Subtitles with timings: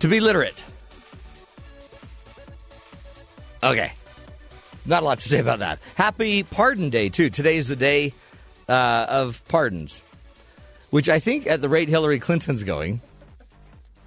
[0.00, 0.62] to be literate.
[3.62, 3.92] Okay.
[4.86, 5.80] Not a lot to say about that.
[5.96, 7.28] Happy Pardon Day, too.
[7.30, 8.14] Today is the day
[8.68, 10.02] uh, of pardons,
[10.90, 13.00] which I think at the rate Hillary Clinton's going,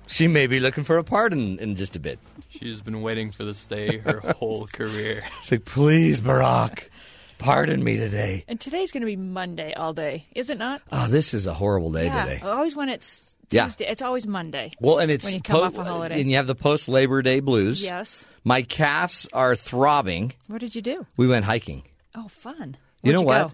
[0.07, 2.19] she may be looking for a pardon in just a bit.
[2.49, 5.23] She's been waiting for this day her whole career.
[5.39, 6.89] It's like, please, Barack,
[7.37, 8.43] pardon me today.
[8.47, 10.81] And today's going to be Monday all day, is it not?
[10.91, 12.25] Oh, this is a horrible day yeah.
[12.25, 12.41] today.
[12.41, 13.69] Always when it's Yeah.
[13.79, 14.71] It's always Monday.
[14.79, 16.19] Well, and it's when you come off a holiday.
[16.21, 17.83] and you have the post Labor Day blues.
[17.83, 18.25] Yes.
[18.43, 20.33] My calves are throbbing.
[20.47, 21.05] What did you do?
[21.17, 21.83] We went hiking.
[22.15, 22.77] Oh, fun.
[23.03, 23.47] you Where'd know what?
[23.49, 23.53] go?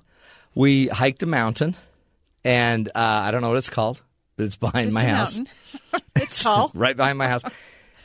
[0.56, 1.76] We hiked a mountain,
[2.44, 4.02] and uh, I don't know what it's called,
[4.38, 5.39] but it's behind Just my house,
[6.16, 6.72] it's tall.
[6.76, 7.44] right behind my house,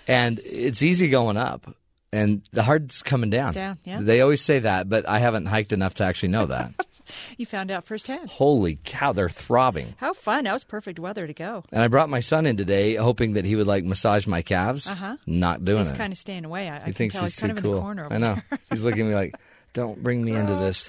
[0.06, 1.74] and it's easy going up,
[2.12, 3.54] and the hard's coming down.
[3.54, 4.00] Down, yeah.
[4.02, 6.72] They always say that, but I haven't hiked enough to actually know that.
[7.36, 8.30] You found out firsthand.
[8.30, 9.94] Holy cow, they're throbbing.
[9.98, 10.44] How fun.
[10.44, 11.64] That was perfect weather to go.
[11.72, 14.86] And I brought my son in today, hoping that he would like massage my calves.
[14.88, 15.16] Uh-huh.
[15.26, 15.92] Not doing He's it.
[15.92, 16.68] He's kind of staying away.
[16.68, 17.72] I, I he can thinks he's he's kind of cool.
[17.72, 18.36] in the corner over I know.
[18.70, 19.36] he's looking at me like,
[19.72, 20.88] "Don't bring me into this."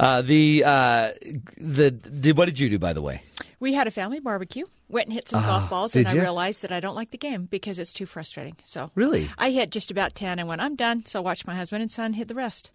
[0.00, 1.10] Uh, the uh,
[1.56, 3.22] the did, what did you do by the way?
[3.60, 4.64] We had a family barbecue.
[4.88, 6.20] Went and hit some golf balls, Ah, and you?
[6.20, 8.56] I realized that I don't like the game because it's too frustrating.
[8.64, 9.28] So Really?
[9.36, 11.04] I hit just about ten and went, I'm done.
[11.04, 12.70] So I watched my husband and son hit the rest.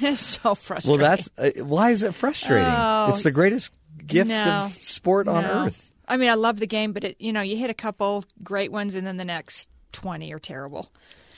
[0.00, 1.00] it's so frustrating.
[1.00, 2.66] Well, that's uh, why is it frustrating?
[2.68, 3.06] Oh.
[3.08, 3.72] it's the greatest
[4.06, 4.42] gift No.
[4.42, 5.64] of sport on No.
[5.66, 5.90] earth.
[6.06, 8.70] I mean, I love the game, but it, you know, you hit a couple great
[8.70, 10.92] ones, and then the next twenty are terrible.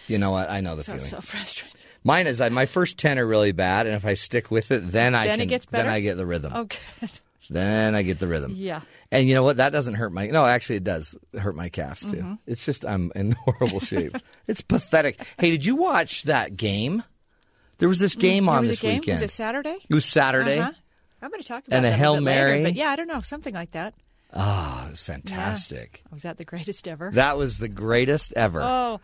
[0.09, 0.51] You know what?
[0.51, 1.09] I know the So feeling.
[1.09, 1.79] so frustrating.
[2.03, 4.81] Mine is I, my first ten are really bad, and if I stick with it,
[4.91, 5.87] then I Then it can, gets then?
[5.87, 6.53] I get the rhythm.
[6.55, 7.11] Oh, good.
[7.49, 8.53] Then I get the rhythm.
[8.57, 8.81] Yeah.
[9.13, 9.59] And you know what?
[9.59, 10.27] That doesn't hurt my.
[10.27, 12.17] No, actually, it does hurt my calves too.
[12.17, 12.35] Mm-hmm.
[12.47, 14.17] It's just I'm in horrible shape.
[14.47, 15.27] it's pathetic.
[15.39, 17.03] Hey, did you watch that game?
[17.79, 19.01] There was this game There on this game.
[19.01, 19.21] weekend.
[19.21, 19.77] Was it Saturday?
[19.89, 20.59] It was Saturday.
[20.61, 20.73] Uh-huh.
[21.23, 23.09] I'm going to talk about And a Hail little bit later, but yeah, I don't
[23.09, 23.95] know, something like that.
[24.33, 26.03] Oh, it was fantastic.
[26.13, 27.11] Was that the greatest ever?
[27.13, 28.61] That was the greatest ever.
[28.63, 29.01] oh,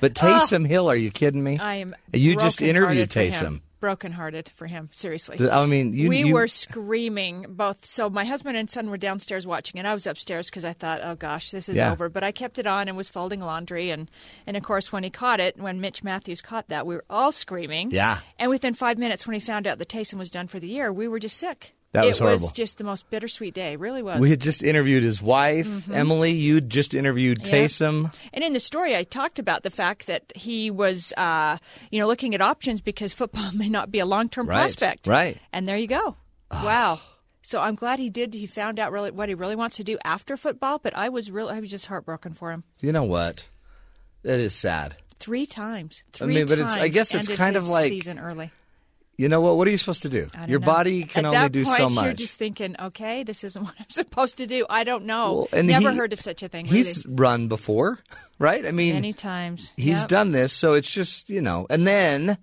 [0.00, 1.58] but Taysom Hill, are you kidding me?
[1.58, 1.94] I am.
[2.12, 3.62] You just interviewed Taysom.
[3.86, 4.88] Brokenhearted for him.
[4.92, 5.38] Seriously.
[5.48, 7.84] I mean, you, we you- were screaming both.
[7.86, 11.02] So my husband and son were downstairs watching, and I was upstairs because I thought,
[11.04, 11.92] "Oh gosh, this is Yeah.
[11.92, 14.10] over." But I kept it on and was folding laundry, and
[14.44, 17.30] and of course, when he caught it, when Mitch Matthews caught that, we were all
[17.30, 17.92] screaming.
[17.92, 18.18] Yeah.
[18.40, 20.92] And within five minutes, when he found out that Taysom was done for the year,
[20.92, 21.75] we were just sick.
[21.92, 22.42] That was it horrible.
[22.42, 23.72] was just the most bittersweet day.
[23.72, 24.20] It really was.
[24.20, 26.32] We had just interviewed his wife, Emily.
[26.32, 27.54] You'd just interviewed Mm-hmm.
[27.54, 27.62] Yeah.
[27.64, 28.14] Taysom.
[28.34, 31.56] And in the story, I talked about the fact that he was, uh,
[31.90, 35.06] you know, looking at options because football may not be a long-term Right, prospect.
[35.06, 35.38] right.
[35.52, 36.16] And there you go.
[36.50, 37.00] Wow.
[37.42, 38.34] So I'm glad he did.
[38.34, 40.78] He found out really what he really wants to do after football.
[40.78, 42.64] But I was really, I was just heartbroken for him.
[42.80, 43.48] You know what?
[44.22, 44.96] That is sad.
[45.18, 46.02] Three times.
[46.20, 48.50] I mean, but it's- I guess it's kind of like- season early.
[49.18, 49.56] You know what?
[49.56, 50.28] What are you supposed to do?
[50.46, 50.66] Your know.
[50.66, 52.04] body can At only do point, so much.
[52.04, 54.66] You're just thinking, okay, this isn't what I'm supposed to do.
[54.68, 55.32] I don't know.
[55.34, 56.66] Well, and Never he- heard of such a thing.
[56.66, 56.78] Really.
[56.78, 57.98] He's run before,
[58.38, 58.66] right?
[58.66, 59.72] I mean, many times.
[59.76, 60.08] he's Yep.
[60.08, 61.66] done this, so it's just you know.
[61.70, 62.36] And then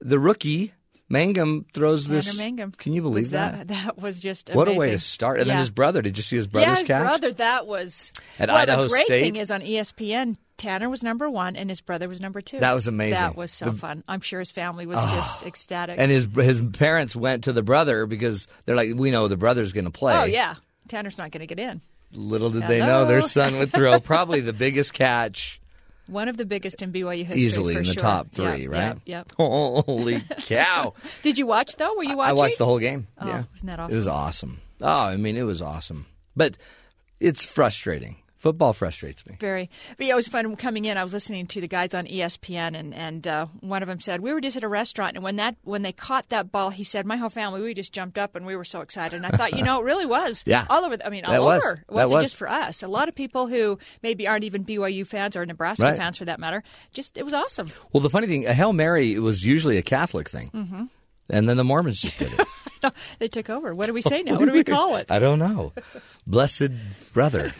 [0.00, 0.72] the rookie
[1.10, 2.38] Mangum throws Tanner this.
[2.38, 2.72] Mangum.
[2.72, 3.68] Can you believe Was that?
[3.68, 5.40] That was just What a way to start!
[5.40, 6.00] And then his brother.
[6.00, 7.02] Did you see his yeah, brother's his catch?
[7.02, 7.32] brother.
[7.34, 9.20] That was At well, Idaho The great State?
[9.22, 12.60] thing is on ESPN, Tanner was number one, and his brother was number two.
[12.60, 13.14] That was amazing.
[13.20, 14.04] That was so The- fun.
[14.06, 15.14] I'm sure his family was ah.
[15.16, 15.96] just ecstatic.
[15.98, 19.72] And his his parents went to the brother because they're like, we know the brother's
[19.72, 20.14] going to play.
[20.16, 20.54] oh yeah,
[20.88, 21.80] Tanner's not going to get in.
[22.12, 25.60] Little did they know their son would throw probably the biggest catch
[26.10, 28.02] One of the biggest in BYU history, easily in the sure.
[28.02, 28.96] top Yep, three, right?
[28.96, 29.00] Yep.
[29.06, 29.30] yep.
[29.36, 30.94] Holy cow!
[31.22, 31.94] Did you watch though?
[31.96, 32.30] Were you watching?
[32.30, 33.06] I watched the whole game.
[33.18, 33.94] Oh, yeah, isn't that awesome?
[33.94, 34.58] It was awesome.
[34.80, 36.06] Oh, I mean, it was awesome.
[36.36, 36.56] But
[37.20, 38.16] it's frustrating.
[38.40, 39.36] Football frustrates me.
[39.38, 39.68] Very,
[39.98, 40.96] but yeah, it was fun coming in.
[40.96, 44.20] I was listening to the guys on ESPN, and and uh, one of them said
[44.22, 46.82] we were just at a restaurant, and when that when they caught that ball, he
[46.82, 49.14] said my whole family we just jumped up and we were so excited.
[49.14, 50.42] And I thought, you know, it really was.
[50.50, 50.64] Yeah.
[50.70, 50.96] all over.
[50.96, 51.62] the- I mean, all That was.
[51.64, 51.84] over.
[51.86, 52.24] It wasn't was.
[52.24, 52.82] just for us.
[52.82, 55.96] A lot of people who maybe aren't even BYU fans or Nebraska Right.
[55.98, 56.62] fans for that matter.
[56.94, 57.68] Just it was awesome.
[57.92, 60.84] Well, the funny thing, a hail mary was usually a Catholic thing, mm-hmm.
[61.28, 62.40] and then the Mormons just did it.
[62.90, 63.74] No, they took over.
[63.74, 64.38] What do we say now?
[64.38, 65.10] What do we call it?
[65.10, 65.72] I don't know.
[66.26, 66.70] Blessed
[67.12, 67.52] brother.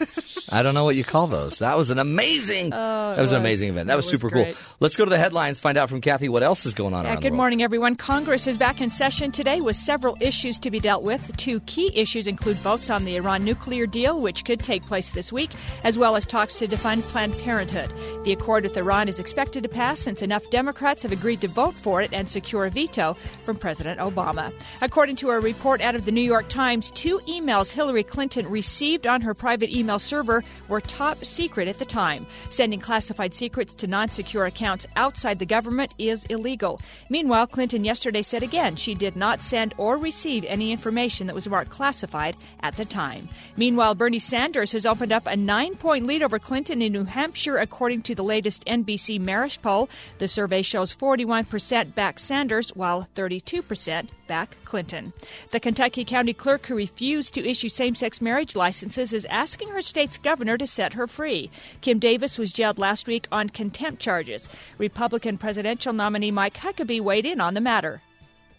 [0.49, 1.59] I don't know what you call those.
[1.59, 2.73] That was an amazing.
[2.73, 3.87] Oh, that was, an amazing event.
[3.87, 4.55] That, was, was super great.
[4.55, 4.75] cool.
[4.79, 5.59] Let's go to the headlines.
[5.59, 7.95] Find out from Kathy what else is going on Yeah, good morning, everyone.
[7.95, 11.37] Congress is back in session today with several issues to be dealt with.
[11.37, 15.31] Two key issues include votes on the Iran nuclear deal, which could take place this
[15.31, 15.51] week,
[15.83, 17.93] as well as talks to defund Planned Parenthood.
[18.25, 21.75] The accord with Iran is expected to pass since enough Democrats have agreed to vote
[21.75, 23.13] for it and secure a veto
[23.43, 24.51] from President Obama.
[24.81, 29.07] According to a report out of the New York Times, two emails Hillary Clinton received
[29.07, 32.25] on her private email server were top secret at the time.
[32.49, 36.79] Sending classified secrets to non secure accounts outside the government is illegal.
[37.09, 41.49] Meanwhile, Clinton yesterday said again she did not send or receive any information that was
[41.49, 43.27] marked classified at the time.
[43.57, 47.57] Meanwhile, Bernie Sanders has opened up a nine point lead over Clinton in New Hampshire,
[47.57, 49.89] according to the latest NBC Marist poll.
[50.19, 55.11] The survey shows 41% back Sanders, while 32% back Clinton.
[55.51, 59.81] The Kentucky County Clerk who refused to issue same sex marriage licenses is asking her
[59.81, 61.51] state's governor to set her free.
[61.81, 64.47] Kim Davis was jailed last week on contempt charges.
[64.77, 68.01] Republican presidential nominee Mike Huckabee weighed in on the matter.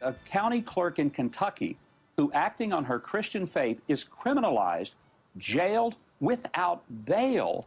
[0.02, 1.78] a county clerk in Kentucky
[2.18, 4.92] who, acting on her Christian faith, is criminalized,
[5.38, 7.66] jailed without bail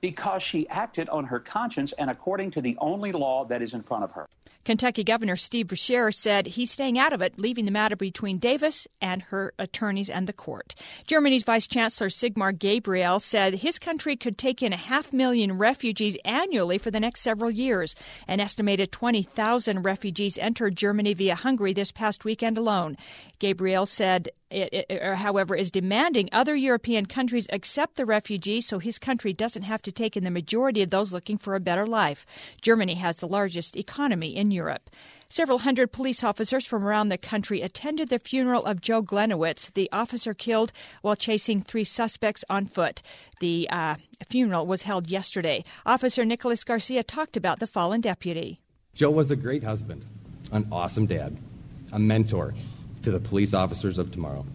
[0.00, 3.82] because she acted on her conscience and according to the only law that is in
[3.82, 4.26] front of her.
[4.66, 8.88] Kentucky Governor Steve Beshear said he's staying out of it, leaving the matter between Davis
[9.00, 10.74] and her attorneys and the court.
[11.06, 16.18] Germany's Vice Chancellor Sigmar Gabriel said his country could take in a half million refugees
[16.24, 17.94] annually for the next several years.
[18.26, 22.96] An estimated 20,000 refugees entered Germany via Hungary this past weekend alone.
[23.38, 28.78] Gabriel said it, it, er, however, is demanding other European countries accept the refugees so
[28.78, 31.84] his country doesn't have to take in the majority of those looking for a better
[31.86, 32.24] life.
[32.62, 34.90] Germany has the largest economy in Europe.
[35.28, 39.88] Several hundred police officers from around the country attended the funeral of Joe Gliniewicz, the
[39.92, 40.72] officer killed
[41.02, 43.02] while chasing three suspects on foot.
[43.40, 43.96] The uh,
[44.28, 45.64] funeral was held yesterday.
[45.84, 48.60] Officer Nicholas Garcia talked about the fallen deputy.
[48.94, 50.06] Joe was a great husband,
[50.52, 51.36] an awesome dad,
[51.92, 52.54] a mentor
[53.02, 54.46] to the police officers of tomorrow,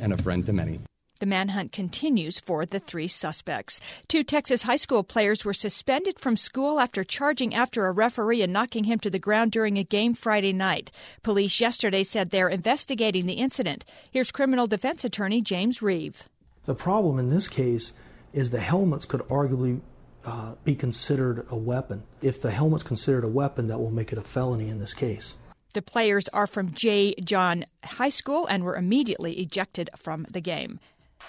[0.00, 0.80] and a friend to many.
[1.20, 3.78] The manhunt continues for the three suspects.
[4.08, 8.54] Two Texas high school players were suspended from school after charging after a referee and
[8.54, 10.90] knocking him to the ground during a game Friday night.
[11.22, 13.84] Police yesterday said they're investigating the incident.
[14.10, 16.24] Here's criminal defense attorney James Reeve.
[16.64, 17.92] The problem in this case
[18.32, 19.82] is the helmets could arguably
[20.24, 22.02] uh, be considered a weapon.
[22.22, 25.36] If the helmet's considered a weapon, that will make it a felony in this case.
[25.74, 27.14] The players are from J.
[27.22, 30.80] John High School and were immediately ejected from the game.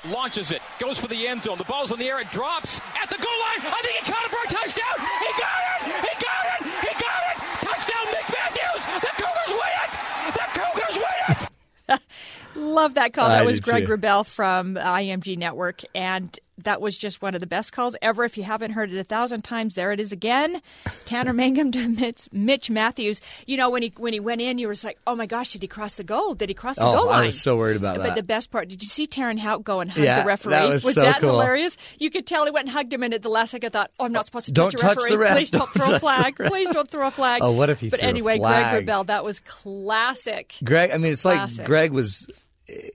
[0.09, 1.59] Launches it, goes for the end zone.
[1.59, 3.71] The ball's in the air, it drops at the goal line.
[3.71, 4.97] I think he caught it for a touchdown.
[4.97, 5.81] He got it!
[6.01, 6.61] He got it!
[6.81, 7.37] He got it!
[7.61, 8.81] Touchdown, Mitch Matthews!
[8.97, 9.91] The Cougars win it!
[10.33, 12.01] The Cougars win it!
[12.71, 13.25] Love that call.
[13.25, 14.23] I That was Greg too.
[14.23, 18.23] From IMG Network, and that was just one of the best calls ever.
[18.23, 20.61] If you haven't heard it a thousand times, there it is again.
[21.05, 23.19] Tanner Mangum to Mitch, Mitch Matthews.
[23.47, 25.61] You know when he when he went in, you were like, "Oh my gosh, did
[25.63, 26.35] he cross the goal?
[26.35, 28.09] Did he cross the Oh, goal I was so worried about but that.
[28.09, 30.51] But the best part, did you see Terenn Houk go and hug Yeah, the referee?
[30.51, 31.31] that was so that cool.
[31.31, 31.77] hilarious?
[31.97, 34.05] You could tell he went and hugged him, and at the last second, thought, "Oh,
[34.05, 35.11] I'm not supposed to Don't touch a touch referee.
[35.11, 35.35] the ref.
[35.37, 36.35] Please don't, Don't throw a flag.
[36.37, 38.37] Please don't throw a flag." Oh, what if he But threw a anyway?
[38.37, 40.53] Greg Wrubell, that was classic.
[40.63, 42.27] Greg, I mean, it's like Greg was.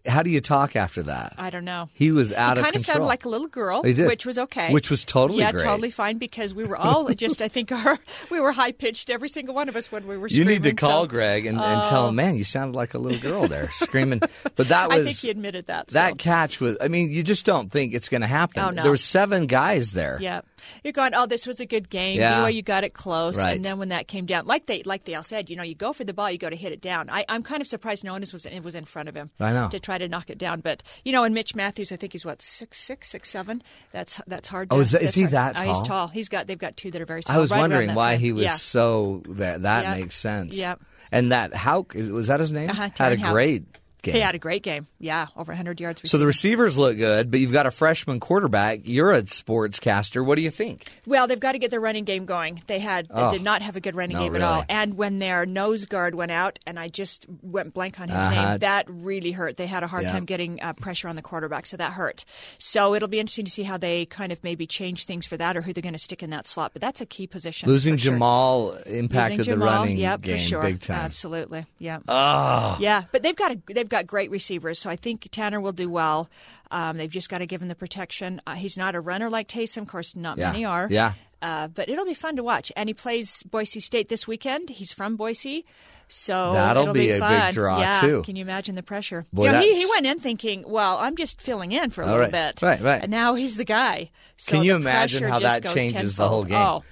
[0.07, 1.35] How do you talk after that?
[1.39, 1.89] I don't know.
[1.93, 4.07] He was out he of kind of sounded like a little girl, He did.
[4.07, 4.73] which was okay.
[4.73, 5.65] Which was totally yeah, great.
[5.65, 7.99] totally fine because we were all just I think our
[8.31, 10.29] we were high pitched every single one of us when we were.
[10.29, 12.17] You need to call so- Greg and, and tell him, oh.
[12.17, 14.21] man, you sounded like a little girl there screaming.
[14.57, 15.89] But that was I think he admitted that.
[15.89, 16.17] that so.
[16.17, 16.77] catch was.
[16.81, 18.63] I mean, you just don't think it's going to happen.
[18.63, 18.83] Oh, no.
[18.83, 20.19] There were seven guys there.
[20.21, 20.43] Yeah,
[20.83, 21.15] you're going.
[21.15, 22.19] Oh, this was a good game.
[22.19, 22.37] Yeah.
[22.37, 23.57] Anyway, you got it close, Right.
[23.57, 25.75] and then when that came down, like they like they all said, you know, you
[25.75, 27.11] go for the ball, you go to hit it down.
[27.11, 29.31] I, I'm kind of surprised no one was it was in front of him.
[29.41, 29.66] I know.
[29.71, 32.25] To try to knock it down, but you know, and Mitch Matthews, I think he's
[32.25, 33.63] what six six six seven.
[33.93, 34.71] That's that's hard.
[34.71, 35.33] To, Oh, is that- is he hard.
[35.33, 35.83] that Oh, he's tall?
[35.85, 36.09] tall.
[36.09, 37.37] He's got they've got two that are very tall.
[37.37, 38.51] I was right wondering why same- he was Yeah.
[38.53, 39.63] so that.
[39.63, 39.95] That Yeah.
[40.03, 40.57] makes sense.
[40.57, 40.75] Yeah.
[41.13, 42.71] And that Houk was that his name?
[42.71, 43.33] Uh-huh, Had a Houk.
[43.33, 43.65] great
[44.07, 44.15] game.
[44.15, 44.87] He had a great game.
[44.99, 46.09] Yeah, over 100 yards.
[46.11, 48.81] so the receivers look good, but you've got a freshman quarterback.
[48.85, 50.25] You're a sportscaster.
[50.25, 50.87] What do you think?
[51.07, 52.63] Well, they've got to get their running game going.
[52.67, 53.31] They had Oh.
[53.31, 54.65] they did not have a good running game at all.
[54.69, 58.51] And when their nose guard went out, and I just went blank on his Uh-huh.
[58.51, 59.57] name, that really hurt.
[59.57, 60.13] They had a hard Yeah.
[60.13, 62.25] time getting uh, pressure on the quarterback, so that hurt.
[62.59, 65.57] So it'll be interesting to see how they kind of maybe change things for that,
[65.57, 66.73] or who they're going to stick in that slot.
[66.73, 67.69] But that's a key position.
[67.69, 68.13] Losing for sure.
[68.13, 70.63] Jamal impacted Losing the Jamal, running yep, game for sure.
[70.63, 70.99] big time.
[70.99, 71.99] Absolutely, yeah.
[72.09, 75.73] Oh, Yeah, but they've got a, they've got great receivers, so I think Tanner will
[75.73, 76.29] do well.
[76.71, 78.43] Um, they've just got to give him the protection.
[78.47, 80.53] Uh, he's not a runner like Taysom, of course, not Yeah.
[80.53, 80.89] many are.
[80.91, 81.13] Yeah.
[81.41, 82.73] Uh, but it'll be fun to watch.
[82.77, 84.71] And he plays Boise State this weekend.
[84.71, 85.65] He's from Boise.
[86.09, 87.53] So That'll it'll be be, a big fun.
[87.53, 88.01] draw, yeah.
[88.01, 88.23] too.
[88.23, 89.27] Can you imagine the pressure?
[89.33, 92.07] Boy, you know, he, he went in thinking, "Well, I'm just filling in for a
[92.07, 92.31] little right.
[92.31, 93.03] bit." Right, right.
[93.03, 94.11] And now he's the guy.
[94.37, 96.57] So Can you imagine how that changes the whole game?
[96.57, 96.85] Oh,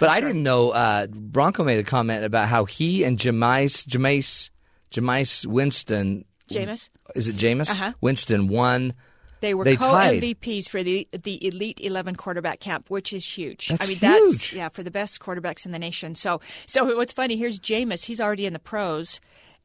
[0.00, 0.70] But I didn't know.
[0.70, 4.50] Uh, Bronco made a comment about how he and Jameis, Jameis,
[4.90, 6.24] Jameis Winston.
[6.50, 6.90] Jameis?
[7.14, 7.70] Is it Jameis?
[7.70, 7.92] Uh-huh.
[8.00, 8.94] Winston won.
[9.40, 10.20] They were They co tied.
[10.68, 13.68] For the the Elite Eleven quarterback camp, which is huge.
[13.68, 16.14] That's I mean, that's yeah for the best quarterbacks in the nation.
[16.14, 17.36] So, so what's funny?
[17.36, 18.04] Here's Jameis.
[18.04, 19.20] He's already in the pros,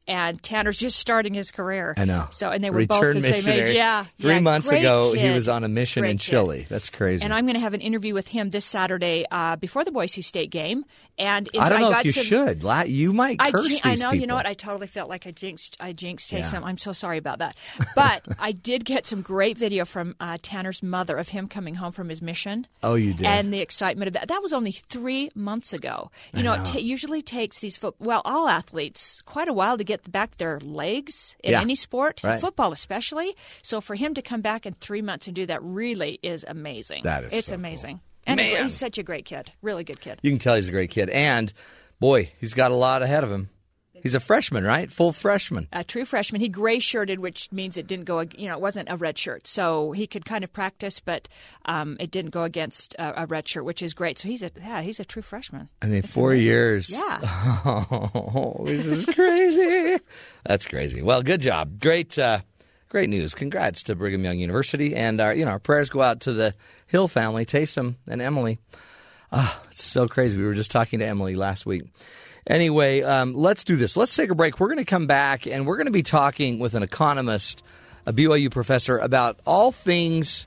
[0.06, 1.94] and Tanner's just starting his career.
[1.96, 2.26] I know.
[2.30, 3.76] So, and they were Return both the same age.
[3.76, 4.04] Yeah.
[4.18, 6.30] Three yeah, months ago, he was on a mission Great in kid.
[6.30, 6.66] Chile.
[6.68, 7.24] That's crazy.
[7.24, 10.22] And I'm going to have an interview with him this Saturday uh, before the Boise
[10.22, 10.84] State game.
[11.18, 12.88] And I don't know got if you some, should.
[12.88, 14.10] You might curse these I know.
[14.10, 14.14] people.
[14.14, 14.46] You know what?
[14.46, 15.76] I totally felt like I jinxed.
[15.78, 16.40] I jinxed Yeah.
[16.40, 16.62] Taysom.
[16.64, 17.54] I'm so sorry about that.
[17.94, 21.92] But I did get some great video from uh, Tanner's mother of him coming home
[21.92, 22.66] from his mission.
[22.82, 23.26] Oh, you did?
[23.26, 24.28] And the excitement of that.
[24.28, 26.10] That was only three months ago.
[26.34, 27.94] You know, it ta usually takes these foot.
[27.98, 31.60] Well, all athletes quite a while to get back their legs in Yeah.
[31.60, 32.40] any sport, Right.
[32.40, 33.36] football especially.
[33.62, 37.02] So for him to come back in three months and do that really is amazing.
[37.04, 38.00] That is It's so amazing.
[38.26, 38.64] And Man.
[38.64, 39.50] he's such a great kid.
[39.62, 40.18] Really good kid.
[40.22, 41.10] You can tell he's a great kid.
[41.10, 41.52] And,
[41.98, 43.50] boy, he's got a lot ahead of him.
[44.02, 44.90] He's a freshman, right?
[44.90, 45.68] Full freshman.
[45.72, 46.40] a true freshman.
[46.40, 48.20] He gray shirted, which means it didn't go.
[48.20, 51.28] You know, it wasn't a red shirt, so he could kind of practice, but
[51.66, 54.18] um, it didn't go against a, a red shirt, which is great.
[54.18, 55.68] So he's a yeah, he's a true freshman.
[55.80, 56.90] I mean, four years.
[56.90, 57.20] Yeah.
[57.64, 60.02] Oh, this is crazy.
[60.44, 61.00] That's crazy.
[61.02, 61.80] Well, good job.
[61.80, 62.40] Great, uh,
[62.88, 63.34] great news.
[63.34, 66.54] Congrats to Brigham Young University, and our you know our prayers go out to the
[66.88, 68.58] Hill family, Taysom and Emily.
[69.30, 70.38] Ah, it's so crazy.
[70.40, 71.84] We were just talking to Emily last week.
[72.46, 73.96] Anyway, um, let's do this.
[73.96, 74.58] Let's take a break.
[74.58, 77.62] We're going to come back, and we're going to be talking with an economist,
[78.04, 80.46] a BYU professor, about all things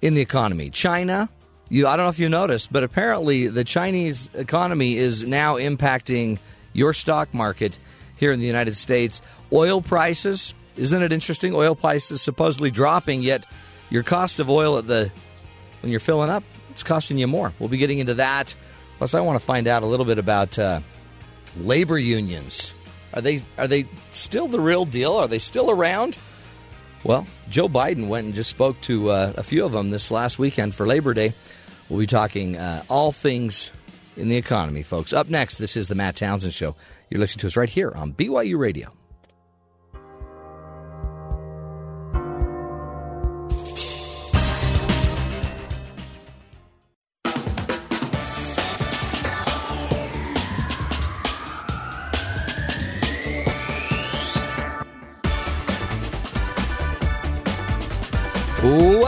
[0.00, 0.70] in the economy.
[0.70, 1.28] China,
[1.68, 6.38] you I don't know if you noticed, but apparently the Chinese economy is now impacting
[6.72, 7.78] your stock market
[8.16, 9.20] here in the United States.
[9.52, 11.54] Oil prices, isn't it interesting?
[11.54, 13.44] Oil prices supposedly dropping, yet
[13.90, 15.10] your cost of oil at the
[15.82, 17.52] when you're filling up, it's costing you more.
[17.58, 18.54] We'll be getting into that.
[19.00, 20.80] Plus, I want to find out a little bit about uh,
[21.56, 22.74] labor unions.
[23.14, 25.14] Are they are they still the real deal?
[25.14, 26.18] Are they still around?
[27.02, 30.38] Well, Joe Biden went and just spoke to uh, a few of them this last
[30.38, 31.32] weekend for Labor Day.
[31.88, 33.72] We'll be talking uh, all things
[34.18, 35.14] in the economy, folks.
[35.14, 36.76] Up next, this is the Matt Townsend Show.
[37.08, 38.92] You're listening to us right here on BYU Radio.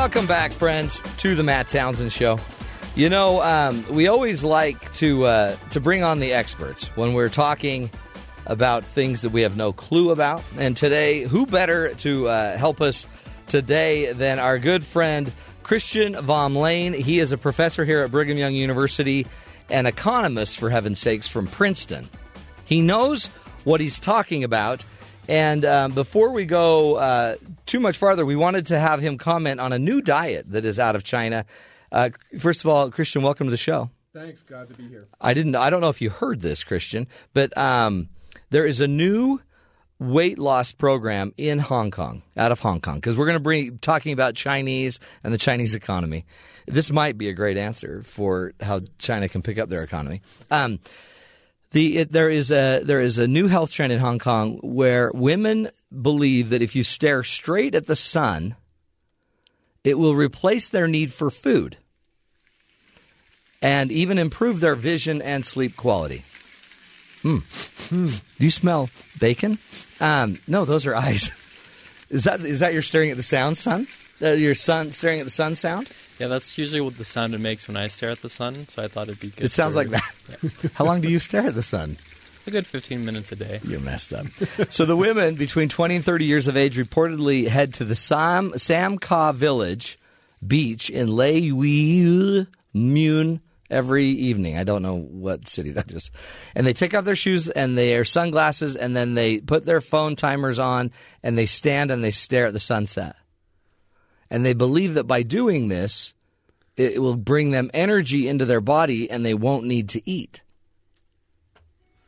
[0.02, 2.36] Welcome back, friends, to the Matt Townsend Show.
[2.96, 7.28] You know, um, we always like to uh, to bring on the experts when we're
[7.28, 7.88] talking
[8.46, 10.42] about things that we have no clue about.
[10.58, 13.06] And today, who better to uh, help us
[13.46, 15.30] today than our good friend
[15.62, 16.96] Christian Vom Lehn?
[16.96, 19.24] He is a professor here at Brigham Young University,
[19.70, 22.10] an economist, for heaven's sakes, from Princeton.
[22.64, 23.26] He knows
[23.62, 24.84] what he's talking about.
[25.28, 27.36] And um, before we go uh,
[27.66, 30.78] too much farther, we wanted to have him comment on a new diet that is
[30.78, 31.44] out of China.
[31.90, 33.90] Uh, first of all, Christian, welcome to the show.
[34.14, 35.06] Thanks, glad to be here.
[35.20, 35.56] I didn't.
[35.56, 38.08] I don't know if you heard this, Christian, but um,
[38.50, 39.40] there is a new
[39.98, 43.70] weight loss program in Hong Kong, out of Hong Kong, because we're going to be
[43.78, 46.26] talking about Chinese and the Chinese economy.
[46.66, 50.20] This might be a great answer for how China can pick up their economy.
[50.50, 50.80] Um,
[51.72, 55.10] the it, there is a there is a new health trend in Hong Kong where
[55.12, 58.54] women believe that if you stare straight at the sun,
[59.84, 61.76] it will replace their need for food
[63.60, 66.24] and even improve their vision and sleep quality.
[67.22, 67.38] Hmm.
[67.88, 68.08] Hmm.
[68.08, 69.58] Do you smell bacon?
[70.00, 71.30] Um, no, those are eyes.
[72.10, 73.86] Is that is that you're staring at the sound, son?
[74.20, 75.90] Uh, your son staring at the sun sound?
[76.18, 78.68] Yeah, that's usually what the sound it makes when I stare at the sun.
[78.68, 79.44] So I thought it'd be good.
[79.44, 80.72] It sounds for- like that.
[80.74, 81.96] How long do you stare at the sun?
[82.46, 83.60] A good 15 minutes a day.
[83.62, 84.26] You're messed up.
[84.70, 88.52] so the women between 20 and 30 years of age reportedly head to the Sam
[88.58, 89.98] Sam Ka Village
[90.44, 93.40] beach in Lei Mun
[93.70, 94.58] every evening.
[94.58, 96.10] I don't know what city that is.
[96.54, 100.16] And they take off their shoes and their sunglasses and then they put their phone
[100.16, 100.90] timers on
[101.22, 103.16] and they stand and they stare at the sunset.
[104.32, 106.14] And they believe that by doing this,
[106.74, 110.42] it will bring them energy into their body and they won't need to eat.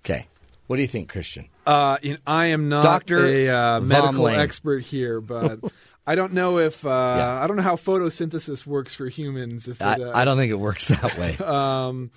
[0.00, 0.26] Okay.
[0.66, 1.50] What do you think, Christian?
[1.66, 3.26] Uh, I am not Dr.
[3.26, 4.38] a uh, medical Vom Lehn.
[4.38, 5.60] expert here, but
[6.06, 9.68] I don't know if uh, I don't know how photosynthesis works for humans.
[9.68, 11.36] If I, it, uh, I don't think it works that way.
[11.44, 12.10] um,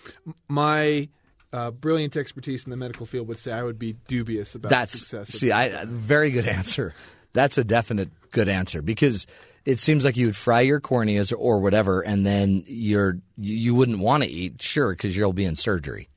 [0.47, 1.09] my
[1.51, 4.97] uh, brilliant expertise in the medical field would say I would be dubious about That's
[4.99, 5.29] success.
[5.29, 6.93] see, I very good answer.
[7.33, 9.27] That's a definite good answer because
[9.67, 13.99] it seems like you would fry your corneas or whatever, and then you're you, wouldn't
[13.99, 16.07] want to eat, sure, because you'll be in surgery.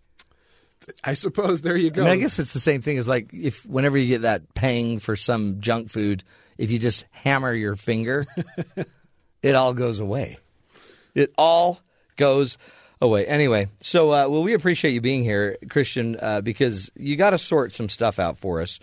[1.03, 2.05] I suppose there you I go.
[2.05, 5.01] mean, I guess it's the same thing as like if whenever you get that pang
[5.01, 6.23] for some junk food,
[6.59, 8.25] if you just hammer your finger,
[9.43, 10.39] it all goes away.
[11.17, 11.81] It all
[12.17, 12.57] goes
[13.01, 13.27] away.
[13.27, 17.39] Anyway, so uh, well, we appreciate you being here, Christian, uh, because you got to
[17.39, 18.79] sort some stuff out for us.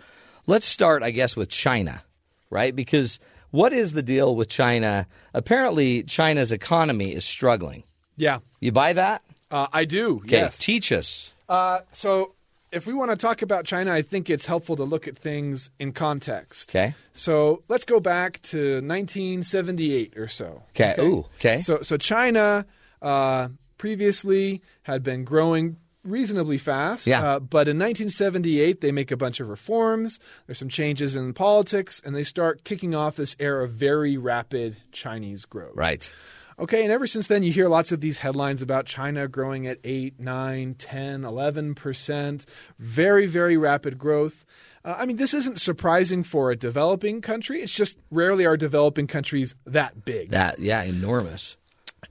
[0.46, 2.02] Let's start, I guess, with China,
[2.50, 2.76] right?
[2.76, 3.18] Because
[3.50, 5.06] what is the deal with China?
[5.34, 7.82] Apparently, China's economy is struggling.
[8.16, 9.22] yeah, You buy that?
[9.50, 10.16] uh, I do.
[10.16, 10.58] Okay, Yes.
[10.58, 11.32] teach us.
[11.48, 12.34] Uh, so
[12.70, 15.70] if we want to talk about China, I think it's helpful to look at things
[15.78, 16.68] in context.
[16.70, 16.94] Okay.
[17.14, 20.62] So let's go back to 1978 or so.
[20.74, 20.94] 'Kay.
[21.00, 21.58] Ooh, 'kay.
[21.58, 22.66] So so China
[23.00, 25.76] uh, previously had been growing
[26.08, 27.06] reasonably fast.
[27.06, 27.22] Yeah.
[27.22, 30.18] Uh, but in 1978, they make a bunch of reforms.
[30.46, 34.78] There's some changes in politics, and they start kicking off this era of very rapid
[34.92, 35.76] Chinese growth.
[35.76, 36.12] Right.
[36.60, 39.78] Okay, and ever since then, you hear lots of these headlines about China growing at
[39.84, 42.44] 8, 9, 10, 11%.
[42.80, 44.44] Very, very rapid growth.
[44.84, 47.62] Uh, I mean, this isn't surprising for a developing country.
[47.62, 50.30] It's just rarely are developing countries that big.
[50.30, 51.56] That yeah, enormous.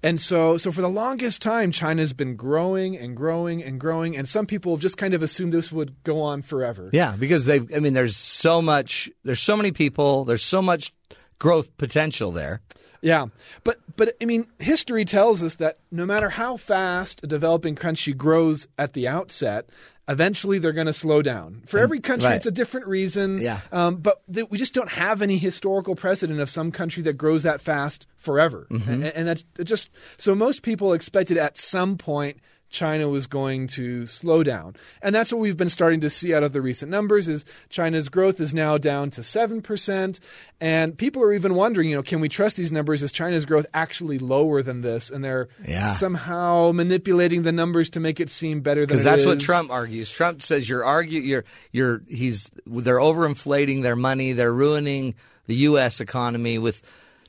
[0.03, 4.29] And so, so for the longest time, China's been growing and growing and growing, and
[4.29, 6.89] some people have just kind of assumed this would go on forever.
[6.93, 10.93] Yeah, because they I mean there's so much there's so many people, there's so much
[11.39, 12.61] growth potential there.
[13.01, 13.27] Yeah,
[13.63, 18.13] but but I mean, history tells us that no matter how fast a developing country
[18.13, 19.69] grows at the outset,
[20.07, 21.61] eventually they're going to slow down.
[21.67, 22.35] For every country, right.
[22.37, 23.37] it's a different reason.
[23.39, 23.59] Yeah.
[23.71, 27.43] um, but th- we just don't have any historical precedent of some country that grows
[27.43, 28.89] that fast forever, Mm-hmm.
[28.91, 32.39] and, and that's just so most people expected at some point.
[32.69, 34.75] China was going to slow down.
[35.01, 38.09] And that's what we've been starting to see out of the recent numbers is China's
[38.09, 40.19] growth is now down to 7%
[40.59, 43.65] and people are even wondering, you know, can we trust these numbers is China's growth
[43.73, 45.93] actually lower than this and they're Yeah.
[45.93, 49.71] somehow manipulating the numbers to make it seem better than Because it that's what Trump
[49.71, 50.11] argues.
[50.11, 55.15] Trump says you're argue you're you're he's they're overinflating their money, they're ruining
[55.47, 56.81] the US economy with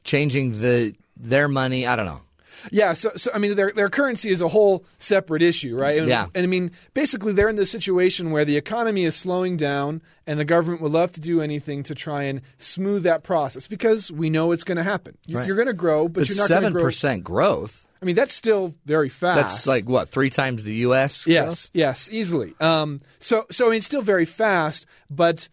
[0.04, 1.86] changing the their money.
[1.86, 2.20] I don't know.
[2.70, 5.98] Yeah, so, so I mean, their their currency is a whole separate issue, right?
[5.98, 6.26] And, Yeah.
[6.34, 10.38] and I mean, basically, they're in this situation where the economy is slowing down, and
[10.38, 14.30] the government would love to do anything to try and smooth that process because we
[14.30, 15.16] know it's going to happen.
[15.30, 15.46] Right.
[15.46, 17.84] You're going to grow, but, But you're not going to seven percent growth.
[18.00, 19.40] I mean, that's still very fast.
[19.40, 21.26] That's like what, three times the US?
[21.26, 22.54] Yes, yes, easily.
[22.60, 25.48] Um, so, so I mean, it's still very fast, but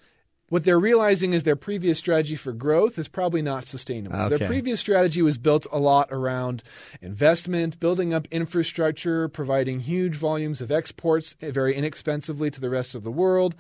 [0.50, 4.16] what they're realizing is their previous strategy for growth is probably not sustainable.
[4.16, 4.38] Okay.
[4.38, 6.62] Their previous strategy was built a lot around
[7.02, 12.94] investment, building up infrastructure, providing huge volumes of exports eh, very inexpensively to the rest
[12.94, 13.56] of the world,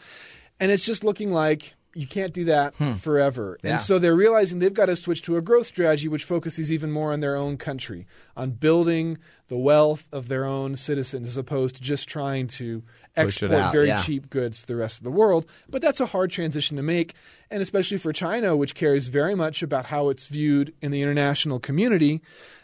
[0.59, 1.75] and it's just looking like.
[1.97, 3.57] You can't do that forever.
[3.63, 3.71] Yeah.
[3.71, 6.91] And so they're realizing they've got to switch to a growth strategy which focuses even
[6.91, 9.17] more on their own country, on building
[9.47, 12.81] the wealth of their own citizens as opposed to just trying to
[13.15, 14.01] Push export out, very yeah.
[14.01, 15.45] cheap goods to the rest of the world.
[15.69, 17.13] But that's a hard transition to make,
[17.49, 21.59] and especially for China, which cares very much about how it's viewed in the international
[21.59, 22.21] community.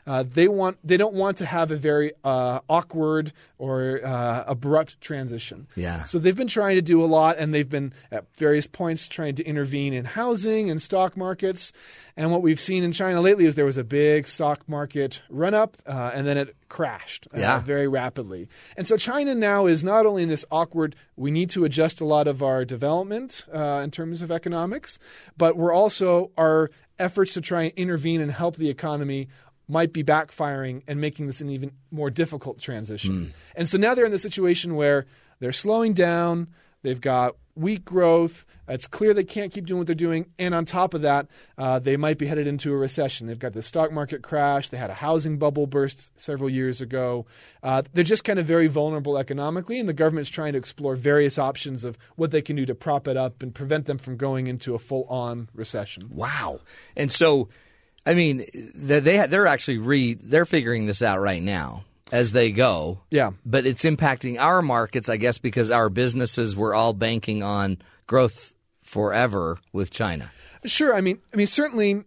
[0.07, 4.99] Uh, they want they don't want to have a very uh, awkward or uh, abrupt
[4.99, 5.67] transition.
[5.75, 6.03] Yeah.
[6.03, 9.35] So they've been trying to do a lot, and they've been at various points trying
[9.35, 11.71] to intervene in housing and stock markets.
[12.17, 15.53] And what we've seen in China lately is there was a big stock market run
[15.53, 17.59] up, uh, and then it crashed uh, Yeah.
[17.59, 18.47] very rapidly.
[18.77, 22.05] And so China now is not only in this awkward, we need to adjust a
[22.05, 24.99] lot of our development uh, in terms of economics,
[25.37, 26.69] but we're also our
[26.99, 29.27] efforts to try and intervene and help the economy
[29.67, 33.33] might be backfiring and making this an even more difficult transition.
[33.55, 35.05] And so now they're in the situation where
[35.39, 36.47] they're slowing down,
[36.83, 40.65] they've got weak growth, it's clear they can't keep doing what they're doing, and on
[40.65, 43.27] top of that, uh, they might be headed into a recession.
[43.27, 47.25] They've got the stock market crash, they had a housing bubble burst several years ago.
[47.63, 51.37] Uh, they're just kind of very vulnerable economically, and the government's trying to explore various
[51.37, 54.47] options of what they can do to prop it up and prevent them from going
[54.47, 56.09] into a full on recession.
[56.11, 56.61] Wow.
[56.95, 57.49] And so,
[58.05, 58.43] I mean,
[58.73, 63.01] they they- they're actually re they're figuring this out right now as they go.
[63.09, 63.31] Yeah.
[63.45, 68.53] But it's impacting our markets, I guess, because our businesses were all banking on growth
[68.83, 70.31] forever with China.
[70.65, 70.93] Sure.
[70.93, 72.03] I mean, I mean, certainly,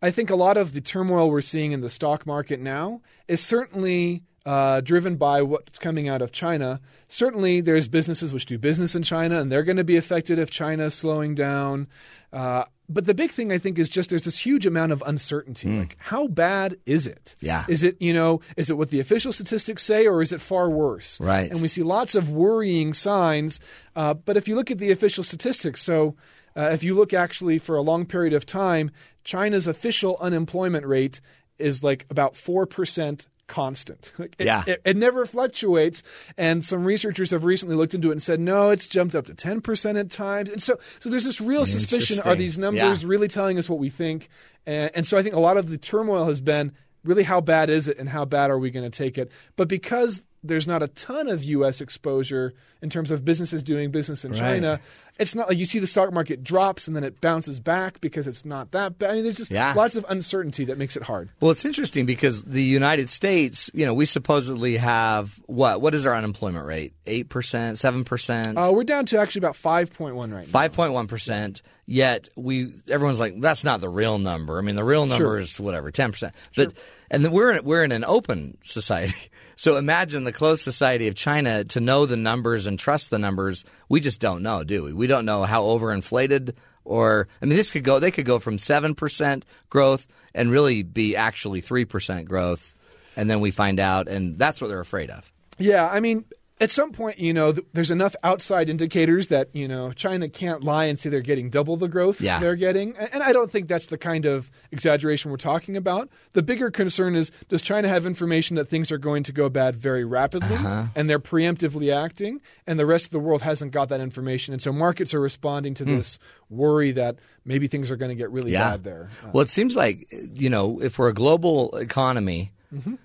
[0.00, 3.40] I think a lot of the turmoil we're seeing in the stock market now is
[3.44, 6.80] certainly uh, driven by what's coming out of China.
[7.08, 10.50] Certainly, there's businesses which do business in China, and they're going to be affected if
[10.50, 11.88] China is slowing down.
[12.32, 15.78] Uh, but the big thing I think is just there's this huge amount of uncertainty.
[15.78, 17.36] Like, how bad is it?
[17.40, 17.64] Yeah.
[17.68, 20.70] Is it you know is it what the official statistics say, or is it far
[20.70, 21.20] worse?
[21.20, 21.50] Right.
[21.50, 23.60] And we see lots of worrying signs.
[23.94, 26.16] Uh, but if you look at the official statistics, so.
[26.56, 28.90] Uh, if you look actually for a long period of time,
[29.22, 31.20] China's official unemployment rate
[31.56, 34.12] is like about 4% constant.
[34.18, 34.62] Like it, Yeah.
[34.66, 36.04] It, it never fluctuates.
[36.36, 39.34] And some researchers have recently looked into it and said, no, it's jumped up to
[39.34, 40.50] 10% at times.
[40.50, 43.08] And so, so there's this real suspicion are these numbers Yeah.
[43.08, 44.28] really telling us what we think?
[44.66, 46.72] And, and so I think a lot of the turmoil has been
[47.04, 49.32] really how bad is it and how bad are we going to take it?
[49.56, 51.80] But because there's not a ton of U.S.
[51.80, 54.38] exposure in terms of businesses doing business in Right.
[54.38, 54.80] China.
[55.18, 58.28] It's not like you see the stock market drops and then it bounces back because
[58.28, 59.10] it's not that bad.
[59.10, 59.72] I mean, there's just Yeah.
[59.74, 61.30] lots of uncertainty that makes it hard.
[61.40, 65.80] Well, it's interesting because the United States, you know, we supposedly have what?
[65.80, 66.92] What is our unemployment rate?
[67.06, 68.56] 8%, 7%?
[68.56, 70.42] Uh, we're down to actually about 5.1 right now.
[70.52, 71.62] Five point one percent.
[71.86, 74.58] Yet we, everyone's like, that's not the real number.
[74.58, 75.38] I mean, the real number Sure.
[75.38, 76.34] is whatever, ten percent.
[76.54, 76.74] But
[77.10, 79.14] and then we're in, we're in an open society.
[79.58, 83.64] So imagine the closed society of China to know the numbers and trust the numbers.
[83.88, 84.92] We just don't know, do we?
[84.92, 87.98] We don't know how overinflated or I mean, this could go.
[87.98, 92.74] They could go from seven percent growth and really be actually three percent growth,
[93.16, 95.30] and then we find out, and that's what they're afraid of.
[95.58, 96.24] Yeah, I mean,
[96.60, 100.64] at some point, you know, th- there's enough outside indicators that you know China can't
[100.64, 102.40] lie and say they're getting double the growth Yeah.
[102.40, 106.08] they're getting, A- and I don't think that's the kind of exaggeration we're talking about.
[106.32, 109.76] The bigger concern is does China have information that things are going to go bad
[109.76, 110.84] very rapidly, Uh-huh.
[110.96, 114.62] and they're preemptively acting, and the rest of the world hasn't got that information, and
[114.62, 116.18] so markets are responding to this
[116.50, 118.52] worry that maybe things are going to get really.
[118.52, 118.70] Yeah.
[118.70, 119.08] bad there.
[119.24, 122.96] Uh, Well, it seems like you know, if we're a global economy, Mm-hmm.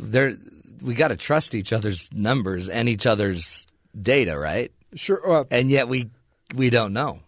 [0.00, 0.34] There
[0.82, 3.66] we got to trust each other's numbers and each other's
[4.00, 4.72] data, right?
[4.94, 5.20] sure.
[5.30, 6.10] Uh, And yet we
[6.54, 7.20] we don't know.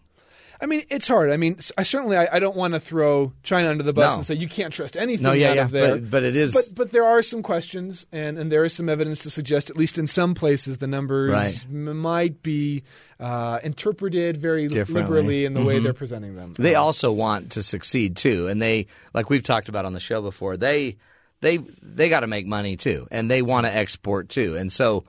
[0.61, 1.29] I mean, it's hard.
[1.29, 4.15] I mean, I certainly I, I don't want to throw China under the bus No.
[4.15, 5.95] and say you can't trust anything No, yeah, out yeah, of there.
[5.97, 8.87] but- but it is- But but there are some questions, and and there is some
[8.87, 11.65] evidence to suggest, at least in some places, the numbers Right.
[11.69, 12.83] m- might be
[13.19, 15.83] uh, interpreted very liberally in the way Mhm.
[15.83, 16.53] they're presenting them.
[16.57, 19.99] They Um, also want to succeed too, and they like we've talked about on the
[20.01, 20.55] show before.
[20.57, 20.95] They
[21.43, 25.03] they they got to make money too, and they want to export too, and so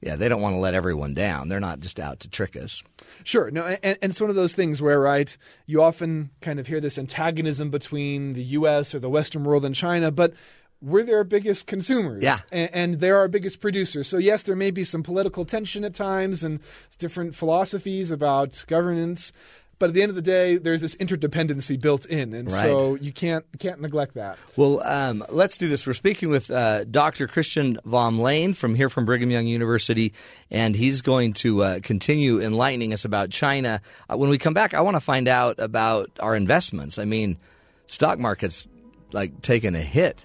[0.00, 1.48] yeah, they don't want to let everyone down.
[1.48, 2.82] They're not just out to trick us.
[3.22, 3.50] Sure.
[3.50, 6.80] No, and, and it's one of those things where, right, you often kind of hear
[6.80, 8.94] this antagonism between the U.S.
[8.94, 10.32] or the Western world and China, but
[10.80, 12.22] we're their biggest consumers.
[12.22, 12.38] Yeah.
[12.50, 14.08] And, and they're our biggest producers.
[14.08, 16.60] So, yes, there may be some political tension at times and
[16.98, 19.32] different philosophies about governance.
[19.80, 23.12] But at the end of the day, there's this interdependency built in, and so you
[23.12, 24.38] can't can't neglect that.
[24.54, 25.86] Well, um, let's do this.
[25.86, 27.26] We're speaking with uh, Dr.
[27.26, 30.12] Christian Vom Lehn from here from Brigham Young University,
[30.50, 33.80] and he's going to uh, continue enlightening us about China.
[34.06, 36.98] Uh, when we come back, I want to find out about our investments.
[36.98, 37.38] I mean,
[37.86, 38.68] stock market's
[39.12, 40.22] like taking a hit.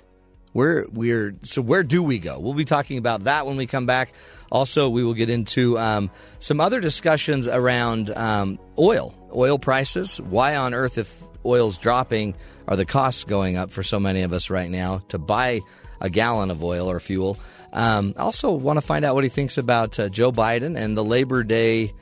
[0.52, 2.40] Where we're so where do we go?
[2.40, 4.12] We'll be talking about that when we come back.
[4.52, 10.20] Also, we will get into um, some other discussions around um, oil, oil prices.
[10.22, 11.14] Why on earth, if
[11.46, 12.36] oil's dropping,
[12.68, 15.62] are the costs going up for so many of us right now to buy
[16.02, 17.38] a gallon of oil or fuel?
[17.74, 20.98] Um, I also want to find out what he thinks about uh, Joe Biden and
[20.98, 21.94] the Labor Day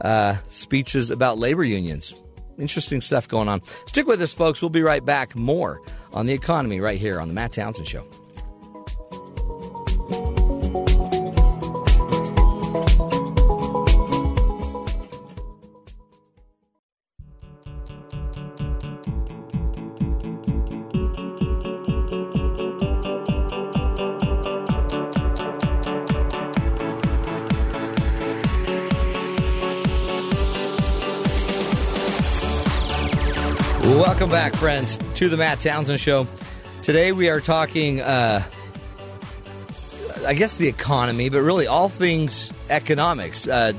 [0.00, 2.14] uh, speeches about labor unions.
[2.58, 3.62] Interesting stuff going on.
[3.86, 4.60] Stick with us, folks.
[4.60, 5.36] We'll be right back.
[5.36, 5.80] More
[6.12, 8.04] on the economy right here on the Matt Townsend Show.
[34.28, 36.26] Welcome back, friends, to the Matt Townsend Show.
[36.82, 38.42] Today we are talking, uh,
[40.26, 43.48] I guess, the economy, but really all things economics.
[43.48, 43.72] Uh,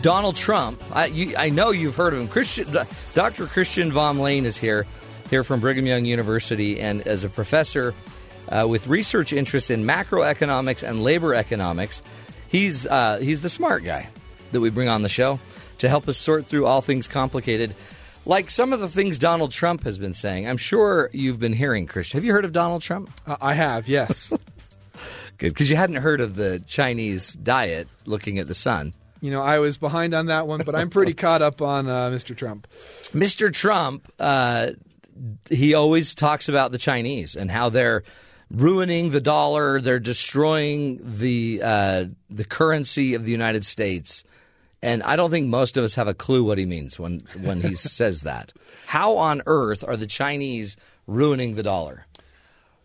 [0.00, 2.28] Donald Trump, I, you, I know you've heard of him.
[2.28, 2.66] Christian,
[3.12, 3.44] Dr.
[3.44, 4.86] Christian Vom Lehn is here,
[5.28, 7.92] here from Brigham Young University, and as a professor
[8.48, 12.02] uh, with research interests in macroeconomics and labor economics,
[12.48, 14.08] he's uh, he's the smart guy
[14.52, 15.38] that we bring on the show
[15.76, 17.74] to help us sort through all things complicated.
[18.26, 20.48] Like some of the things Donald Trump has been saying.
[20.48, 22.18] I'm sure you've been hearing, Christian.
[22.18, 23.10] Have you heard of Donald Trump?
[23.26, 24.32] Uh, I have, yes.
[25.38, 28.92] Good, because you hadn't heard of the Chinese diet looking at the sun.
[29.22, 32.10] you know, I was behind on that one, but I'm pretty caught up on uh,
[32.10, 32.36] Mr.
[32.36, 32.68] Trump.
[33.12, 33.52] Mr.
[33.52, 34.72] Trump uh,
[35.48, 38.02] he always talks about the Chinese and how they're
[38.50, 44.24] ruining the dollar, they're destroying the uh, the currency of the United States.
[44.82, 47.60] And I don't think most of us have a clue what he means when when
[47.60, 48.52] he says that.
[48.86, 52.06] How on earth are the Chinese ruining the dollar?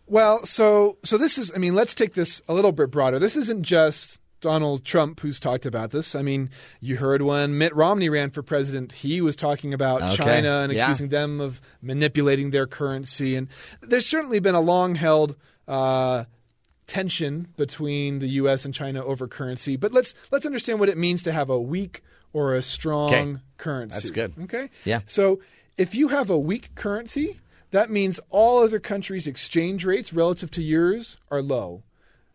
[0.06, 3.18] Well, so so this is I mean, let's take this a little bit broader.
[3.18, 6.14] This isn't just Donald Trump who's talked about this.
[6.14, 10.16] I mean, you heard when Mitt Romney ran for president, he was talking about Okay.
[10.16, 10.84] China and Yeah.
[10.84, 13.34] accusing them of manipulating their currency.
[13.34, 13.48] And
[13.80, 15.34] there's certainly been a long held
[15.66, 16.24] uh,
[16.86, 18.64] tension between the U.S.
[18.64, 19.76] and China over currency.
[19.76, 23.36] But let's let's understand what it means to have a weak or a strong Okay.
[23.58, 23.96] currency.
[23.96, 24.34] That's good.
[24.44, 24.70] Okay.
[24.84, 25.00] Yeah.
[25.06, 25.40] So
[25.76, 27.36] if you have a weak currency,
[27.70, 31.82] that means all other countries' exchange rates relative to yours are low.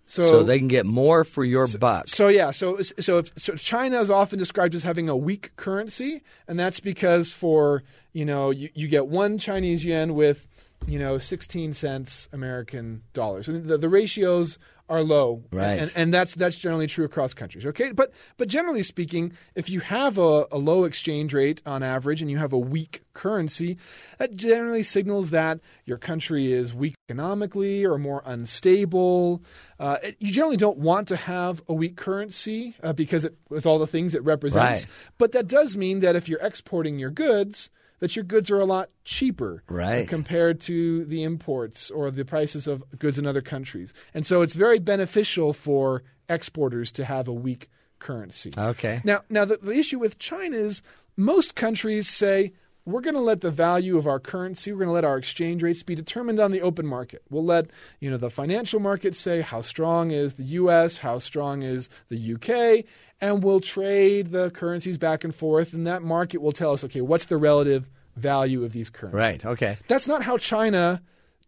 [0.06, 2.10] So, So they can get more for your buck.
[2.10, 6.22] so yeah, so so if, so China is often described as having a weak currency,
[6.50, 10.48] and that's because for you know you, you get one Chinese yuan with
[10.88, 14.58] you know sixteen cents American dollars, and the, the ratios
[14.89, 15.80] are low, Right.
[15.80, 17.65] And, and that's that's generally true across countries.
[17.65, 22.22] Okay, but but generally speaking, if you have a, a low exchange rate on average
[22.22, 23.78] and you have a weak currency,
[24.17, 29.41] that generally signals that your country is weak economically or more unstable.
[29.80, 33.65] Uh, it- you generally don't want to have a weak currency uh, because it, with
[33.65, 34.86] all the things it represents.
[34.86, 34.94] Right.
[35.17, 37.70] But that does mean that if you're exporting your goods,
[38.02, 40.08] that your goods are a lot cheaper uh, Right.
[40.10, 43.94] compared to the imports or the prices of goods in other countries.
[44.14, 48.52] And so it's very beneficial for exporters to have a weak currency.
[48.58, 49.02] Okay.
[49.06, 50.82] Now, now the, the issue with China is
[51.16, 52.52] most countries say
[52.86, 55.62] we're going to let the value of our currency, we're going to let our exchange
[55.62, 57.22] rates be determined on the open market.
[57.30, 57.67] We'll let
[58.00, 62.17] you know the financial markets say how strong is the U.S., how strong is the
[62.17, 62.86] U.K.,
[63.20, 67.02] and we'll trade the currencies back and forth, and that market will tell us okay,
[67.02, 69.17] what's the relative value of these currencies?
[69.17, 69.46] Right.
[69.46, 69.78] Okay.
[69.88, 71.02] That's not how China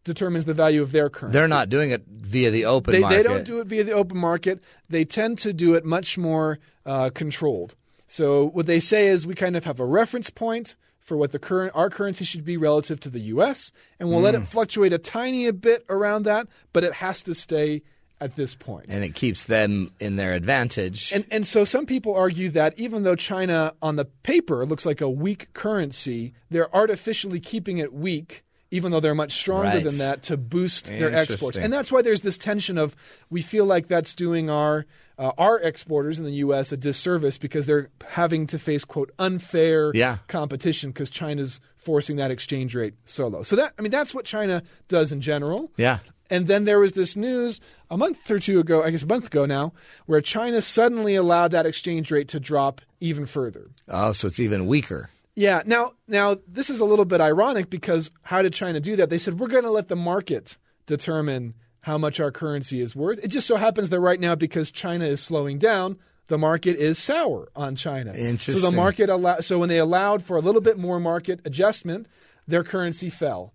[0.03, 1.37] determines the value of their currency.
[1.37, 3.15] They're not doing it via the open They, market.
[3.15, 4.63] they don't do it via the open market.
[4.89, 7.75] They tend to do it much more uh, controlled.
[8.07, 11.39] So what they say is we kind of have a reference point for what the
[11.39, 13.71] current our currency should be relative to the U.S.
[13.99, 14.23] and we'll Mm.
[14.23, 17.81] let it fluctuate a tiny bit around that, but it has to stay
[18.21, 18.85] at this point.
[18.87, 21.11] and it keeps them in their advantage.
[21.11, 25.01] And and so some people argue that even though China on the paper looks like
[25.01, 29.83] a weak currency, they're artificially keeping it weak even though they're much stronger Right.
[29.83, 31.57] than that to boost their exports.
[31.59, 32.95] And that's why there's this tension of
[33.29, 34.85] we feel like that's doing our
[35.19, 39.91] uh, our exporters in the US a disservice because they're having to face quote unfair
[39.93, 40.17] Yeah.
[40.27, 43.43] competition because China's forcing that exchange rate so low.
[43.43, 45.71] So that I mean that's what China does in general.
[45.77, 45.99] yeah.
[46.29, 47.59] And then there was this news
[47.91, 49.73] a month or two ago, I guess a month ago now,
[50.07, 53.69] where China suddenly allowed that exchange rate to drop even further.
[53.89, 55.09] Oh, so it's even weaker.
[55.35, 55.61] Yeah.
[55.65, 59.09] Now, now this is a little bit ironic because how did China do that?
[59.11, 63.19] They said we're going to let the market determine how much our currency is worth.
[63.23, 66.97] It just so happens that right now, because China is slowing down, the market is
[66.97, 68.13] sour on China.
[68.13, 68.55] Interesting.
[68.55, 72.07] So the market allow- So when they allowed for a little bit more market adjustment,
[72.47, 73.53] their currency fell.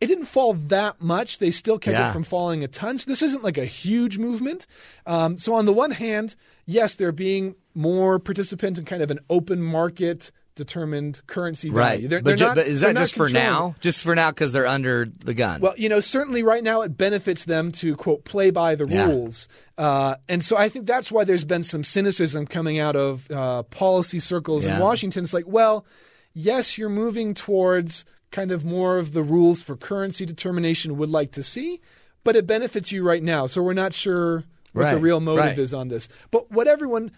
[0.00, 1.38] It didn't fall that much.
[1.38, 2.10] They still kept Yeah.
[2.10, 2.98] it from falling a ton.
[2.98, 4.66] So this isn't like a huge movement.
[5.06, 6.34] Um, so on the one hand,
[6.66, 11.78] yes, they're being more participant in kind of an open market determined currency value.
[11.78, 12.08] Right.
[12.10, 13.76] They're, but, they're not- but is that just for now?
[13.80, 15.60] Just for now because they're under the gun.
[15.60, 19.06] Well, you know, certainly right now it benefits them to quote play by the Yeah.
[19.06, 19.46] rules,
[19.78, 23.62] uh, and so I think that's why there's been some cynicism coming out of uh,
[23.64, 24.74] policy circles Yeah.
[24.76, 25.22] in Washington.
[25.22, 25.86] It's like, well,
[26.34, 31.30] yes, you're moving towards kind of more of the rules for currency determination would like
[31.32, 31.80] to see,
[32.24, 34.42] but it benefits you right now, so we're not sure
[34.72, 35.58] what the real motive right.
[35.58, 36.08] is on this.
[36.30, 37.12] But what everyone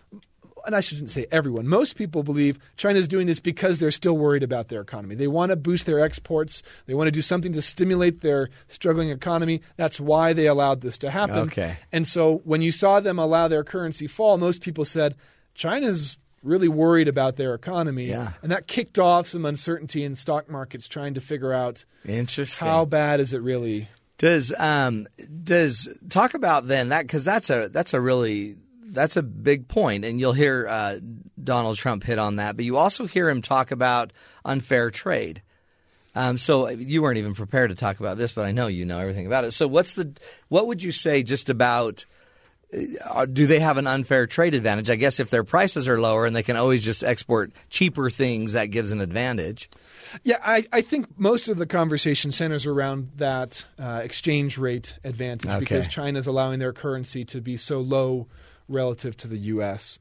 [0.68, 4.42] and I shouldn't say everyone, most people believe China's doing this because they're still worried
[4.42, 5.14] about their economy.
[5.14, 6.62] They want to boost their exports.
[6.84, 9.62] They want to do something to stimulate their struggling economy.
[9.76, 11.38] That's why they allowed this to happen.
[11.38, 11.78] Okay.
[11.90, 15.16] And so when you saw them allow their currency fall, most people said
[15.54, 18.04] China's really worried about their economy.
[18.04, 18.32] Yeah.
[18.42, 22.68] And that kicked off some uncertainty in stock markets trying to figure out Interesting.
[22.68, 25.06] how bad is it really Does um
[25.42, 28.56] does talk about then that because that's a that's a really
[28.90, 30.98] that's a big point, and you'll hear uh,
[31.42, 34.12] Donald Trump hit on that, but you also hear him talk about
[34.44, 35.42] unfair trade.
[36.14, 38.98] Um, so you weren't even prepared to talk about this, but I know you know
[38.98, 39.52] everything about it.
[39.52, 40.12] So what's the
[40.48, 42.06] what would you say just about?
[43.02, 44.90] Uh, do they have an unfair trade advantage?
[44.90, 48.52] I guess if their prices are lower and they can always just export cheaper things,
[48.52, 49.70] that gives an advantage.
[50.22, 55.48] Yeah, I, I think most of the conversation centers around that uh, exchange rate advantage
[55.48, 55.60] Okay.
[55.60, 58.26] because China's allowing their currency to be so low
[58.68, 59.98] relative to the U.S.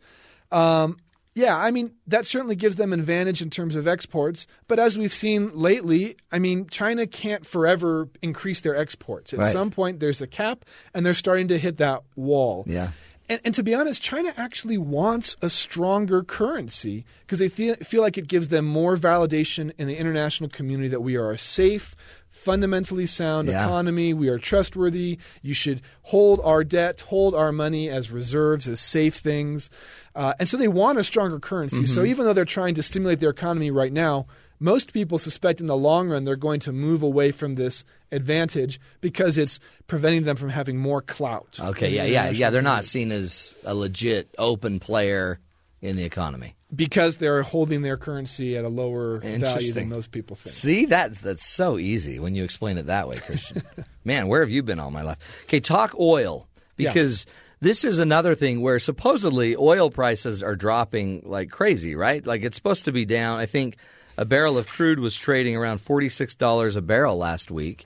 [0.52, 0.98] Um,
[1.36, 4.48] Yeah, I mean, that certainly gives them an advantage in terms of exports.
[4.68, 9.34] But as we've seen lately, I mean, China can't forever increase their exports.
[9.34, 9.52] At Right.
[9.52, 12.64] some point, there's a cap, and they're starting to hit that wall.
[12.68, 12.90] Yeah.
[13.30, 18.02] And, and to be honest, China actually wants a stronger currency because they feel, feel
[18.02, 21.94] like it gives them more validation in the international community that we are a safe,
[22.30, 23.66] fundamentally sound Yeah.
[23.66, 24.14] economy.
[24.14, 25.18] We are trustworthy.
[25.42, 29.70] You should hold our debt, hold our money as reserves, as safe things.
[30.16, 31.86] Uh, and so they want a stronger currency.
[31.86, 32.08] So Mhm.
[32.08, 34.26] even though they're trying to stimulate their economy right now,
[34.60, 38.80] most people suspect in the long run they're going to move away from this advantage
[39.02, 41.60] because it's preventing them from having more clout.
[41.62, 42.50] Okay, yeah, yeah, yeah.
[42.50, 45.40] They're not seen as a legit open player
[45.82, 46.56] in the economy.
[46.76, 50.56] because they're holding their currency at a lower value than most people think.
[50.56, 53.62] See, that that's so easy when you explain it that way, Christian.
[54.04, 55.18] Man, where have you been all my life?
[55.44, 56.90] Okay, talk oil Yeah.
[56.90, 57.26] because
[57.60, 62.26] this is another thing where supposedly oil prices are dropping like crazy, right?
[62.26, 63.40] Like it's supposed to be down.
[63.40, 63.78] I think
[64.18, 67.86] a barrel of crude was trading around forty six dollars a barrel last week,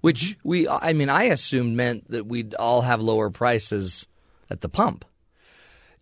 [0.00, 4.06] which we I mean I assumed meant that we'd all have lower prices
[4.50, 5.04] at the pump.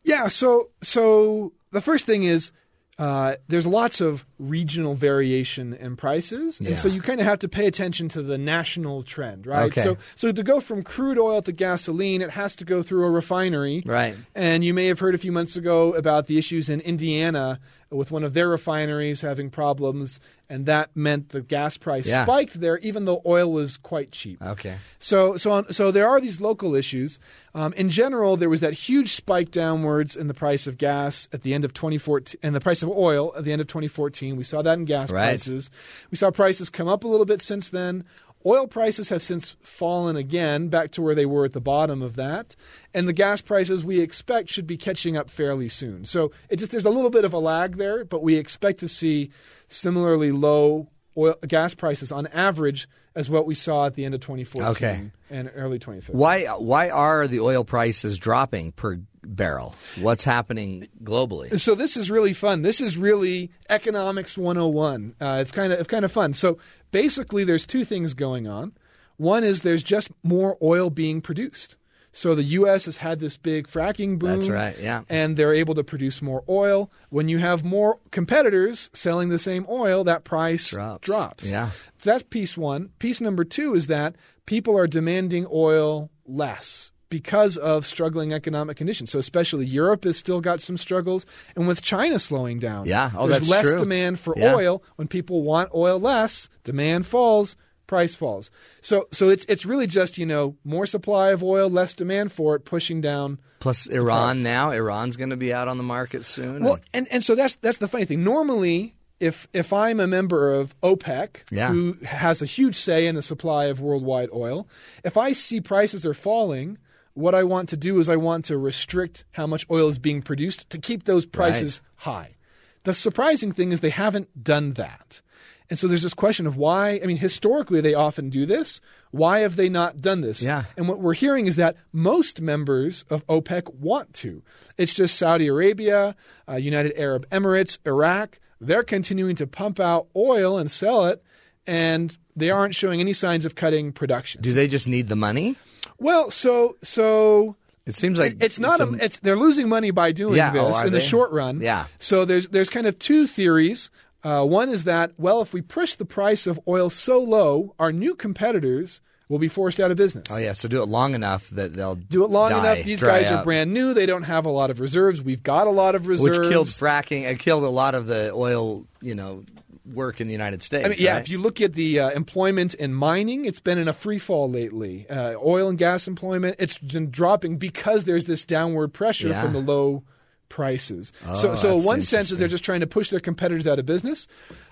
[0.03, 2.53] Yeah, so so the first thing is
[2.99, 6.71] uh, there's lots of regional variation in prices, Yeah.
[6.71, 9.65] and so you kind of have to pay attention to the national trend, right?
[9.71, 9.83] Okay.
[9.83, 13.11] So so to go from crude oil to gasoline, it has to go through a
[13.11, 14.17] refinery, Right.
[14.35, 18.13] And you may have heard a few months ago about the issues in Indiana with
[18.13, 22.23] one of their refineries having problems, and that meant the gas price Yeah.
[22.25, 24.41] spiked there, even though oil was quite cheap.
[24.41, 24.77] Okay.
[25.01, 27.19] So, so, on, so there are these local issues.
[27.53, 31.43] Um, in general, there was that huge spike downwards in the price of gas at
[31.43, 34.30] the end of 2014, and the price of oil at the end of 2014.
[34.37, 35.29] We saw that in gas Right.
[35.31, 35.71] prices.
[36.11, 38.05] We saw prices come up a little bit since then.
[38.47, 42.17] Oil prices have since fallen again back to where they were at the bottom of
[42.17, 42.57] that,
[42.95, 46.07] and the gas prices we expect should be catching up fairly soon.
[46.07, 48.89] So it just there's a little bit of a lag there, but we expect to
[48.89, 49.31] see
[49.69, 50.89] similarly low
[51.19, 55.11] oil gas prices on average as what we saw at the end of 2014 Okay.
[55.29, 56.17] and early 2015.
[56.19, 59.75] Why why are the oil prices dropping per barrel?
[60.01, 61.59] What's happening globally?
[61.59, 62.63] So this is really fun.
[62.63, 65.15] This is really economics 101.
[65.21, 66.33] Uh, it's kind of it's kind of fun.
[66.33, 66.59] So
[66.91, 68.73] basically, there's two things going on.
[69.17, 71.77] One is there's just more oil being produced.
[72.13, 72.87] So the U.S.
[72.87, 74.31] has had this big fracking boom.
[74.31, 75.03] That's right, yeah.
[75.09, 76.91] And they're able to produce more oil.
[77.11, 80.71] When you have more competitors selling the same oil, that price
[81.03, 81.51] Drops.
[81.51, 81.71] Yeah.
[82.03, 82.91] That's piece one.
[82.99, 89.11] Piece number two is that people are demanding oil less because of struggling economic conditions.
[89.11, 93.11] So especially Europe has still got some struggles, and with China slowing down, Yeah.
[93.15, 93.79] Oh, there's less true.
[93.79, 94.55] demand for Yeah.
[94.55, 94.83] oil.
[94.97, 98.51] When people want oil less, demand falls, price falls.
[98.81, 102.55] So so it's it's really just you know more supply of oil, less demand for
[102.55, 103.39] it, pushing down.
[103.59, 104.71] Plus Iran now.
[104.71, 106.63] Iran's going to be out on the market soon.
[106.65, 108.23] Well, and, and so that's that's the funny thing.
[108.25, 111.69] Normally, if if I'm a member of OPEC, Yeah.
[111.73, 114.67] who has a huge say in the supply of worldwide oil,
[115.05, 116.79] if I see prices are falling,
[117.15, 120.23] what I want to do is I want to restrict how much oil is being
[120.23, 122.37] produced to keep those prices high.
[122.85, 125.21] The surprising thing is they haven't done that.
[125.69, 126.99] And so there's this question of why.
[127.03, 128.81] I mean, historically, they often do this.
[129.13, 130.43] Why have they not done this?
[130.43, 130.65] Yeah.
[130.77, 134.43] And what we're hearing is that most members of OPEC want to.
[134.77, 136.17] It's just Saudi Arabia,
[136.49, 138.41] uh, United Arab Emirates, Iraq.
[138.61, 141.23] They're continuing to pump out oil and sell it,
[141.67, 144.43] and they aren't showing any signs of cutting production.
[144.43, 145.57] Do they just need the money?
[146.01, 147.55] Well, so so
[147.87, 150.83] It seems like it's not it's a, it's they're losing money by doing Yeah, this
[150.83, 151.61] oh, in the short run.
[151.61, 151.87] Yeah.
[151.99, 153.91] So there's there's kind of two theories.
[154.25, 157.93] Uh, one is that well, if we push the price of oil so low, our
[157.93, 160.27] new competitors will be forced out of business.
[160.31, 162.85] Oh yeah, so do it long enough that they'll Do it long die, enough.
[162.85, 163.95] These guys are brand new.
[163.95, 165.23] They don't have a lot of reserves.
[165.23, 166.39] We've got a lot of reserves.
[166.41, 167.31] which killed fracking.
[167.31, 169.45] It killed a lot of the oil, you know,
[169.93, 170.85] work in the United States.
[170.87, 171.21] I mean, yeah, right?
[171.21, 174.51] if you look at the uh, employment in mining, it's been in a free fall
[174.51, 175.09] lately.
[175.09, 179.43] Uh, oil and gas employment, it's been dropping because there's this downward pressure Yeah.
[179.43, 180.03] from the low
[180.49, 181.13] prices.
[181.27, 183.87] Oh, so, so one sense is they're just trying to push their competitors out of
[183.87, 184.27] business.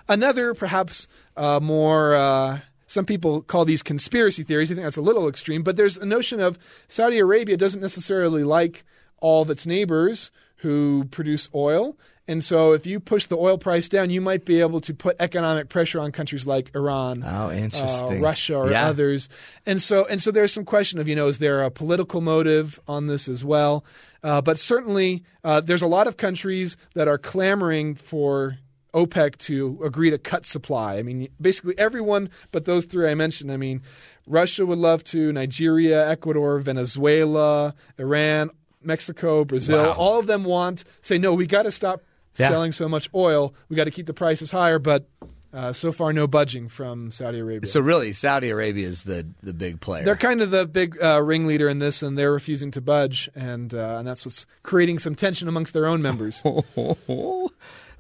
[0.09, 2.15] Another, perhaps uh, more.
[2.15, 4.71] Uh, some people call these conspiracy theories.
[4.73, 8.45] I think that's a little extreme, but there's a notion of Saudi Arabia doesn't necessarily
[8.45, 8.85] like
[9.21, 11.97] all of its neighbors who produce oil.
[12.29, 15.17] And so, if you push the oil price down, you might be able to put
[15.19, 18.19] economic pressure on countries like Iran, Oh, interesting.
[18.19, 18.87] uh, Russia, or Yeah.
[18.87, 19.31] others.
[19.65, 22.79] And so, and so, there's some question of you know, is there a political motive
[22.87, 23.83] on this as well?
[24.23, 28.59] Uh, but certainly, uh, there's a lot of countries that are clamoring for
[28.95, 30.97] OPEC to agree to cut supply.
[30.99, 33.53] I mean, basically everyone but those three I mentioned.
[33.53, 33.83] I mean,
[34.27, 38.51] Russia would love to, Nigeria, Ecuador, Venezuela, Iran,
[38.83, 39.79] Mexico, Brazil.
[39.89, 39.93] Wow.
[39.93, 41.35] All of them want say no.
[41.35, 42.03] We got to stop
[42.39, 42.49] Yeah.
[42.49, 43.55] selling so much oil.
[43.69, 45.09] We got to keep the prices higher, but
[45.53, 47.69] uh, so far no budging from Saudi Arabia.
[47.69, 50.05] So really, Saudi Arabia is the the big player.
[50.05, 53.73] They're kind of the big uh, ringleader in this, and they're refusing to budge, and
[53.73, 56.43] uh, and that's what's creating some tension amongst their own members.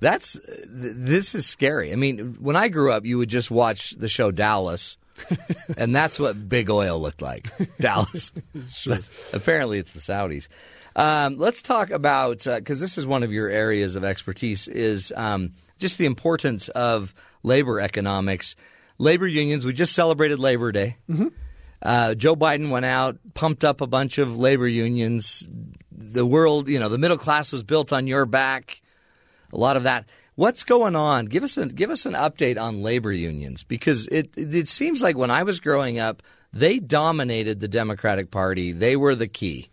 [0.01, 1.93] That's th- this is scary.
[1.93, 4.97] I mean, when I grew up, you would just watch the show Dallas,
[5.76, 7.49] and that's what big oil looked like.
[7.80, 8.32] Dallas.
[9.32, 10.49] Apparently, it's the Saudis.
[10.99, 15.53] Um, let's talk about because this is one of your areas of expertise is um,
[15.78, 18.57] just the importance of labor economics.
[18.99, 19.64] Labor unions.
[19.64, 20.96] We just celebrated Labor Day.
[21.80, 25.49] Uh, Joe Biden went out, pumped up a bunch of labor unions.
[25.92, 28.82] The world, you know, the middle class was built on your back.
[29.53, 30.09] A lot of that.
[30.34, 31.26] What's going on?
[31.26, 35.16] Give us a give us an update on labor unions because it it seems like
[35.16, 38.72] when I was growing up, they dominated the Democratic Party.
[38.72, 39.68] They were the key,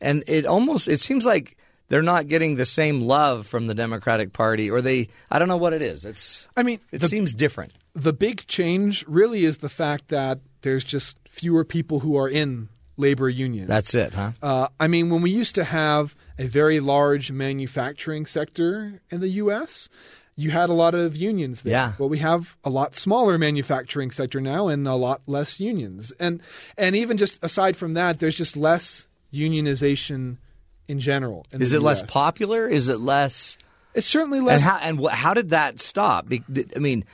[0.00, 1.56] and it almost it seems like
[1.88, 5.56] they're not getting the same love from the Democratic Party, or they I don't know
[5.56, 6.04] what it is.
[6.04, 7.72] It's I mean, it the- seems different.
[7.94, 12.68] the big change really is the fact that there's just fewer people who are in
[12.96, 13.68] labor unions.
[13.68, 14.32] That's it, huh?
[14.42, 19.28] Uh, I mean, when we used to have a very large manufacturing sector in the
[19.42, 19.88] U.S.,
[20.34, 21.72] you had a lot of unions there.
[21.72, 21.92] Yeah.
[21.98, 26.12] Well, we have a lot smaller manufacturing sector now and a lot less unions.
[26.20, 26.42] And
[26.76, 30.38] and even just aside from that, there's just less unionization
[30.86, 31.46] in general.
[31.52, 32.68] in Is it less popular?
[32.68, 33.58] Is it less?
[33.94, 34.62] It's certainly less.
[34.62, 36.28] And how and wh- how did that stop?
[36.30, 37.04] I mean,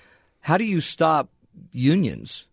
[0.40, 1.28] how do you stop
[1.72, 2.46] unions?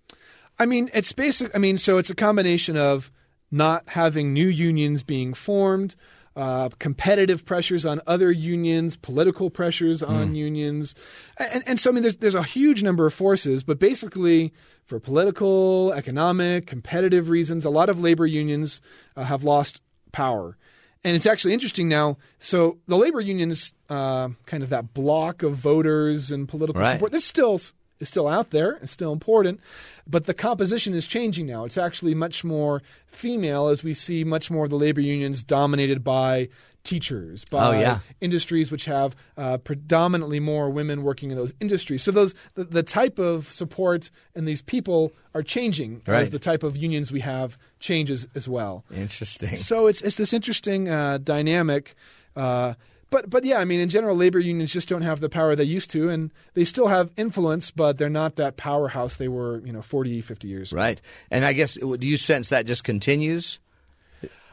[0.57, 1.53] I mean, it's basic.
[1.55, 3.11] I mean, so it's a combination of
[3.51, 5.95] not having new unions being formed,
[6.41, 10.95] uh, competitive pressures on other unions, political pressures on unions,
[11.37, 13.63] and, and so I mean, there's there's a huge number of forces.
[13.63, 14.51] But basically,
[14.89, 18.81] for political, economic, competitive reasons, a lot of labor unions
[19.15, 19.81] uh, have lost
[20.11, 20.57] power.
[21.03, 22.17] And it's actually interesting now.
[22.37, 26.93] So the labor unions, uh, kind of that block of voters and political Right.
[26.93, 27.59] support, they're still
[28.01, 28.79] is still out there.
[28.81, 29.59] It's still important,
[30.07, 31.65] but the composition is changing now.
[31.65, 36.03] It's actually much more female as we see much more of the labor unions dominated
[36.03, 36.49] by
[36.83, 37.99] teachers, by Oh, yeah.
[38.21, 42.01] industries which have uh, predominantly more women working in those industries.
[42.01, 46.21] So those the, the type of support and these people are changing Right.
[46.21, 48.83] as the type of unions we have changes as well.
[48.95, 49.55] Interesting.
[49.57, 51.93] So it's it's this interesting uh, dynamic.
[52.35, 52.73] Uh,
[53.11, 55.65] but but yeah, I mean, in general, labor unions just don't have the power they
[55.65, 59.71] used to, and they still have influence, but they're not that powerhouse they were, you
[59.71, 60.71] know, 40, 50 years.
[60.71, 60.81] ago.
[60.81, 60.99] Right.
[61.29, 63.59] And I guess do you sense that just continues?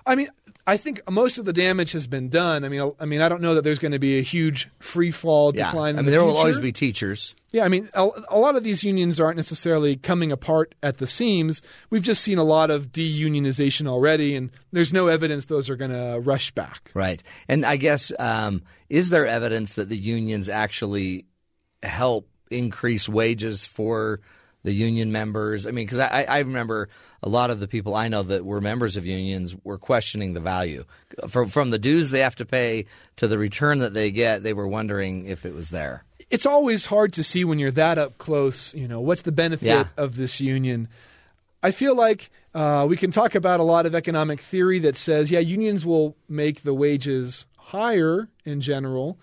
[0.04, 0.28] I mean,
[0.68, 2.62] I think most of the damage has been done.
[2.62, 5.10] I mean, I mean, I don't know that there's going to be a huge free
[5.10, 5.64] fall Yeah.
[5.66, 5.94] decline.
[5.94, 7.34] I mean, the there will always be teachers.
[7.52, 11.06] Yeah, I mean, a, a lot of these unions aren't necessarily coming apart at the
[11.06, 11.62] seams.
[11.88, 15.90] We've just seen a lot of deunionization already, and there's no evidence those are going
[15.90, 16.90] to rush back.
[16.92, 17.22] Right.
[17.48, 21.24] And I guess um, is there evidence that the unions actually
[21.82, 24.20] help increase wages for
[24.64, 25.66] the union members?
[25.66, 26.88] I mean, because I, I remember
[27.22, 30.40] a lot of the people I know that were members of unions were questioning the
[30.40, 30.84] value
[31.28, 32.86] from from the dues they have to pay
[33.16, 34.42] to the return that they get.
[34.42, 36.04] They were wondering if it was there.
[36.30, 38.74] it's always hard to see when you're that up close.
[38.74, 39.84] You know, what's the benefit Yeah.
[39.96, 40.88] of this union?
[41.62, 45.30] I feel like uh, we can talk about a lot of economic theory that says,
[45.30, 49.18] yeah, unions will make the wages higher in general.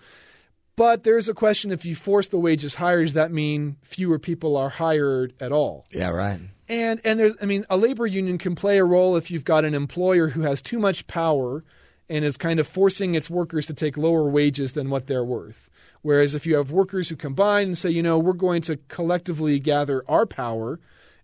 [0.76, 4.56] But there's a question if you force the wages higher, does that mean fewer people
[4.56, 5.86] are hired at all?
[5.90, 6.10] Yeah.
[6.10, 6.40] Right.
[6.68, 9.64] And and there's I mean a labor union can play a role if you've got
[9.64, 11.64] an employer who has too much power
[12.08, 15.70] and is kind of forcing its workers to take lower wages than what they're worth.
[16.02, 19.58] Whereas if you have workers who combine and say, you know, we're going to collectively
[19.58, 20.78] gather our power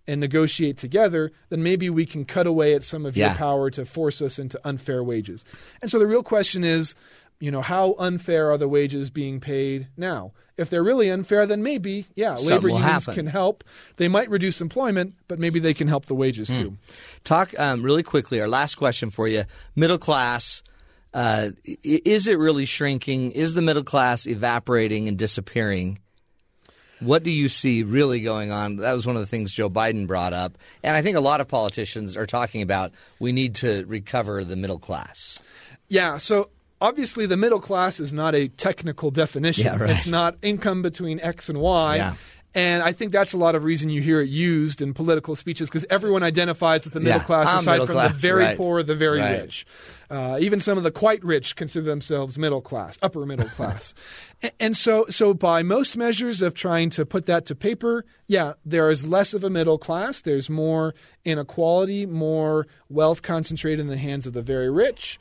[0.09, 3.28] and negotiate together, then maybe we can cut away at some of Yeah.
[3.28, 5.44] your power to force us into unfair wages.
[5.80, 6.96] And so the real question is,
[7.43, 10.30] you know, how unfair are the wages being paid now?
[10.57, 13.14] If they're really unfair, then maybe, yeah, Something labor unions happen.
[13.16, 13.64] can help.
[13.97, 16.57] They might reduce employment, but maybe they can help the wages Hmm.
[16.57, 16.76] too.
[17.24, 18.40] Talk um, really quickly.
[18.40, 20.62] Our last question for you: middle class.
[21.12, 21.51] Uh,
[21.82, 23.32] is it really shrinking?
[23.32, 25.99] Is the middle class evaporating and disappearing?
[27.01, 28.76] What do you see really going on?
[28.76, 31.40] That was one of the things Joe Biden brought up, and I think a lot
[31.40, 32.93] of politicians are talking about.
[33.18, 35.40] We need to recover the middle class.
[35.88, 36.49] Yeah, so
[36.83, 39.64] obviously the middle class is not a technical definition.
[39.64, 39.91] Yeah, right.
[39.91, 41.97] It's not income between X and Y.
[41.97, 42.14] Yeah.
[42.55, 45.70] And I think that's a lot of reason you hear it used in political speeches
[45.70, 48.45] because everyone identifies with the middle Yeah, class I'm aside middle from class, the very
[48.45, 48.57] right.
[48.59, 49.41] poor, the very Right.
[49.41, 49.64] rich.
[50.11, 53.95] Uh, even some of the quite rich consider themselves middle class, upper middle class.
[54.43, 58.53] and, and so, so by most measures of trying to put that to paper, yeah,
[58.66, 60.20] there is less of a middle class.
[60.20, 65.18] There's more inequality, more wealth concentrated in the hands of the very rich.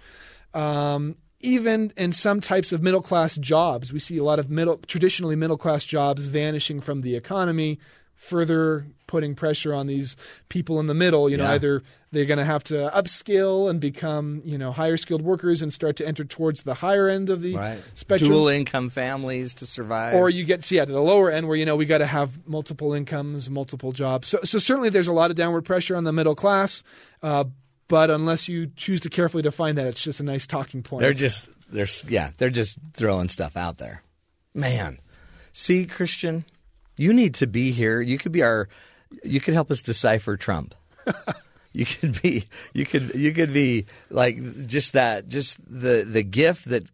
[0.54, 4.78] Um, even in some types of middle class jobs, we see a lot of middle,
[4.88, 7.80] traditionally middle class jobs vanishing from the economy,
[8.16, 10.16] further putting pressure on these
[10.48, 11.30] people in the middle.
[11.30, 11.52] You know, Yeah.
[11.54, 15.74] either they're going to have to upskill and become, you know, higher skilled workers and
[15.74, 17.80] start to enter towards the higher end of the Right.
[17.94, 18.30] spectrum.
[18.30, 20.14] Dual income families to survive.
[20.14, 22.48] or you get yeah to the lower end where you know we got to have
[22.48, 24.28] multiple incomes, multiple jobs.
[24.30, 26.84] So so certainly there's a lot of downward pressure on the middle class,
[27.24, 27.46] uh,
[27.92, 31.02] but unless you choose to carefully define that, it's just a nice talking point.
[31.02, 34.02] They're just they're yeah, they're just throwing stuff out there.
[34.54, 34.98] Man.
[35.52, 36.46] See, Christian,
[36.96, 38.00] you need to be here.
[38.00, 38.70] You could be our
[39.26, 40.74] you could help us decipher Trump.
[41.74, 46.70] you could be you could you could be like just that just the the gift
[46.70, 46.86] that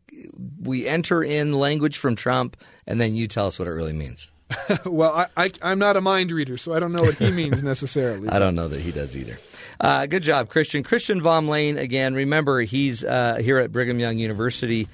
[0.60, 4.32] we enter in language from Trump and then you tell us what it really means.
[4.86, 7.62] well, I, I I'm not a mind reader, so I don't know what he means
[7.74, 8.30] necessarily.
[8.30, 9.38] I don't know that he does either.
[9.80, 10.84] Uh, good job, Christian.
[10.84, 14.88] Christian Vom Lehn, again, remember, he's uh, here at Brigham Young University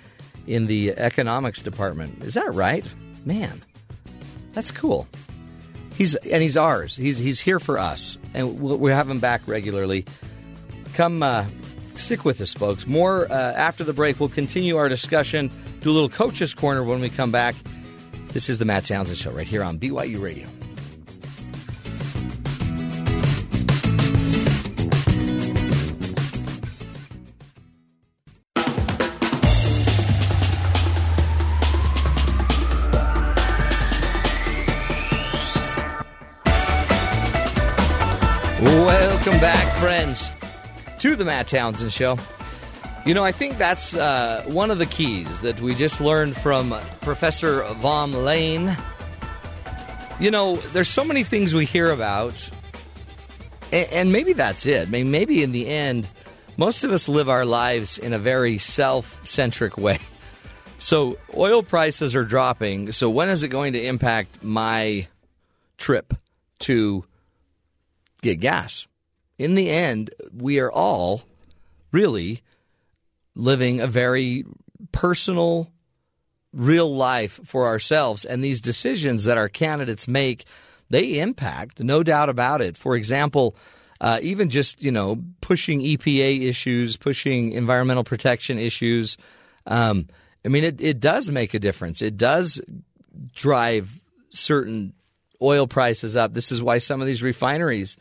[0.45, 2.23] in the economics department.
[2.23, 2.85] Is that right?
[3.25, 3.61] Man,
[4.51, 5.07] that's cool.
[5.95, 6.95] He's and he's ours.
[6.95, 10.05] He's he's here for us, and we'll, we'll have him back regularly.
[10.95, 11.45] Come, uh,
[11.95, 12.87] stick with us, folks.
[12.87, 14.19] More uh, after the break.
[14.19, 15.51] We'll continue our discussion.
[15.81, 17.55] Do a little coaches corner when we come back.
[18.29, 20.47] This is the Matt Townsend Show right here on BYU Radio.
[39.33, 40.29] Welcome back, friends,
[40.99, 42.19] to the Matt Townsend Show.
[43.03, 46.75] You know, I think that's uh, one of the keys that we just learned from
[47.01, 48.79] Professor Vom Lehn.
[50.19, 52.47] You know, there's so many things we hear about,
[53.71, 54.87] and, and maybe that's it.
[54.87, 56.11] I mean, maybe in the end,
[56.55, 59.97] most of us live our lives in a very self centric way.
[60.79, 62.91] So, oil prices are dropping.
[62.91, 65.07] So, when is it going to impact my
[65.77, 66.13] trip
[66.59, 67.05] to
[68.21, 68.85] get gas?
[69.37, 71.23] In the end, we are all
[71.91, 72.41] really
[73.35, 74.45] living a very
[74.91, 75.71] personal,
[76.51, 78.25] real life for ourselves.
[78.25, 80.45] And these decisions that our candidates make,
[80.89, 82.77] they impact, no doubt about it.
[82.77, 83.55] For example,
[84.01, 89.17] uh, even just you know pushing EPA issues, pushing environmental protection issues.
[89.65, 90.07] Um,
[90.45, 92.01] I mean, it, it does make a difference.
[92.01, 92.61] It does
[93.33, 94.93] drive certain
[95.41, 96.33] oil prices up.
[96.33, 97.95] This is why some of these refineries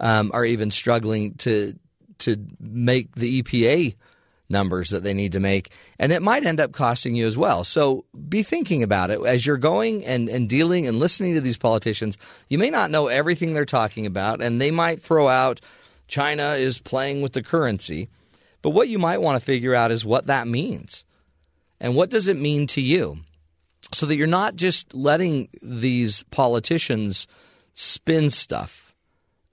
[0.00, 1.78] um, are even struggling to
[2.18, 3.96] to make the EPA
[4.48, 7.64] numbers that they need to make, and it might end up costing you as well.
[7.64, 11.58] So be thinking about it as you're going and, and dealing and listening to these
[11.58, 12.16] politicians.
[12.48, 15.60] You may not know everything they're talking about, and they might throw out
[16.08, 18.08] China is playing with the currency.
[18.62, 21.04] But what you might want to figure out is what that means.
[21.80, 23.18] And what does it mean to you?
[23.92, 27.26] So that you're not just letting these politicians
[27.74, 28.93] spin stuff.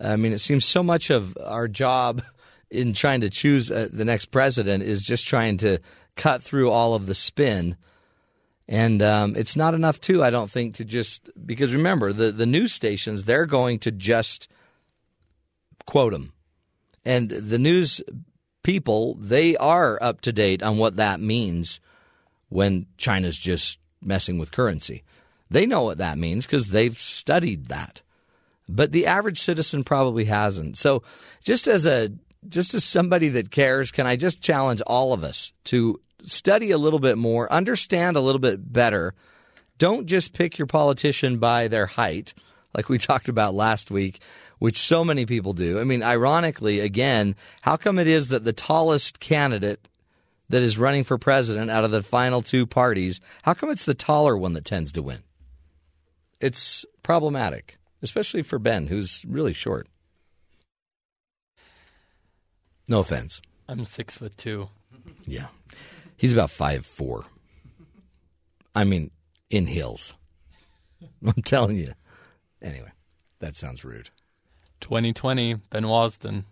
[0.04, 2.24] I mean, it seems so much of our job
[2.70, 5.80] in trying to choose uh, the next president is just trying to
[6.16, 7.76] cut through all of the spin.
[8.68, 12.46] And um, it's not enough, too, I don't think, to just because remember, the, the
[12.46, 14.48] news stations, they're going to just
[15.86, 16.32] quote them.
[17.04, 18.02] And the news
[18.64, 21.82] people, they are up to date on what that means
[22.50, 25.04] when China's just messing with currency.
[25.50, 28.02] They know what that means because they've studied that.
[28.76, 30.78] But the average citizen probably hasn't.
[30.78, 31.04] So
[31.44, 32.12] just as a
[32.48, 36.78] just as somebody that cares, can I just challenge all of us to study a
[36.78, 39.14] little bit more, understand a little bit better.
[39.78, 42.34] Don't just pick your politician by their height,
[42.76, 44.22] like we talked about last week,
[44.60, 45.80] which so many people do.
[45.80, 49.88] I mean, ironically, again, how come it is that the tallest candidate
[50.50, 53.94] that is running for president out of the final two parties, how come it's the
[53.94, 55.24] taller one that tends to win?
[56.40, 59.88] It's problematic, especially for Ben, who's really short.
[62.88, 63.42] No offense.
[63.68, 64.70] I'm six foot two.
[65.26, 65.48] Yeah.
[66.18, 67.26] He's about five four.
[68.76, 69.12] I mean,
[69.50, 70.14] in hills.
[71.26, 71.94] I'm telling you.
[72.62, 72.92] Anyway,
[73.40, 74.10] that sounds rude.
[74.82, 76.44] 2020, Ben Wasden.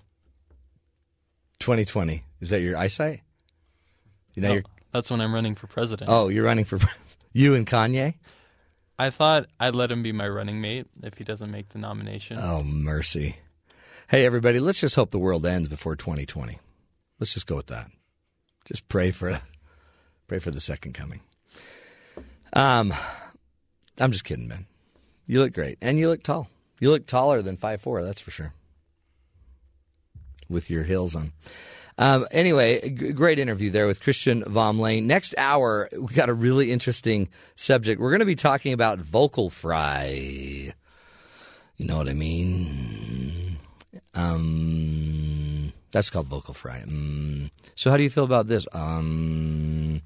[1.59, 2.23] 2020.
[2.41, 3.21] Is that your eyesight?
[4.33, 6.09] You know, No, that's when I'm running for president.
[6.09, 6.79] oh, you're running for
[7.33, 8.15] you and Kanye?
[8.99, 12.37] I thought I'd let him be my running mate if he doesn't make the nomination.
[12.37, 13.37] Oh, mercy.
[14.09, 16.59] Hey, everybody, let's just hope the world ends before 2020.
[17.17, 17.89] Let's just go with that.
[18.65, 19.39] Just pray for
[20.27, 21.21] pray for the second coming.
[22.51, 22.93] Um,
[23.97, 24.65] I'm just kidding, man.
[25.25, 26.49] You look great, and you look tall.
[26.81, 28.03] You look taller than five four.
[28.03, 28.53] That's for sure.
[30.49, 31.31] With your heels on.
[31.99, 35.03] Um, anyway, g- great interview there with Christian Vom Lehn.
[35.03, 37.27] Next hour, we got a really interesting
[37.57, 37.99] subject.
[37.99, 40.73] We're going to be talking about vocal fry.
[41.75, 43.57] You know what I mean?
[44.13, 46.83] Um, that's called vocal fry.
[46.83, 48.65] Um, so, how do you feel about this?
[48.71, 50.01] Um,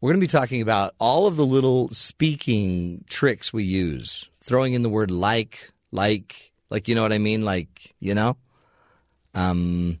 [0.00, 4.74] we're going to be talking about all of the little speaking tricks we use, throwing
[4.74, 7.44] in the word like, like, like, you know what I mean?
[7.44, 8.36] Like, you know?
[9.34, 9.98] Um,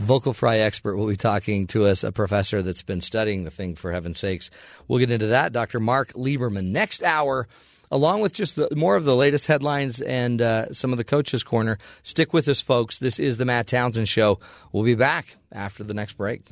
[0.00, 3.74] vocal fry expert will be talking to us, a professor that's been studying the thing
[3.76, 4.50] for heaven's sakes.
[4.88, 5.52] We'll get into that.
[5.52, 5.78] Dr.
[5.78, 7.46] Mark Liberman next hour,
[7.90, 11.42] along with just the, more of the latest headlines and uh, some of the coaches'
[11.42, 11.78] corner.
[12.02, 12.98] Stick with us, folks.
[12.98, 14.40] This is the Matt Townsend Show.
[14.72, 16.50] We'll be back after the next break.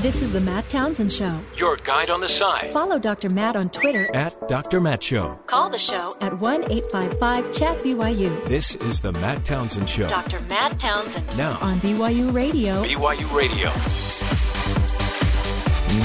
[0.00, 1.38] This is the Matt Townsend Show.
[1.58, 2.72] Your guide on the side.
[2.72, 3.28] Follow Dr.
[3.28, 4.08] Matt on Twitter.
[4.16, 4.80] At Dr.
[4.80, 5.38] Matt Show.
[5.46, 8.42] Call the show at 1 855 Chat BYU.
[8.46, 10.08] This is the Matt Townsend Show.
[10.08, 10.40] Dr.
[10.48, 11.36] Matt Townsend.
[11.36, 11.58] Now.
[11.60, 12.82] On BYU Radio.
[12.82, 13.68] BYU Radio.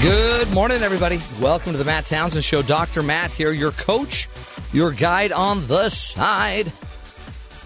[0.02, 1.18] Good morning, everybody.
[1.40, 2.60] Welcome to the Matt Townsend Show.
[2.60, 3.02] Dr.
[3.02, 4.28] Matt here, your coach,
[4.74, 6.70] your guide on the side.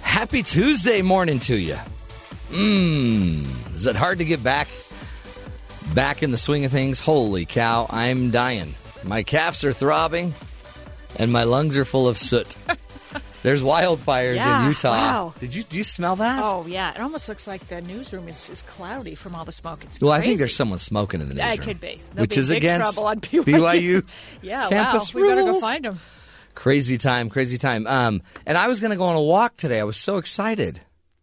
[0.02, 1.78] Happy Tuesday morning to you.
[2.50, 3.74] Mmm.
[3.74, 4.68] Is it hard to get back
[5.94, 7.00] back in the swing of things?
[7.00, 8.74] Holy cow, I'm dying.
[9.04, 10.34] My calves are throbbing
[11.18, 12.54] and my lungs are full of soot.
[13.42, 14.90] There's wildfires Yeah, in Utah.
[14.90, 15.34] wow.
[15.40, 16.42] Did you do you smell that?
[16.44, 19.82] Oh yeah, it almost looks like the newsroom is, is cloudy from all the smoke.
[19.82, 21.48] It's well, I think there's someone smoking in the newsroom.
[21.48, 21.70] Yeah, newsroom.
[21.70, 22.00] it could be.
[22.14, 23.42] They'll which be is in big against trouble on BYU.
[23.44, 24.06] BYU
[24.42, 25.22] yeah, campus wow.
[25.22, 26.00] We better go find them.
[26.54, 27.86] Crazy time, crazy time.
[27.86, 29.80] Um, and I was going to go on a walk today.
[29.80, 30.78] I was so excited.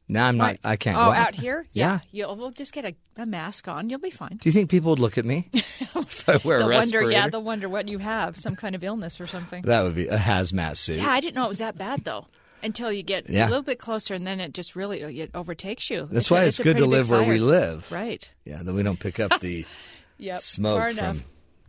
[0.10, 0.58] Now I'm not.
[0.64, 0.98] I can't.
[0.98, 1.66] Oh, go out here?
[1.74, 2.00] Yeah.
[2.12, 3.90] You'll we'll just get a, a mask on.
[3.90, 4.38] You'll be fine.
[4.42, 7.10] Do you think people would look at me if I wear a wonder.
[7.12, 8.38] Yeah, they'll wonder what you have.
[8.38, 9.64] Some kind of illness or something.
[9.64, 10.98] that would be a hazmat suit.
[10.98, 12.26] Yeah, I didn't know it was that bad though.
[12.64, 13.48] Until you get Yeah.
[13.48, 16.08] a little bit closer, and then it just really it overtakes you.
[16.12, 17.92] That's a- why it's, a good to live where we live.
[17.92, 18.30] Right.
[18.46, 19.66] Yeah, then we don't pick up the
[20.18, 20.38] Yep.
[20.40, 21.24] smoke from.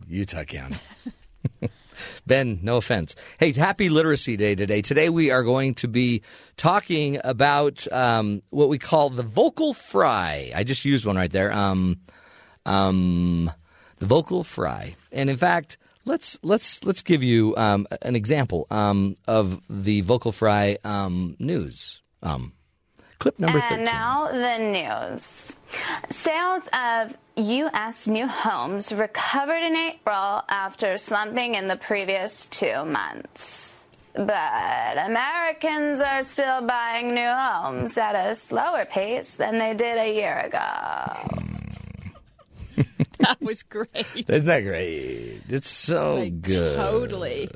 [0.07, 0.77] Utah County.
[2.25, 3.15] Ben, no offense.
[3.39, 4.81] Hey, happy Literacy Day today.
[4.81, 6.21] Today we are going to be
[6.57, 10.51] talking about um, what we call the vocal fry.
[10.55, 11.51] I just used one right there.
[11.51, 11.99] Um,
[12.65, 13.51] um,
[13.97, 19.15] the vocal fry, and in fact, let's let's let's give you um, an example um,
[19.27, 22.01] of the vocal fry um, news.
[22.21, 22.53] Um,
[23.19, 23.77] clip number thirteen.
[23.79, 25.57] And now the news.
[26.09, 28.07] Sales of U.S.
[28.07, 33.83] new homes recovered in April after slumping in the previous two months.
[34.13, 40.13] But Americans are still buying new homes at a slower pace than they did a
[40.13, 41.35] year ago.
[43.19, 44.07] That was great.
[44.29, 45.41] Isn't that great?
[45.49, 46.77] It's so Like, good.
[46.77, 47.49] Totally.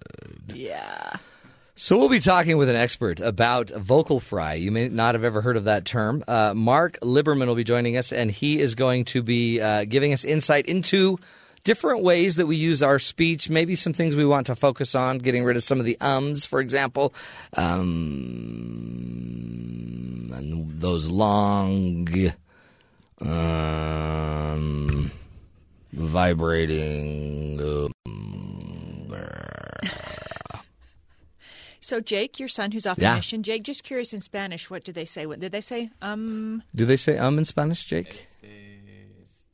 [0.53, 1.15] Yeah.
[1.83, 4.53] So we'll be talking with an expert about vocal fry.
[4.53, 6.23] You may not have ever heard of that term.
[6.25, 10.13] Uh, Mark Liberman will be joining us, and he is going to be uh, giving
[10.13, 11.19] us insight into
[11.65, 13.49] different ways that we use our speech.
[13.49, 16.45] Maybe some things we want to focus on, getting rid of some of the ums,
[16.45, 17.13] for example,
[17.57, 17.91] um,
[20.33, 22.07] and those long,
[23.19, 25.11] um,
[25.91, 27.59] vibrating.
[27.59, 27.91] Um,
[31.83, 33.11] So Jake, your son, who's off Yeah.
[33.11, 35.25] on mission, Jake, just curious in Spanish, what did they say?
[35.25, 35.89] What did they say?
[36.01, 38.25] Um, Do they say um in Spanish, Jake?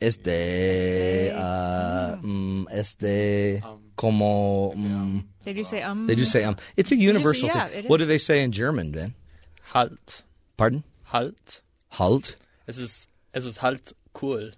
[0.02, 3.62] Este, uh, mm, este,
[3.98, 4.72] como.
[4.74, 5.24] mm.
[5.44, 6.06] they do say um.
[6.08, 6.56] They do say um.
[6.78, 7.84] It's a universal yeah, thing.
[7.86, 8.06] it What is.
[8.06, 9.14] do they say in German, Ben?
[9.74, 10.24] Halt.
[10.56, 10.84] Pardon?
[11.12, 11.62] Halt.
[11.92, 12.38] Halt.
[12.68, 14.52] Es ist, es ist halt cool.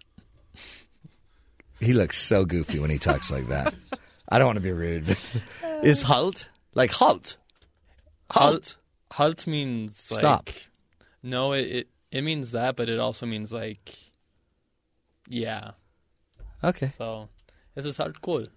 [1.80, 3.74] He looks so goofy when he talks like that.
[4.30, 5.18] I don't want to be rude, but
[5.84, 7.38] is halt like halt?
[8.32, 8.78] Halt.
[9.12, 10.50] Halt means like, Stop.
[11.24, 13.96] No, it, it it means that, but it also means like
[15.28, 15.72] yeah.
[16.64, 16.92] Okay.
[16.98, 17.30] So
[17.76, 18.48] es ist halt cool.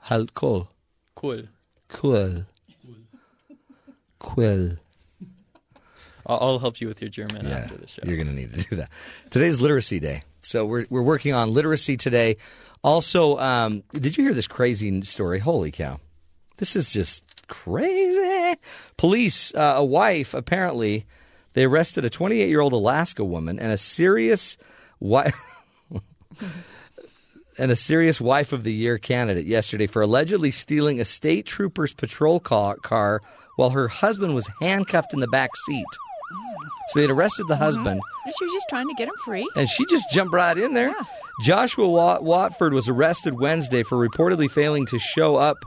[0.00, 0.68] Halt cool.
[1.14, 1.44] Cool.
[1.88, 2.46] Cool.
[4.18, 4.76] Cool.
[6.26, 8.02] I'll, I'll help you with your German Yeah, after the show.
[8.04, 8.90] you're going to need to do that.
[9.30, 12.36] Today's Literacy Day, so we're we're working on literacy today.
[12.82, 15.38] Also, um, did you hear this crazy story?
[15.38, 15.98] Holy cow!
[16.58, 18.58] This is just crazy.
[18.96, 21.04] Police, uh, a wife, apparently,
[21.52, 24.56] they arrested a 28 year old Alaska woman and a serious
[25.00, 25.34] wife.
[27.58, 31.92] And a serious wife of the year candidate yesterday for allegedly stealing a state trooper's
[31.92, 33.20] patrol car
[33.56, 35.84] while her husband was handcuffed in the back seat.
[36.88, 39.46] So they'd arrested the husband, And She was just trying to get him free.
[39.56, 40.94] and she just jumped right in there.
[41.42, 45.58] Joshua Wat- Watford was arrested Wednesday for reportedly failing to show up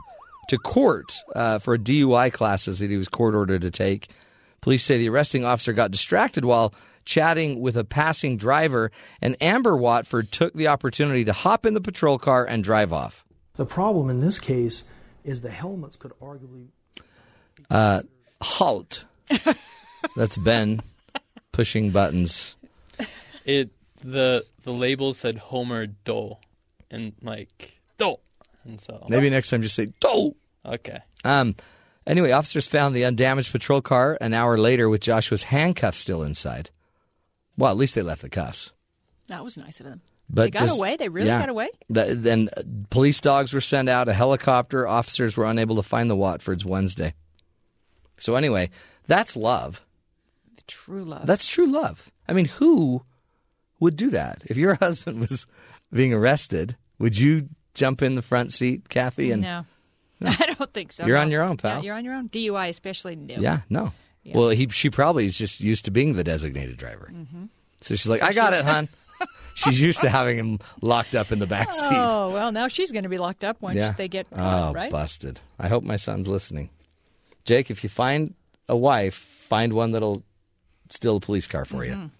[0.48, 4.08] to court uh, for DUI classes that he was court ordered to take.
[4.60, 6.74] Police say the arresting officer got distracted while
[7.04, 8.90] chatting with a passing driver,
[9.20, 13.24] and Amber Watford took the opportunity to hop in the patrol car and drive off.
[13.56, 14.84] The problem in this case
[15.22, 16.68] is the helmets could arguably.
[17.70, 18.02] Uh,
[18.40, 19.04] halt.
[20.16, 20.80] That's Ben
[21.52, 22.56] pushing buttons.
[23.44, 23.70] It
[24.02, 26.40] the the label said Homer Dole,
[26.90, 28.20] and like Dole,
[28.64, 30.34] and so Maybe next time just say "do."
[30.64, 30.98] okay.
[31.24, 31.54] Um,
[32.06, 36.70] anyway, officers found the undamaged patrol car an hour later with Joshua's handcuffs still inside.
[37.56, 38.72] Well, at least they left the cuffs.
[39.28, 40.00] That was nice of them.
[40.28, 40.96] But they got just- away.
[40.96, 41.40] They really yeah.
[41.40, 41.68] got away.
[41.88, 44.88] The- then uh, police dogs were sent out, a helicopter.
[44.88, 47.14] Officers were unable to find the Watfords Wednesday.
[48.18, 48.70] So anyway,
[49.06, 49.84] that's love.
[50.66, 51.26] True love.
[51.26, 52.10] That's true love.
[52.26, 53.02] I mean, who
[53.80, 54.42] would do that?
[54.46, 55.46] If your husband was
[55.92, 59.30] being arrested, would you jump in the front seat, Kathy?
[59.30, 59.64] And no,
[60.24, 61.06] I don't think so.
[61.06, 61.22] You're no.
[61.22, 61.76] on your own, pal.
[61.78, 62.28] Yeah, you're on your own.
[62.28, 63.16] DUI, especially.
[63.16, 63.34] No.
[63.34, 63.92] yeah, no.
[64.22, 64.38] Yeah.
[64.38, 67.10] Well, he she probably is just used to being the designated driver.
[67.12, 67.50] Mhm.
[67.80, 68.88] So she's like, So "I got she's- it, hon."
[69.54, 71.88] she's used to having him locked up in the back seat.
[71.90, 73.92] Oh well, now she's going to be locked up once yeah.
[73.92, 74.90] they get caught, oh, right?
[74.90, 75.40] busted.
[75.58, 76.70] I hope my son's listening.
[77.44, 78.34] Jake, if you find
[78.68, 80.22] a wife, find one that'll
[80.88, 81.92] steal a police car for you.
[81.92, 82.10] Mhm.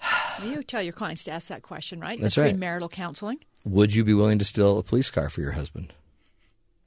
[0.44, 2.18] You tell your clients to ask that question, right?
[2.18, 2.54] That's right.
[2.56, 3.40] Premarital counseling.
[3.64, 5.92] Would you be willing to steal a police car for your husband?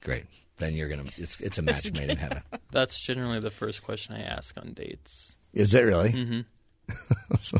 [0.02, 0.24] Great.
[0.56, 1.04] Then you're gonna.
[1.16, 2.42] It's it's a match made in heaven.
[2.70, 5.36] That's generally the first question I ask on dates.
[5.52, 6.12] Is it really?
[6.12, 6.40] Mm-hmm.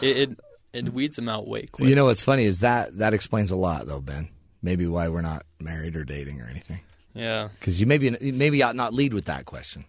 [0.00, 0.40] it, it
[0.72, 1.88] it weeds them out way quick.
[1.88, 4.28] You know what's funny is that that explains a lot, though, Ben.
[4.62, 6.80] Maybe why we're not married or dating or anything.
[7.14, 7.48] Yeah.
[7.58, 9.84] Because you maybe maybe ought not lead with that question.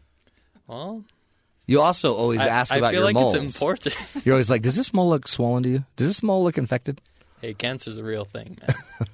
[0.67, 1.03] Well,
[1.67, 3.95] You also always I- ask I about feel your like it's important.
[4.25, 5.85] You're always like, "Does this mole look swollen to you?
[5.97, 6.99] Does this mole look infected?"
[7.43, 8.77] Hey, cancer's a real thing, man.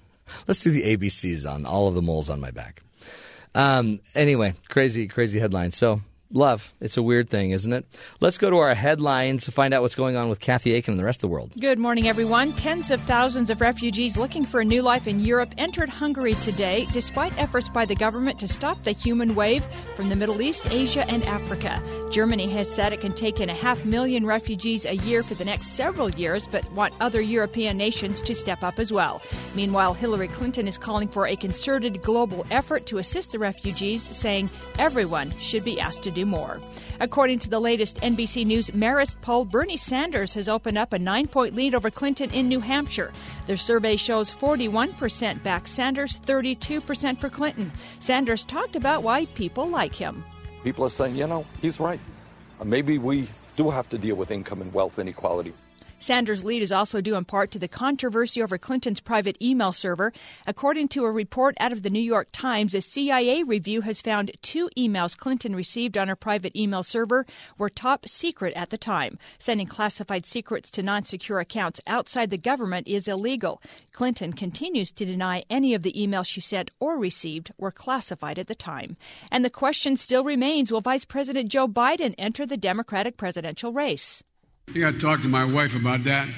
[0.48, 2.84] Let's do the ABCs on all of the moles on my back.
[3.56, 5.72] Um, anyway, crazy, crazy headline.
[5.72, 6.02] So,
[6.32, 7.86] love, it's a weird thing, isn't it?
[8.20, 11.00] Let's go to our headlines to find out what's going on with Kathy Aiken and
[11.00, 11.52] the rest of the world.
[11.60, 12.54] Good morning, everyone.
[12.54, 16.86] Tens of thousands of refugees looking for a new life in Europe entered Hungary today,
[16.94, 19.66] despite efforts by the government to stop the human wave
[19.96, 21.82] from the Middle East, Asia, and Africa.
[22.12, 25.46] Germany has said it can take in a half million refugees a year for the
[25.46, 29.22] next several years, but want other European nations to step up as well.
[29.56, 34.50] Meanwhile, Hillary Clinton is calling for a concerted global effort to assist the refugees, saying
[34.78, 36.60] everyone should be asked to do more.
[37.00, 41.28] According to the latest NBC News Marist poll, Bernie Sanders has opened up a nine
[41.28, 43.12] point lead over Clinton in New Hampshire.
[43.48, 47.72] Their survey shows 41% back Sanders, 32% for Clinton.
[48.00, 50.24] Sanders talked about why people like him.
[50.64, 52.00] People are saying, you know, he's right.
[52.60, 55.54] Uh, Maybe we do have to deal with income and wealth inequality.
[56.02, 60.14] Sanders' lead is also due in part to the controversy over Clinton's private email server.
[60.48, 64.32] According to a report out of the New York Times, a CIA review has found
[64.42, 67.26] two emails Clinton received on her private email server
[67.58, 69.20] were top secret at the time.
[69.40, 73.62] Sending classified secrets to non secure accounts outside the government is illegal.
[73.92, 78.48] Clinton continues to deny any of the emails she sent or received were classified at
[78.48, 78.96] the time.
[79.30, 84.24] And the question still remains will Vice President Joe Biden enter the Democratic presidential race?
[84.74, 86.30] You got to talk to my wife about that.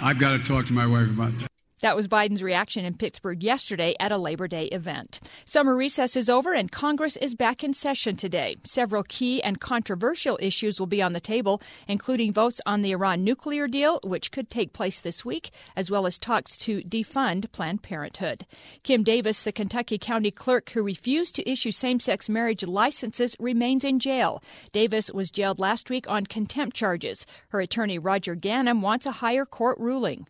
[0.00, 1.51] I've got to talk to my wife about that.
[1.82, 5.18] That was Biden's reaction in Pittsburgh yesterday at a Labor Day event.
[5.44, 8.54] Summer recess is over and Congress is back in session today.
[8.62, 13.24] Several key and controversial issues will be on the table, including votes on the Iran
[13.24, 17.82] nuclear deal, which could take place this week, as well as talks to defund Planned
[17.82, 18.46] Parenthood.
[18.84, 23.82] Kim Davis, the Kentucky County Clerk who refused to issue same sex marriage licenses, remains
[23.82, 24.40] in jail.
[24.70, 27.26] Davis was jailed last week on contempt charges.
[27.48, 30.28] Her attorney, Roger Gannam, wants a higher court ruling.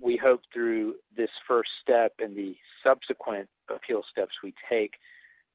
[0.00, 4.94] We hope through this first step and the subsequent appeal steps we take,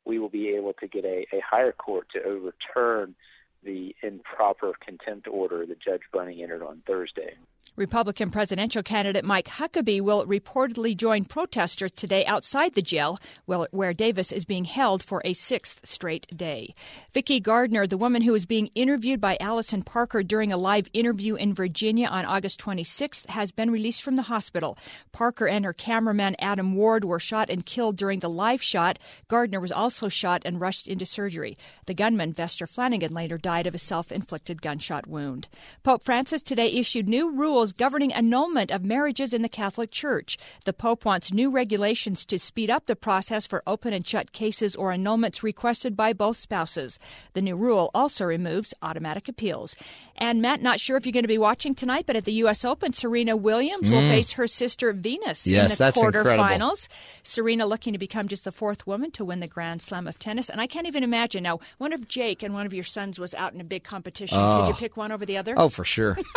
[0.06, 3.16] we will be able to get a, a higher court to overturn
[3.64, 7.34] the improper contempt order that Judge Bunning entered on Thursday.
[7.76, 14.32] Republican presidential candidate Mike Huckabee will reportedly join protesters today outside the jail where Davis
[14.32, 16.74] is being held for a sixth straight day.
[17.12, 21.36] Vicki Gardner, the woman who was being interviewed by Allison Parker during a live interview
[21.36, 24.78] in Virginia on August 26th, has been released from the hospital.
[25.12, 28.98] Parker and her cameraman Adam Ward were shot and killed during the live shot.
[29.28, 31.58] Gardner was also shot and rushed into surgery.
[31.88, 35.50] The gunman, Vester Flanagan, later died of a self inflicted gunshot wound.
[35.84, 40.38] Pope Francis today issued new rules rules governing annulment of marriages in the Catholic Church.
[40.66, 44.76] The Pope wants new regulations to speed up the process for open and shut cases
[44.76, 47.00] or annulments requested by both spouses.
[47.34, 49.76] The new rule also removes automatic appeals.
[50.16, 52.64] And Matt, not sure if you're going to be watching tonight, but at the U.S.
[52.64, 54.10] Open, Serena Williams will Mm.
[54.10, 56.44] face her sister Venus Yes, in the that's incredible.
[56.44, 56.88] quarterfinals.
[57.24, 60.50] Serena looking to become just the fourth woman to win the Grand Slam of tennis.
[60.50, 61.60] And I can't even imagine now.
[61.80, 64.38] One of Jake and one of your sons was out in a big competition.
[64.40, 64.60] Oh.
[64.62, 65.56] Would you pick one over the other?
[65.58, 66.18] Oh, for sure.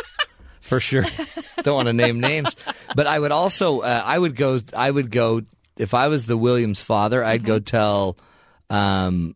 [0.60, 1.04] for sure.
[1.62, 2.54] Don't want to name names,
[2.94, 5.42] but I would also uh, I would go I would go
[5.76, 7.46] if I was the Williams father, I'd Mm-hmm.
[7.46, 8.16] go tell
[8.70, 9.34] um,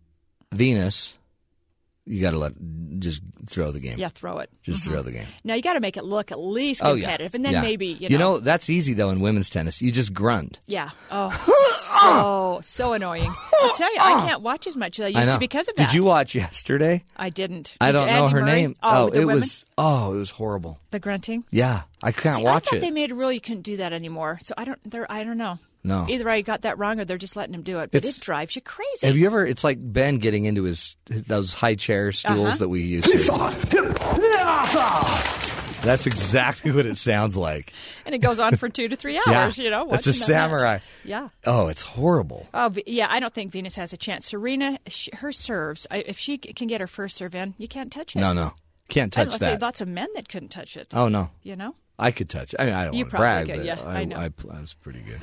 [0.53, 1.15] Venus
[2.07, 2.53] you got to let
[2.99, 3.99] just throw the game.
[3.99, 4.51] Yeah, throw it.
[4.63, 4.87] Just Mhm.
[4.93, 5.27] throw the game.
[5.45, 7.03] Now you got to make it look at least Oh yeah.
[7.03, 7.63] competitive, and then Yeah.
[7.63, 8.39] maybe you know.
[8.39, 9.81] that's easy though in women's tennis.
[9.83, 10.61] You just grunt.
[10.67, 10.91] yeah.
[11.11, 11.31] Oh,
[12.61, 13.31] so so annoying.
[13.63, 15.77] I'll tell you, I can't watch as much as I used I to because of
[15.77, 15.87] that.
[15.89, 17.05] Did you watch yesterday?
[17.17, 17.77] I didn't.
[17.81, 18.15] I don't you?
[18.15, 18.53] know Andy her Murray?
[18.53, 18.75] name.
[18.83, 19.37] Oh, it the women?
[19.37, 20.81] was oh, it was horrible.
[20.91, 21.45] the grunting.
[21.51, 22.81] Yeah, I can't See, watch I thought it.
[22.81, 24.39] they made a rule you couldn't do that anymore.
[24.43, 24.79] So I don't.
[24.91, 25.59] They're, I don't know.
[25.85, 26.07] No.
[26.09, 27.91] Either I got that wrong, or they're just letting him do it.
[27.91, 29.05] But It's- it drives you crazy.
[29.07, 29.45] Have you ever?
[29.45, 32.57] It's like Ben getting into his those high chair stools Uh-huh.
[32.59, 33.11] that we used.
[33.11, 33.13] to.
[35.83, 37.73] That's exactly what it sounds like.
[38.07, 39.23] and it goes on for two to three Yeah.
[39.45, 39.59] hours.
[39.59, 40.27] You know, That's a watching that match.
[40.29, 40.79] samurai.
[41.05, 41.29] Yeah.
[41.45, 42.47] Oh, it's horrible.
[42.55, 44.27] Oh yeah, I don't think Venus has a chance.
[44.27, 45.89] Serena, sh her serves.
[45.91, 48.21] I, if she can get her first serve in, you can't touch it.
[48.21, 48.53] No, no,
[48.89, 49.63] can't touch look, there are that.
[49.63, 50.95] Lots of men that couldn't touch it.
[50.95, 51.75] Oh no, You know.
[51.99, 52.55] I could touch.
[52.59, 54.17] I mean, I don't You want to brag, could, but yeah, I, I know.
[54.17, 55.23] I, I was pretty good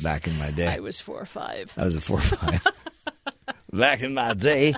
[0.00, 0.66] back in my day.
[0.68, 1.72] I was four or five.
[1.76, 2.66] I was a four or five
[3.72, 4.74] back in my day.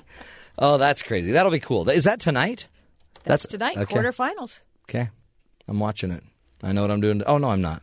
[0.59, 1.33] Oh, that's crazy.
[1.33, 1.89] That'll be cool.
[1.89, 2.69] Is that tonight?
[3.25, 3.95] That's, tonight, okay.
[3.95, 4.61] quarterfinals.
[4.89, 5.09] Okay,
[5.67, 6.23] I'm watching it.
[6.63, 7.23] I know what I'm doing.
[7.27, 7.83] Oh no, I'm not.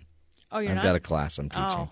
[0.52, 0.80] Oh, you're not.
[0.80, 0.90] I've not.
[0.90, 1.66] got a class I'm teaching.
[1.68, 1.90] Oh,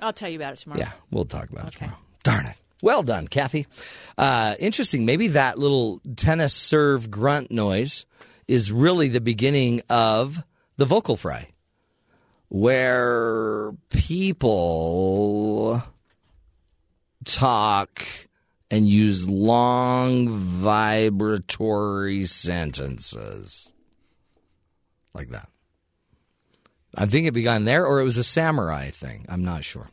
[0.00, 0.80] I'll tell you about it tomorrow.
[0.80, 1.98] Yeah, we'll talk about it tomorrow.
[2.22, 2.56] Darn it.
[2.82, 3.66] Well done, Kathy.
[4.16, 5.04] Uh, interesting.
[5.04, 8.06] Maybe that little tennis serve grunt noise
[8.46, 10.42] is really the beginning of
[10.78, 11.48] the vocal fry,
[12.48, 15.82] where people
[17.24, 18.02] talk
[18.70, 23.72] and use long vibratory sentences
[25.12, 25.48] like that.
[26.94, 29.26] I think it began there, or it was a samurai thing.
[29.28, 29.90] I'm not sure.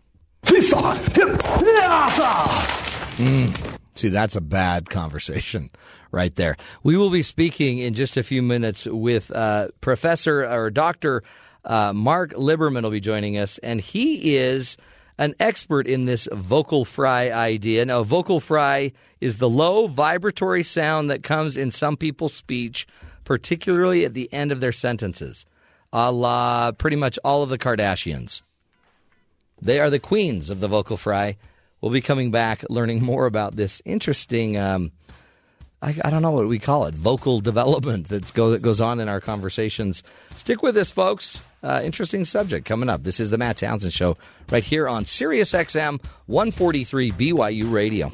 [3.17, 3.79] Mm.
[3.95, 5.71] See, that's a bad conversation
[6.15, 6.55] right there.
[6.81, 11.21] We will be speaking in just a few minutes with uh, Professor or Dr.
[11.63, 14.77] Uh, Mark Liberman will be joining us, and he is
[15.17, 17.85] an expert in this vocal fry idea.
[17.85, 18.91] Now, vocal fry
[19.21, 22.87] is the low vibratory sound that comes in some people's speech,
[23.23, 25.45] particularly at the end of their sentences,
[25.93, 28.41] a la pretty much all of the Kardashians.
[29.61, 31.37] They are the queens of the vocal fry.
[31.79, 34.91] We'll be coming back learning more about this interesting, um,
[35.85, 38.99] I, I don't know what we call it, vocal development that's go, that goes on
[38.99, 40.01] in our conversations.
[40.35, 41.39] Stick with us, folks.
[41.61, 43.03] Uh, interesting subject coming up.
[43.03, 44.17] This is the Matt Townsend Show
[44.49, 48.11] right here on Sirius XM 143 BYU Radio.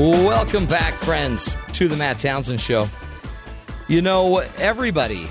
[0.00, 2.88] Welcome back, friends, to the Matt Townsend Show.
[3.86, 5.26] You know, everybody,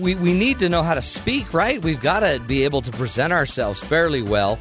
[0.00, 1.78] we, we need to know how to speak, right?
[1.82, 4.58] We've got to be able to present ourselves fairly well.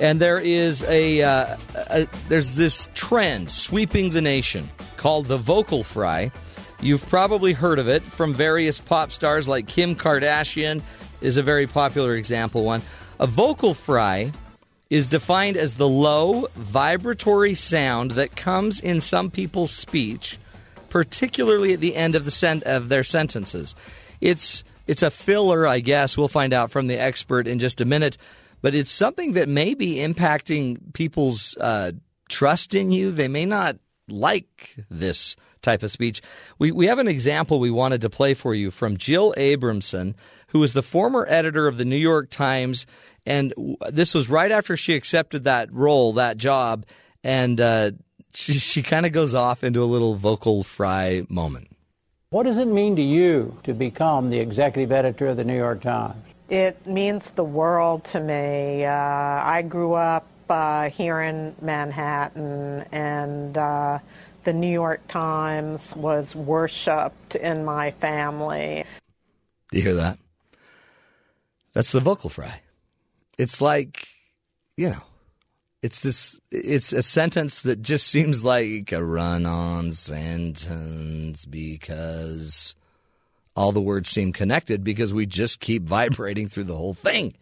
[0.00, 5.82] And there is a, uh, a there's this trend sweeping the nation called the vocal
[5.82, 6.30] fry.
[6.82, 10.82] You've probably heard of it from various pop stars like Kim Kardashian
[11.22, 12.82] is a very popular example one.
[13.18, 14.30] A vocal fry
[14.90, 20.38] is defined as the low vibratory sound that comes in some people's speech,
[20.88, 23.74] particularly at the end of the sen- of their sentences.
[24.20, 26.16] It's it's a filler, I guess.
[26.16, 28.16] We'll find out from the expert in just a minute,
[28.62, 31.92] but it's something that may be impacting people's uh,
[32.30, 33.10] trust in you.
[33.10, 33.76] They may not
[34.08, 36.22] like this type of speech.
[36.58, 40.14] We we have an example we wanted to play for you from Jill Abramson,
[40.48, 42.86] who was the former editor of the New York Times
[43.28, 43.52] and
[43.90, 46.86] this was right after she accepted that role, that job,
[47.22, 47.90] and uh,
[48.32, 51.68] she, she kind of goes off into a little vocal fry moment.
[52.30, 55.82] What does it mean to you to become the executive editor of the New York
[55.82, 56.16] Times?
[56.48, 58.86] It means the world to me.
[58.86, 63.98] Uh, I grew up uh, here in Manhattan, and uh,
[64.44, 68.84] the New York Times was worshipped in my family.
[69.70, 70.18] Do you hear that?
[71.74, 72.62] That's the vocal fry.
[73.38, 74.08] It's like,
[74.76, 75.02] you know,
[75.80, 82.74] it's this, it's a sentence that just seems like a run on sentence because
[83.54, 87.32] all the words seem connected because we just keep vibrating through the whole thing.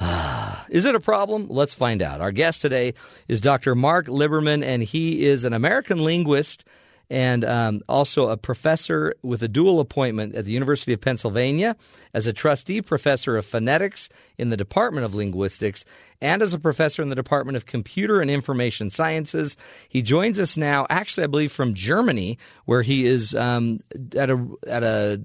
[0.70, 1.46] Is it a problem?
[1.48, 2.20] Let's find out.
[2.20, 2.94] Our guest today
[3.28, 3.74] is Dr.
[3.74, 6.64] Mark Liberman, and he is an American linguist
[7.10, 11.76] and um, also a professor with a dual appointment at the University of Pennsylvania
[12.14, 14.08] as a trustee professor of phonetics
[14.38, 15.84] in the Department of Linguistics
[16.20, 19.56] and as a professor in the Department of Computer and Information Sciences.
[19.88, 23.80] He joins us now, actually, I believe, from Germany, where he is um,
[24.14, 25.20] at a at a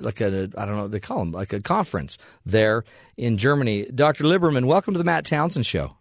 [0.00, 2.84] like a I don't know they call them like a conference there
[3.16, 3.86] in Germany.
[3.94, 4.24] Dr.
[4.24, 5.96] Liberman, welcome to the Matt Townsend Show.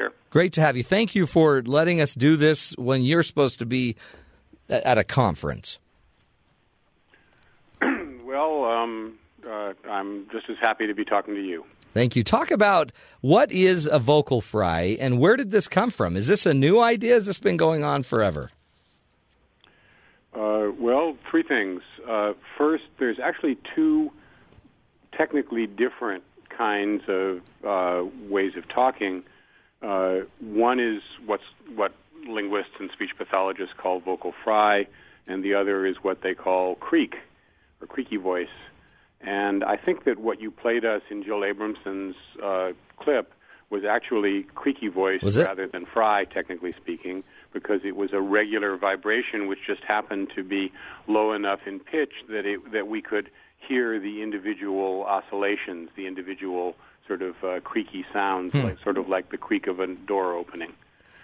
[0.00, 0.20] Good to be here.
[0.30, 0.82] Great to have you.
[0.82, 3.96] Thank you for letting us do this when you're supposed to be
[4.68, 5.78] at a conference.
[8.24, 11.64] well, um, uh, I'm just as happy to be talking to you.
[11.92, 12.22] Thank you.
[12.22, 16.16] Talk about what is a vocal fry and where did this come from?
[16.16, 17.14] Is this a new idea?
[17.14, 18.50] Has this been going on forever?
[20.32, 21.82] Uh, well, three things.
[22.08, 24.12] Uh, first, there's actually two
[25.12, 29.24] technically different kinds of uh, ways of talking.
[29.82, 31.42] Uh, one is what's
[31.74, 31.92] what
[32.26, 34.86] linguists and speech pathologists call vocal fry,
[35.26, 37.14] and the other is what they call creak
[37.80, 38.48] or creaky voice.
[39.20, 43.32] And I think that what you played us in Jill Abramson's uh, clip
[43.70, 47.22] was actually creaky voice rather than fry, technically speaking,
[47.52, 50.72] because it was a regular vibration which just happened to be
[51.06, 56.74] low enough in pitch that it that we could hear the individual oscillations, the individual
[57.10, 58.60] sort of uh, creaky sounds, Hmm.
[58.62, 60.72] like sort of like the creak of a door opening.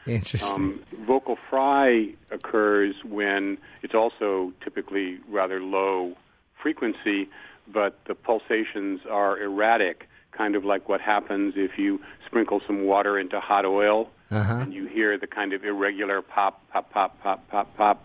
[0.07, 0.55] Interesting.
[0.55, 6.16] Um, vocal fry occurs when it's also typically rather low
[6.61, 7.28] frequency,
[7.72, 13.16] but the pulsations are erratic, kind of like what happens if you sprinkle some water
[13.18, 14.55] into hot oil Uh-huh.
[14.55, 18.03] and you hear the kind of irregular pop, pop, pop, pop, pop, pop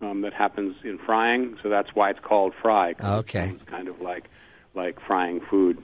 [0.00, 1.56] um, that happens in frying.
[1.62, 2.94] So that's why it's called fry.
[3.02, 3.48] Okay.
[3.54, 4.24] It's kind of like
[4.74, 5.78] like frying food.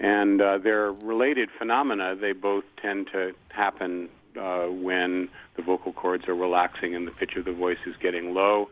[0.00, 2.16] And uh, they're related phenomena.
[2.18, 4.08] They both tend to happen
[4.40, 8.32] uh, when the vocal cords are relaxing and the pitch of the voice is getting
[8.32, 8.70] low.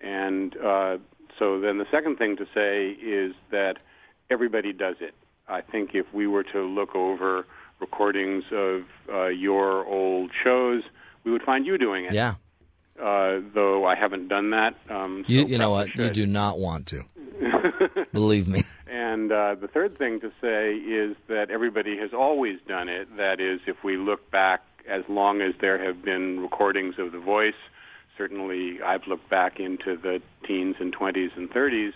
[0.00, 0.98] And uh,
[1.38, 3.82] so then the second thing to say is that
[4.30, 5.14] everybody does it.
[5.48, 7.44] I think if we were to look over
[7.80, 8.82] recordings of
[9.12, 10.82] uh, your old shows,
[11.24, 12.12] we would find you doing it.
[12.12, 12.34] Yeah.
[13.02, 14.74] Uh, though I haven't done that.
[14.88, 15.94] Um, so You, you know what?
[15.96, 17.04] You do not want to.
[18.12, 18.62] Believe me.
[18.86, 23.16] And uh, the third thing to say is that everybody has always done it.
[23.16, 27.18] That is, if we look back as long as there have been recordings of the
[27.18, 27.54] voice,
[28.18, 31.92] certainly I've looked back into the teens and 20s and 30s,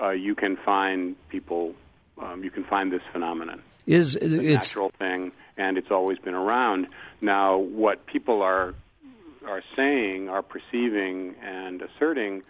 [0.00, 1.74] uh, you can find people,
[2.20, 3.62] um, you can find this phenomenon.
[3.86, 6.86] Is It's a it's natural thing, and it's always been around.
[7.20, 8.74] Now, what people are
[9.44, 12.42] are saying, are perceiving, and asserting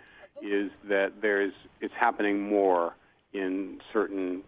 [0.43, 2.95] is that there's it's happening more
[3.33, 4.43] in certain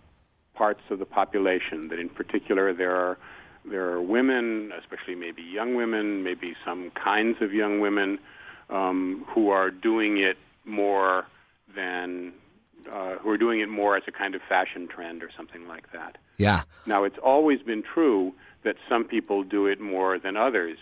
[0.55, 1.88] parts of the population.
[1.88, 3.18] That in particular there are
[3.64, 8.18] there are women, especially maybe young women, maybe some kinds of young women,
[8.70, 11.26] um, who are doing it more
[11.74, 12.32] than
[12.92, 15.90] uh, who are doing it more as a kind of fashion trend or something like
[15.92, 16.18] that.
[16.36, 16.62] yeah.
[16.86, 20.78] Now, it's always been true that some people do it more than others,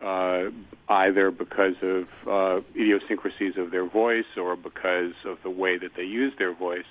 [0.00, 0.50] uh,
[0.88, 6.04] either because of uh, idiosyncrasies of their voice or because of the way that they
[6.04, 6.84] use their voice.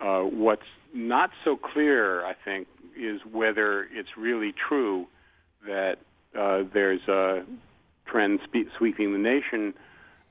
[0.00, 5.06] Uh, what's not so clear, I think, is whether it's really true
[5.66, 5.98] that
[6.38, 7.44] uh, there's a
[8.06, 9.74] trend spe- sweeping the nation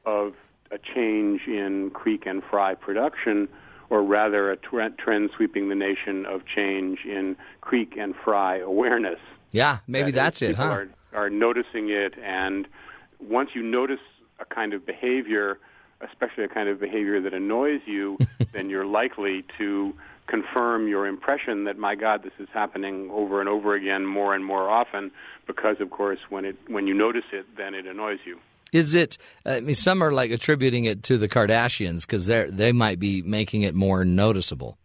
[0.06, 0.34] of
[0.72, 3.48] a change in creak and fry production,
[3.90, 9.20] or rather a tre- trend sweeping the nation of change in creak and fry awareness.
[9.52, 10.64] Yeah, maybe That that's it, huh?
[10.64, 12.68] Are, are noticing it, and
[13.20, 14.00] once you notice
[14.40, 15.60] a kind of behavior,
[16.02, 18.18] especially a kind of behavior that annoys you,
[18.54, 19.94] then you're likely to
[20.28, 24.44] confirm your impression that my God, this is happening over and over again, more and
[24.46, 25.12] more often,
[25.48, 28.40] because of course, when it when you notice it, then it annoys you.
[28.72, 29.18] Is it?
[29.46, 33.22] I mean, some are like attributing it to the Kardashians because they they might be
[33.22, 34.78] making it more noticeable.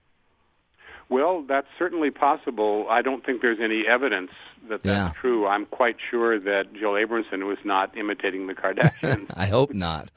[1.09, 2.87] Well, that's certainly possible.
[2.91, 4.31] I don't think there's any evidence
[4.69, 5.21] that that's Yeah.
[5.21, 5.47] true.
[5.47, 9.27] I'm quite sure that Jill Abramson was not imitating the Kardashians.
[9.37, 10.11] I hope not.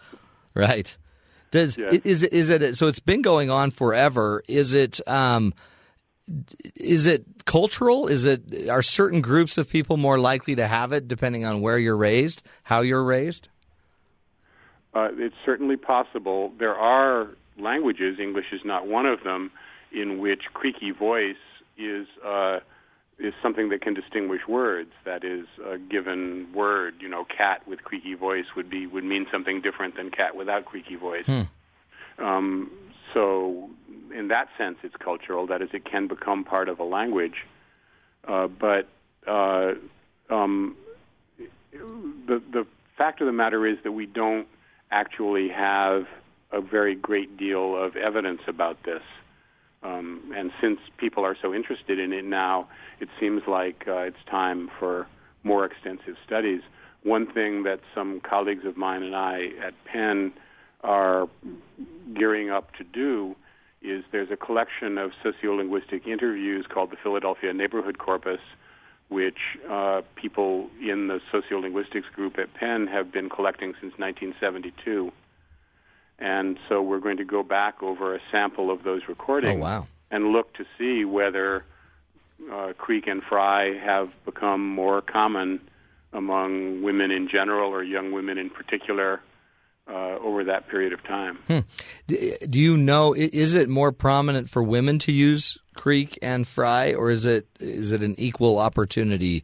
[0.54, 0.95] Right?
[1.52, 2.88] Does is it is it so?
[2.88, 4.41] It's been going on forever.
[4.47, 4.99] Is it?
[5.08, 5.54] Um,
[6.76, 8.08] is it cultural?
[8.08, 11.78] Is it are certain groups of people more likely to have it depending on where
[11.78, 13.49] you're raised, how you're raised?
[14.93, 16.52] Uh, it's certainly possible.
[16.58, 19.52] There are languages, English is not one of them,
[19.91, 21.36] in which creaky voice
[21.78, 22.60] is uh,
[23.22, 24.89] is something that can distinguish words.
[25.05, 29.26] That is, a given word, you know, cat with creaky voice would be would mean
[29.32, 31.26] something different than cat without creaky voice.
[31.26, 31.41] Hmm.
[32.24, 32.72] Um,
[33.13, 33.69] so,
[34.15, 35.47] in that sense, it's cultural.
[35.47, 37.45] That is, it can become part of a language.
[38.28, 38.88] Uh, but
[39.28, 39.74] uh,
[40.30, 40.76] um,
[41.72, 42.65] the the
[42.97, 44.47] fact of the matter is that we don't
[44.91, 46.03] actually have
[46.51, 49.01] a very great deal of evidence about this.
[49.84, 52.68] Um, and since people are so interested in it now,
[53.00, 55.08] it seems like uh, it's time for
[55.44, 56.62] more extensive studies.
[57.04, 60.34] One thing that some colleagues of mine and I at Penn
[60.84, 61.28] are
[62.14, 63.36] gearing up to do
[63.82, 68.40] is there's a collection of sociolinguistic interviews called the Philadelphia Neighborhood Corpus,
[69.10, 75.12] which uh, people in the sociolinguistics group at Penn have been collecting since 1972.
[76.22, 79.88] And so we're going to go back over a sample of those recordings Oh, wow.
[80.11, 81.65] and look to see whether
[82.51, 85.59] uh, Creak and Fry have become more common
[86.13, 89.19] among women in general or young women in particular
[89.88, 91.39] uh, over that period of time.
[91.47, 91.59] Hmm.
[92.07, 93.13] Do you know?
[93.15, 97.91] Is it more prominent for women to use Creak and Fry, or is it is
[97.91, 99.43] it an equal opportunity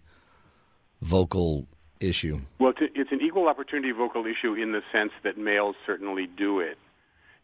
[1.01, 1.67] vocal
[1.99, 2.39] issue?
[2.59, 6.77] Well, it's, an equal opportunity vocal issue in the sense that males certainly do it.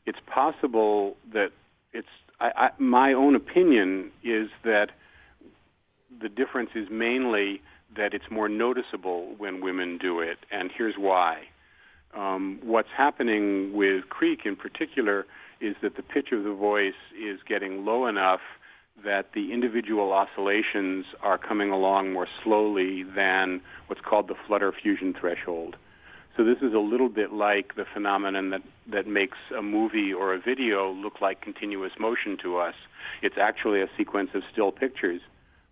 [0.06, 1.52] It's possible that
[1.94, 2.08] it's.
[2.40, 4.88] I, I, my own opinion is that
[6.22, 7.62] the difference is mainly
[7.96, 11.44] that it's more noticeable when women do it, and here's why.
[12.16, 15.26] Um, what's happening with Creak in particular
[15.62, 18.42] is that the pitch of the voice is getting low enough
[19.04, 25.14] that the individual oscillations are coming along more slowly than what's called the flutter fusion
[25.20, 25.76] threshold.
[26.38, 30.34] So this is a little bit like the phenomenon that, that makes a movie or
[30.34, 32.74] a video look like continuous motion to us.
[33.22, 35.22] It's actually a sequence of still pictures,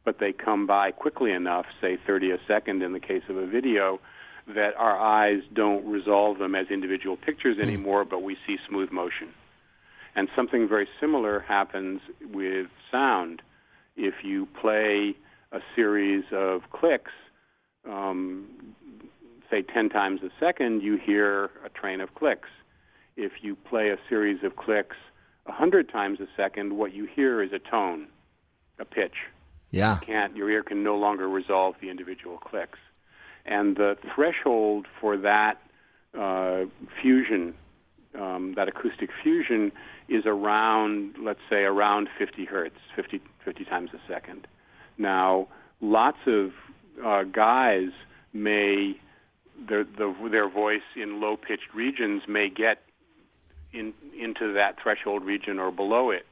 [0.04, 3.48] but they come by quickly enough, say 30 a second in the case of a
[3.48, 4.00] video,
[4.48, 7.64] that our eyes don't resolve them as individual pictures hmm.
[7.64, 9.30] anymore, but we see smooth motion.
[10.16, 12.02] And something very similar happens
[12.34, 13.42] with sound.
[13.96, 15.16] If you play
[15.52, 17.12] a series of clicks,
[17.90, 18.48] um,
[19.50, 22.50] say 10 times a second, you hear a train of clicks.
[23.16, 24.96] If you play a series of clicks
[25.46, 28.08] 100 times a second, what you hear is a tone,
[28.80, 29.16] a pitch.
[29.72, 30.00] Yeah.
[30.02, 32.80] You can't, your ear can no longer resolve the individual clicks.
[33.46, 35.62] And the threshold for that
[36.18, 36.66] uh,
[37.02, 37.54] fusion,
[38.20, 39.72] um, that acoustic fusion,
[40.12, 44.46] is around, let's say, around 50 hertz, 50, 50 times a second.
[44.98, 45.48] Now,
[45.80, 46.52] lots of
[47.04, 47.90] uh, guys
[48.34, 48.98] may,
[49.70, 52.80] their, the, their voice in low pitched regions may get
[53.72, 56.26] in, into that threshold region or below it.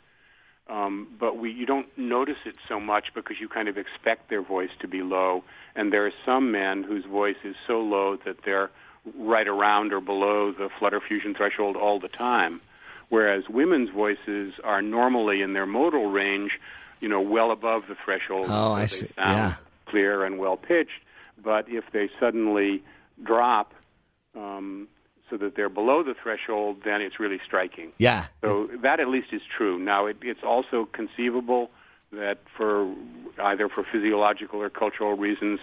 [0.70, 4.44] Um, but we, you don't notice it so much because you kind of expect their
[4.44, 5.44] voice to be low.
[5.74, 8.70] And there are some men whose voice is so low that they're
[9.18, 12.60] right around or below the flutter fusion threshold all the time.
[13.10, 16.52] Whereas women's voices are normally in their modal range,
[17.02, 18.46] you know, well above the threshold.
[18.48, 19.08] Oh, so I they see.
[19.16, 19.54] Sound Yeah.
[19.88, 21.02] clear and well pitched.
[21.44, 22.84] But if they suddenly
[23.24, 23.74] drop
[24.36, 24.88] um,
[25.30, 27.92] so that they're below the threshold, then it's really striking.
[27.98, 28.26] Yeah.
[28.42, 29.80] So that at least is true.
[29.80, 31.72] Now, it, it's also conceivable
[32.12, 32.94] that for
[33.42, 35.60] either for physiological or cultural reasons,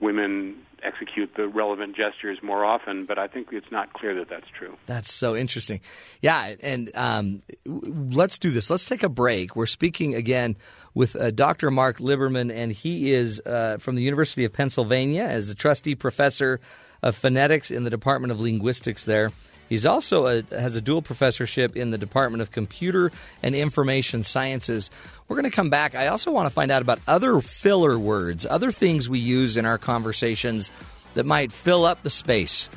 [0.00, 4.48] women execute the relevant gestures more often, but I think it's not clear that that's
[4.56, 4.76] true.
[4.86, 5.80] That's so interesting.
[6.22, 8.70] Yeah, and um, let's do this.
[8.70, 9.56] Let's take a break.
[9.56, 10.56] We're speaking again
[10.94, 11.70] with uh, Dr.
[11.70, 16.60] Mark Liberman, and he is uh, from the University of Pennsylvania as a trustee professor
[17.02, 19.32] of phonetics in the Department of Linguistics there.
[19.70, 24.90] He's also a, has a dual professorship in the Department of Computer and Information Sciences.
[25.28, 25.94] We're going to come back.
[25.94, 29.64] I also want to find out about other filler words, other things we use in
[29.64, 30.72] our conversations
[31.14, 32.68] that might fill up the space.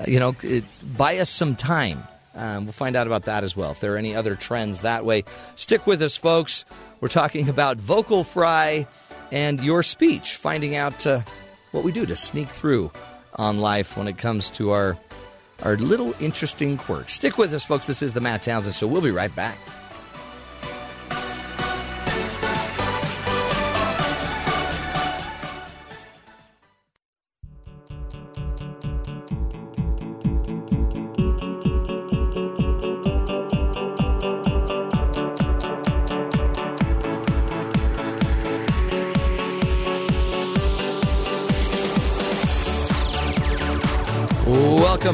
[0.00, 0.64] Uh, you know, it,
[0.96, 2.02] buy us some time.
[2.34, 3.72] Um, we'll find out about that as well.
[3.72, 5.24] If there are any other trends that way,
[5.54, 6.64] stick with us, folks.
[7.02, 8.86] We're talking about vocal fry
[9.30, 11.20] and your speech, finding out uh,
[11.72, 12.90] what we do to sneak through
[13.34, 14.96] on life when it comes to our
[15.62, 17.14] our little interesting quirks.
[17.14, 17.86] Stick with us, folks.
[17.86, 18.86] This is the Matt Townsend Show.
[18.86, 19.58] We'll be right back.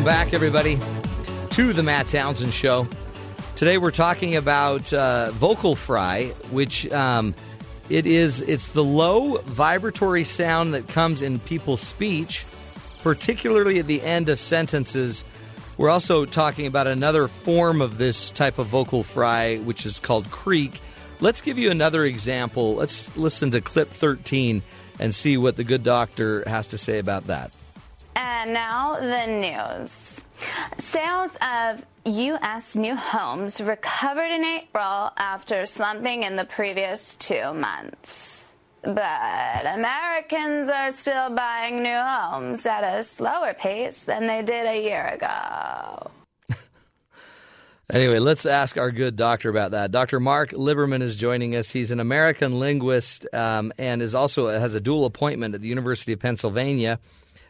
[0.05, 0.79] Welcome back, everybody,
[1.53, 2.87] to the Matt Townsend Show.
[3.57, 7.35] Today we're talking about uh, vocal fry, which um,
[7.89, 12.45] It is it's the low vibratory sound that comes in people's speech,
[13.03, 15.25] particularly at the end of sentences.
[15.79, 20.31] We're also talking about another form of this type of vocal fry, which is called
[20.31, 20.83] creak.
[21.21, 22.75] Let's give you another example.
[22.75, 24.61] Let's listen to clip 13
[25.01, 27.53] and see what the good doctor has to say about that.
[28.17, 30.25] And now the news.
[30.79, 32.77] Sales of U.S.
[32.77, 38.45] new homes recovered in April after slumping in the previous two months.
[38.83, 44.83] But Americans are still buying new homes at a slower pace than they did a
[44.83, 46.11] year ago.
[47.93, 49.91] Anyway, let's ask our good doctor about that.
[49.91, 50.19] Dr.
[50.19, 51.69] Mark Liberman is joining us.
[51.69, 56.15] He's an American linguist um, and is also has a dual appointment at the University
[56.15, 56.99] of Pennsylvania,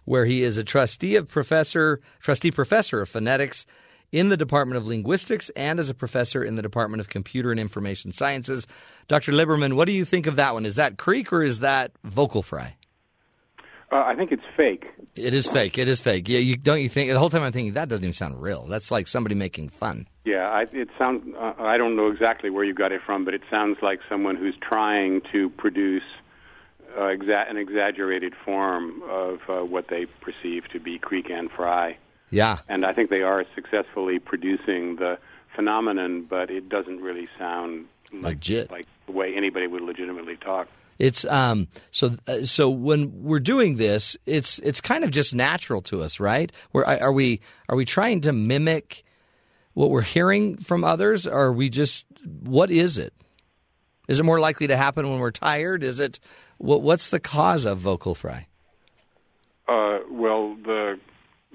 [0.04, 3.66] where he is a trustee of professor trustee professor of phonetics
[4.12, 7.58] in the Department of Linguistics and as a professor in the Department of Computer and
[7.58, 8.66] Information Sciences.
[9.08, 9.32] Dr.
[9.32, 10.64] Liberman, what do you think of that one?
[10.64, 12.76] Is that creak or is that vocal fry?
[13.90, 14.86] Uh, I think it's fake.
[15.14, 15.78] It is fake.
[15.78, 16.28] It is fake.
[16.28, 18.66] Yeah, you don't you think the whole time I'm thinking that doesn't even sound real.
[18.66, 20.08] That's like somebody making fun.
[20.24, 21.32] Yeah, I, it sounds.
[21.38, 24.34] Uh, I don't know exactly where you got it from, but it sounds like someone
[24.34, 26.02] who's trying to produce
[26.96, 31.98] uh, exa- an exaggerated form of uh, what they perceive to be creak and fry.
[32.30, 32.58] Yeah.
[32.68, 35.18] And I think they are successfully producing the
[35.54, 38.70] phenomenon, but it doesn't really sound like, Legit.
[38.70, 40.68] like the way anybody would legitimately talk.
[40.98, 45.82] It's um so uh, so when we're doing this, it's it's kind of just natural
[45.82, 46.52] to us, right?
[46.70, 49.04] Where are we are we trying to mimic
[49.72, 51.26] what we're hearing from others?
[51.26, 52.06] Or are we just
[52.42, 53.12] what is it?
[54.06, 55.82] Is it more likely to happen when we're tired?
[55.82, 56.20] Is it
[56.58, 58.46] what what's the cause of vocal fry?
[59.68, 60.98] Uh, well, the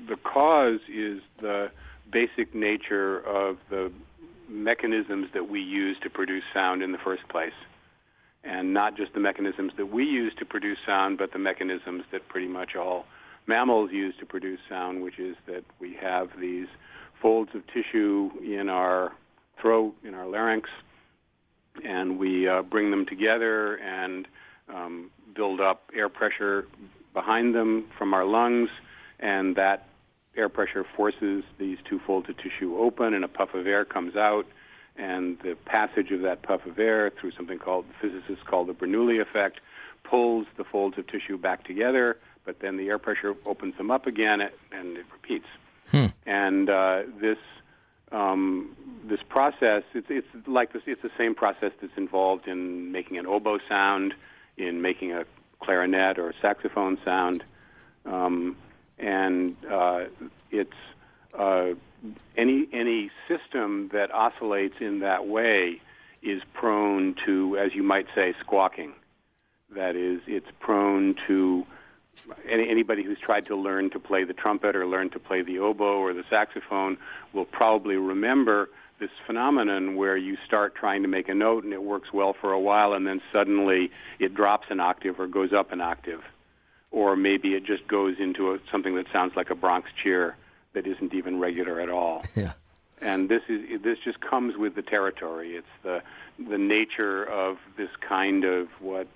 [0.07, 1.71] the cause is the
[2.11, 3.91] basic nature of the
[4.47, 7.53] mechanisms that we use to produce sound in the first place.
[8.43, 12.27] And not just the mechanisms that we use to produce sound, but the mechanisms that
[12.29, 13.05] pretty much all
[13.47, 16.67] mammals use to produce sound, which is that we have these
[17.21, 19.11] folds of tissue in our
[19.61, 20.69] throat, in our larynx,
[21.83, 24.27] and we uh, bring them together and
[24.73, 26.67] um, build up air pressure
[27.13, 28.69] behind them from our lungs,
[29.19, 29.87] and that
[30.35, 34.15] air pressure forces these two folds of tissue open, and a puff of air comes
[34.15, 34.45] out.
[34.95, 39.21] And the passage of that puff of air through something called physicists call the Bernoulli
[39.21, 39.59] effect
[40.03, 44.07] pulls the folds of tissue back together, but then the air pressure opens them up
[44.07, 44.41] again,
[44.71, 45.45] and it repeats.
[46.25, 47.37] And uh, this
[48.11, 48.75] um,
[49.05, 53.27] this process, it's, it's like this, it's the same process that's involved in making an
[53.27, 54.13] oboe sound,
[54.59, 55.25] in making a
[55.59, 57.43] clarinet or saxophone sound,
[58.05, 58.55] um,
[58.97, 60.05] and uh,
[60.51, 60.71] it's
[61.37, 61.69] uh,
[62.37, 65.81] any any system that oscillates in that way
[66.21, 68.93] is prone to, as you might say, squawking.
[69.75, 71.65] That is, it's prone to
[72.49, 75.59] any, anybody who's tried to learn to play the trumpet or learn to play the
[75.59, 76.97] oboe or the saxophone
[77.33, 78.69] will probably remember
[78.99, 82.51] this phenomenon where you start trying to make a note and it works well for
[82.51, 86.21] a while and then suddenly it drops an octave or goes up an octave
[86.91, 90.35] or maybe it just goes into a, something that sounds like a Bronx cheer
[90.73, 92.23] that isn't even regular at all.
[92.35, 92.53] Yeah.
[93.01, 95.55] And this is this just comes with the territory.
[95.55, 96.01] It's the
[96.37, 99.07] the nature of this kind of what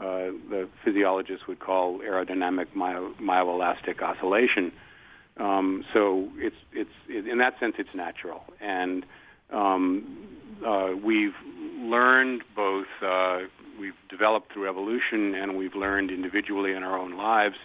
[0.00, 4.72] uh, the physiologists would call aerodynamic myo, myoelastic oscillation.
[5.36, 9.04] Um, so it's it's it, in that sense it's natural, and
[9.50, 10.18] um,
[10.66, 11.34] uh, we've
[11.78, 13.40] learned both uh,
[13.80, 17.56] we've developed through evolution, and we've learned individually in our own lives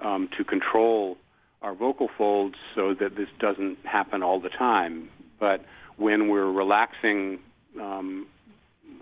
[0.00, 1.16] um, to control
[1.62, 5.08] our vocal folds so that this doesn't happen all the time.
[5.38, 5.64] But
[5.96, 7.38] when we're relaxing
[7.80, 8.26] um,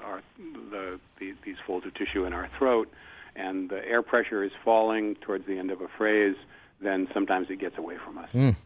[0.05, 0.23] our,
[0.71, 2.91] the, the, these folds of tissue in our throat
[3.35, 6.37] and the air pressure is falling towards the end of a phrase,
[6.83, 8.29] then sometimes it gets away from us.
[8.35, 8.57] Mm.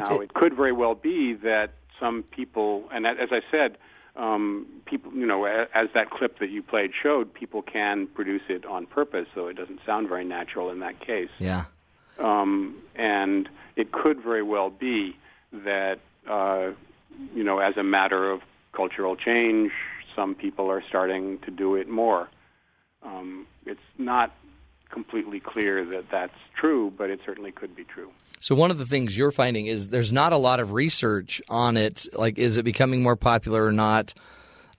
[0.00, 1.70] Now, it- it could very well be that
[2.00, 3.76] some people, and as I said,
[4.16, 8.64] um, people, you know, as that clip that you played showed, people can produce it
[8.66, 11.30] on purpose, so it doesn't sound very natural in that case.
[11.38, 11.64] Yeah.
[12.18, 15.16] Um, and it could very well be
[15.52, 16.70] that, uh,
[17.34, 18.40] you know, as a matter of
[18.74, 19.70] cultural change,
[20.16, 22.28] some people are starting to do it more.
[23.02, 24.34] Um, it's not
[24.90, 28.10] completely clear that that's true, but it certainly could be true.
[28.40, 31.76] So one of the things you're finding is there's not a lot of research on
[31.76, 32.06] it.
[32.12, 34.14] Like, is it becoming more popular or not?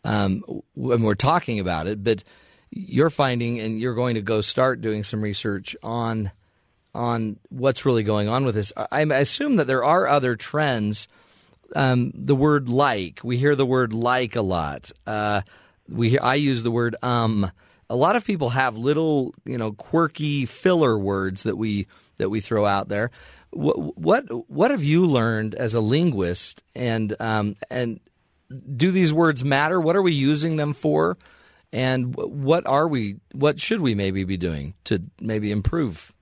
[0.03, 0.43] Um,
[0.73, 2.23] when we're talking about it, but
[2.71, 6.31] you're finding, and you're going to go start doing some research on
[6.93, 8.73] on what's really going on with this.
[8.75, 11.07] I, I assume that there are other trends.
[11.75, 14.91] Um, the word "like" we hear the word "like" a lot.
[15.05, 15.41] Uh,
[15.87, 17.51] we I use the word "um."
[17.91, 21.87] A lot of people have little, you know, quirky filler words that we
[22.17, 23.11] that we throw out there.
[23.51, 27.99] What what what have you learned as a linguist, and um, and
[28.77, 29.79] do these words matter?
[29.79, 31.17] What are we using them for?
[31.73, 33.17] And what are we?
[33.33, 36.13] What should we maybe be doing to maybe improve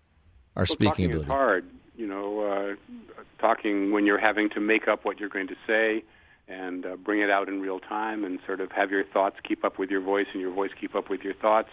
[0.56, 1.26] our well, speaking talking ability?
[1.26, 1.66] is hard.
[1.96, 6.04] You know, uh, talking when you're having to make up what you're going to say
[6.50, 9.64] and uh, bring it out in real time and sort of have your thoughts keep
[9.64, 11.70] up with your voice and your voice keep up with your thoughts.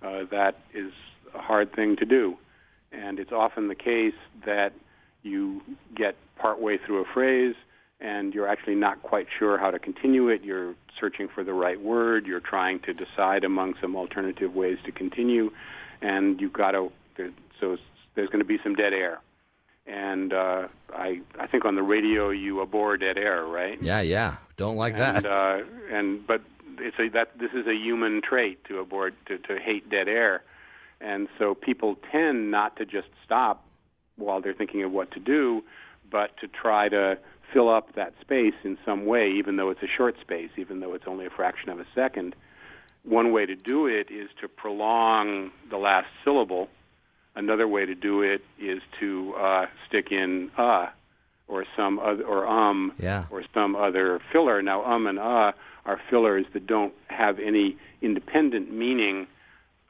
[0.00, 0.92] Uh, that is
[1.34, 2.36] a hard thing to do,
[2.92, 4.14] and it's often the case
[4.46, 4.72] that
[5.22, 5.60] you
[5.94, 7.54] get partway through a phrase
[8.02, 10.42] and you're actually not quite sure how to continue it.
[10.42, 12.26] You're searching for the right word.
[12.26, 15.50] You're trying to decide among some alternative ways to continue,
[16.02, 16.90] and you've got to.
[17.60, 17.76] So
[18.16, 19.20] there's going to be some dead air,
[19.86, 23.80] and uh, I I think on the radio you abhor dead air, right?
[23.82, 24.36] Yeah, yeah.
[24.56, 25.26] Don't like and, that.
[25.26, 26.42] Uh, and but
[26.78, 30.42] it's a that this is a human trait to abhor to to hate dead air,
[31.00, 33.64] and so people tend not to just stop
[34.16, 35.62] while they're thinking of what to do,
[36.10, 37.18] but to try to
[37.52, 40.94] fill up that space in some way, even though it's a short space, even though
[40.94, 42.34] it's only a fraction of a second.
[43.04, 46.68] One way to do it is to prolong the last syllable.
[47.34, 50.86] Another way to do it is to uh, stick in uh
[51.48, 53.24] or some other or um yeah.
[53.30, 54.62] or some other filler.
[54.62, 55.52] Now um and uh
[55.84, 59.26] are fillers that don't have any independent meaning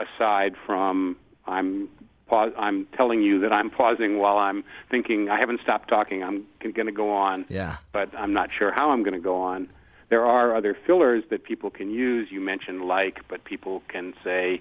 [0.01, 1.17] aside from
[1.47, 1.89] I'm
[2.33, 5.29] pause, I'm telling you that I'm pausing while I'm thinking.
[5.29, 6.23] I haven't stopped talking.
[6.23, 7.45] I'm going to go on.
[7.49, 7.77] Yeah.
[7.93, 9.69] But I'm not sure how I'm going to go on.
[10.09, 12.29] There are other fillers that people can use.
[12.31, 14.61] You mentioned like, but people can say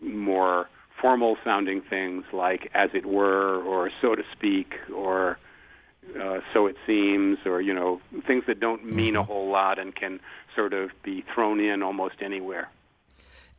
[0.00, 0.68] more
[1.04, 5.38] formal sounding things like as it were or so to speak or
[6.18, 9.94] uh, so it seems or you know things that don't mean a whole lot and
[9.94, 10.18] can
[10.56, 12.70] sort of be thrown in almost anywhere.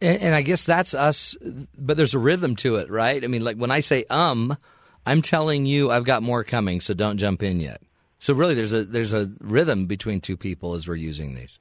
[0.01, 1.37] And, and I guess that's us,
[1.77, 3.23] but there's a rhythm to it, right?
[3.23, 4.57] I mean, like when I say um,
[5.05, 7.79] I'm telling you I've got more coming, so don't jump in yet.
[8.17, 11.59] So really, there's a there's a rhythm between two people as we're using these.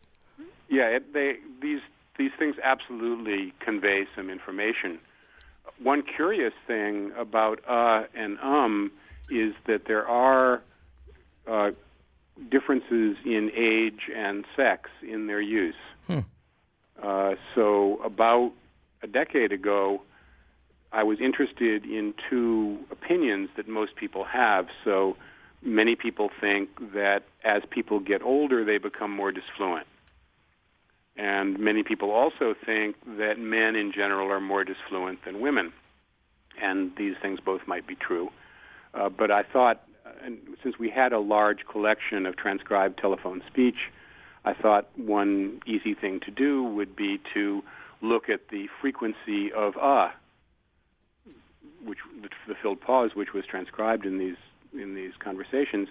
[0.71, 1.83] Yeah, it, they these
[2.17, 4.99] these things absolutely convey some information.
[5.83, 8.93] One curious thing about uh and um
[9.31, 10.63] is that there are
[11.47, 11.71] uh,
[12.51, 15.75] differences in age and sex in their use.
[16.07, 16.21] Hmm.
[17.03, 18.53] Uh, so about
[19.03, 20.03] a decade ago,
[20.93, 24.69] I was interested in two opinions that most people have.
[24.85, 25.17] So
[25.63, 29.87] many people think that as people get older, they become more disfluent.
[31.17, 35.73] And many people also think that men in general are more disfluent than women.
[36.61, 38.31] And these things both might be true.
[38.93, 43.43] Uh, but I thought, uh, and since we had a large collection of transcribed telephone
[43.47, 43.91] speech,
[44.45, 47.63] I thought one easy thing to do would be to
[48.03, 50.11] look at the frequency of uh,
[51.85, 51.99] which
[52.47, 54.37] the filled pause, which was transcribed in these
[54.73, 55.89] in these conversations,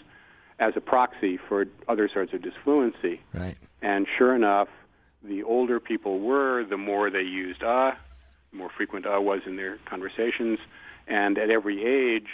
[0.60, 3.22] as a proxy for other sorts of disfluency.
[3.34, 3.56] Right.
[3.82, 4.68] And sure enough,
[5.24, 7.92] the older people were, the more they used uh,
[8.52, 10.60] the more frequent uh was in their conversations,
[11.08, 12.28] and at every age,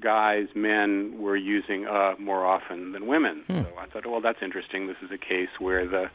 [0.00, 3.42] guys, men were using uh more often than women.
[3.46, 3.62] Hmm.
[3.62, 4.86] So I thought, well, that's interesting.
[4.86, 6.10] This is a case where the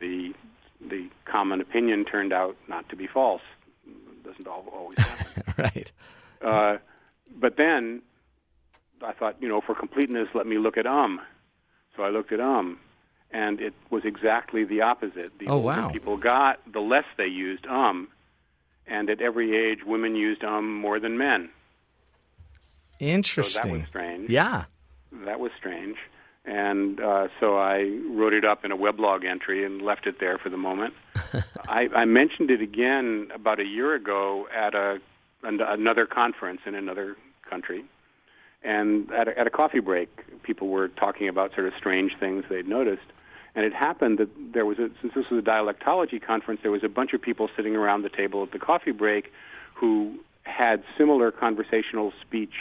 [0.00, 0.32] the
[0.80, 3.42] the common opinion turned out not to be false.
[3.86, 5.54] It doesn't always happen.
[5.58, 5.92] right.
[6.42, 6.78] Uh,
[7.38, 8.02] but then
[9.02, 11.20] I thought, you know, for completeness, let me look at um.
[11.96, 12.78] So I looked at um,
[13.34, 15.30] and it was exactly the opposite.
[15.38, 15.88] The Oh, older wow.
[15.90, 18.08] people got, the less they used um,
[18.86, 21.50] and at every age, women used um more than men.
[23.00, 23.62] Interesting.
[23.62, 24.30] So that was strange.
[24.30, 24.64] Yeah.
[25.24, 25.96] That was strange.
[26.46, 30.36] And uh, so I wrote it up in a weblog entry and left it there
[30.38, 30.92] for the moment.
[31.68, 35.00] I, I mentioned it again about a year ago at a
[35.42, 37.16] an- another conference in another
[37.48, 37.84] country,
[38.62, 40.08] and at a, at a coffee break,
[40.42, 43.02] people were talking about sort of strange things they'd noticed.
[43.54, 46.82] And it happened that there was a, since this was a dialectology conference, there was
[46.82, 49.32] a bunch of people sitting around the table at the coffee break
[49.74, 52.54] who had similar conversational speech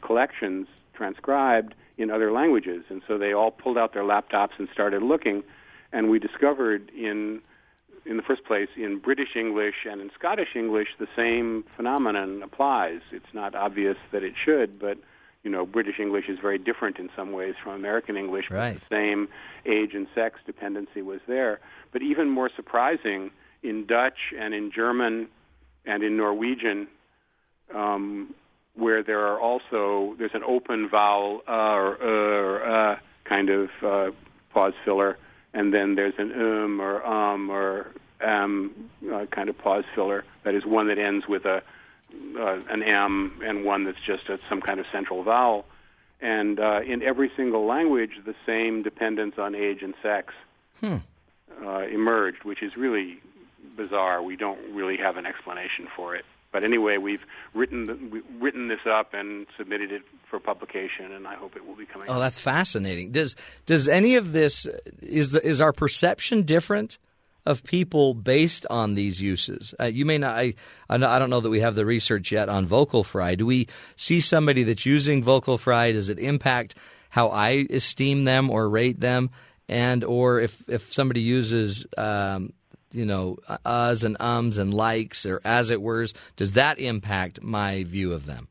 [0.00, 2.84] collections transcribed in other languages.
[2.88, 5.42] And so they all pulled out their laptops and started looking.
[5.92, 7.42] And we discovered in
[8.06, 13.00] in the first place, in British English and in Scottish English, the same phenomenon applies.
[13.12, 14.98] It's not obvious that it should, but
[15.44, 18.46] you know, British English is very different in some ways from American English.
[18.48, 18.80] but Right.
[18.80, 19.28] The same
[19.66, 21.60] age and sex dependency was there.
[21.92, 23.30] But even more surprising,
[23.62, 25.28] in Dutch and in German
[25.86, 26.88] and in Norwegian,
[27.74, 28.34] um,
[28.74, 33.68] where there are also there's an open vowel uh, or uh, or uh kind of
[33.82, 34.10] uh,
[34.52, 35.18] pause filler,
[35.52, 37.92] and then there's an um or um or
[38.24, 40.24] um, uh, kind of pause filler.
[40.44, 41.62] That is one that ends with a
[42.38, 45.64] uh, an M and one that's just a, some kind of central vowel.
[46.20, 50.32] And uh, in every single language, the same dependence on age and sex
[50.80, 50.96] Hmm.
[51.64, 53.18] uh, emerged, which is really
[53.76, 54.22] bizarre.
[54.22, 56.24] We don't really have an explanation for it.
[56.52, 57.22] But anyway, we've
[57.52, 61.66] written the, we've written this up and submitted it for publication, and I hope it
[61.66, 62.08] will be coming.
[62.08, 63.10] Oh, that's fascinating.
[63.10, 63.34] Does
[63.66, 64.66] does any of this
[65.02, 66.98] is the is our perception different
[67.46, 69.74] of people based on these uses?
[69.78, 70.36] Uh, you may not.
[70.36, 70.54] I
[70.88, 73.34] I don't know that we have the research yet on vocal fry.
[73.34, 75.92] Do we see somebody that's using vocal fry?
[75.92, 76.74] Does it impact
[77.10, 79.30] how I esteem them or rate them?
[79.68, 82.52] And or if if somebody uses um,
[82.92, 86.06] you know uhs and ums and likes or as it were,
[86.36, 88.48] does that impact my view of them?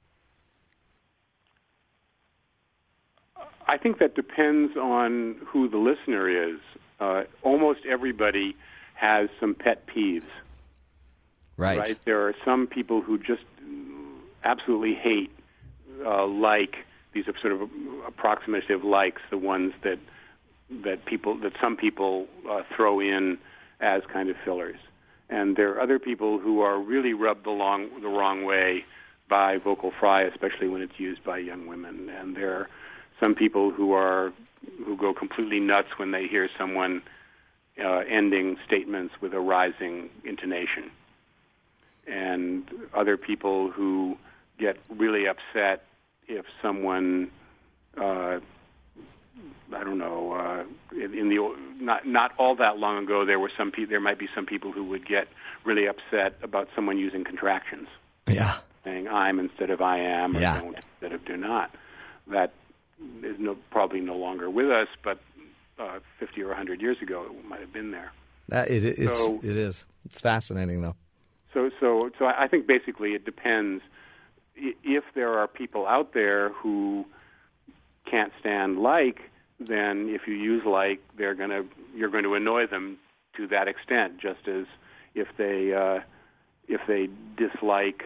[3.68, 6.60] I think that depends on who the listener is.
[7.00, 8.56] Uh, almost everybody
[9.04, 10.32] has some pet peeves.
[11.58, 11.98] Right.
[12.06, 13.44] There are some people who just
[14.46, 15.30] absolutely hate
[16.06, 16.78] uh, like
[17.14, 17.70] these are sort of
[18.08, 20.00] approximative likes, the ones that
[20.86, 23.38] that people that some people uh, throw in
[23.82, 24.80] as kind of fillers.
[25.30, 28.86] And there are other people who are really rubbed the, long, the wrong way
[29.30, 32.10] by vocal fry, especially when it's used by young women.
[32.10, 32.70] And there are
[33.20, 34.32] some people who are
[34.86, 37.02] who go completely nuts when they hear someone
[37.80, 40.92] uh, ending statements with a rising intonation,
[42.08, 42.64] and
[42.94, 44.18] other people who
[44.60, 45.84] get really upset
[46.28, 47.32] if someone
[47.98, 48.40] uh,
[49.74, 50.34] I don't know.
[50.34, 54.00] Uh, in, in the not not all that long ago, there were some pe- there
[54.00, 55.28] might be some people who would get
[55.66, 57.88] really upset about someone using contractions.
[58.28, 58.58] Yeah.
[58.84, 60.60] Saying "I'm" instead of "I am" or Yeah.
[60.60, 61.72] "don't" instead of "do not."
[62.28, 62.54] That
[63.24, 65.20] is no, probably no longer with us, but
[65.80, 68.12] uh, 50 or 100 years ago, it might have been there.
[68.50, 69.86] That it, it's So- it is.
[70.06, 70.96] It's fascinating though.
[71.54, 73.84] So, so, so I think basically it depends.
[74.56, 77.06] If there are people out there who
[78.10, 79.22] can't stand like,
[79.60, 81.64] then if you use like, they're gonna
[81.96, 82.98] you're going to annoy them
[83.38, 84.18] to that extent.
[84.20, 84.66] Just as
[85.16, 86.00] if they uh,
[86.68, 88.04] if they dislike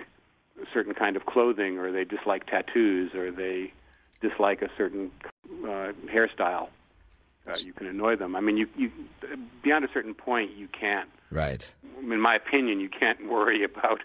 [0.62, 3.72] a certain kind of clothing, or they dislike tattoos, or they
[4.22, 5.12] dislike a certain
[5.64, 6.68] uh, hairstyle,
[7.48, 8.36] uh, you can annoy them.
[8.36, 8.92] I mean, you, you
[9.64, 11.70] beyond a certain point, you can't Right.
[12.00, 14.02] in my opinion, you can't worry about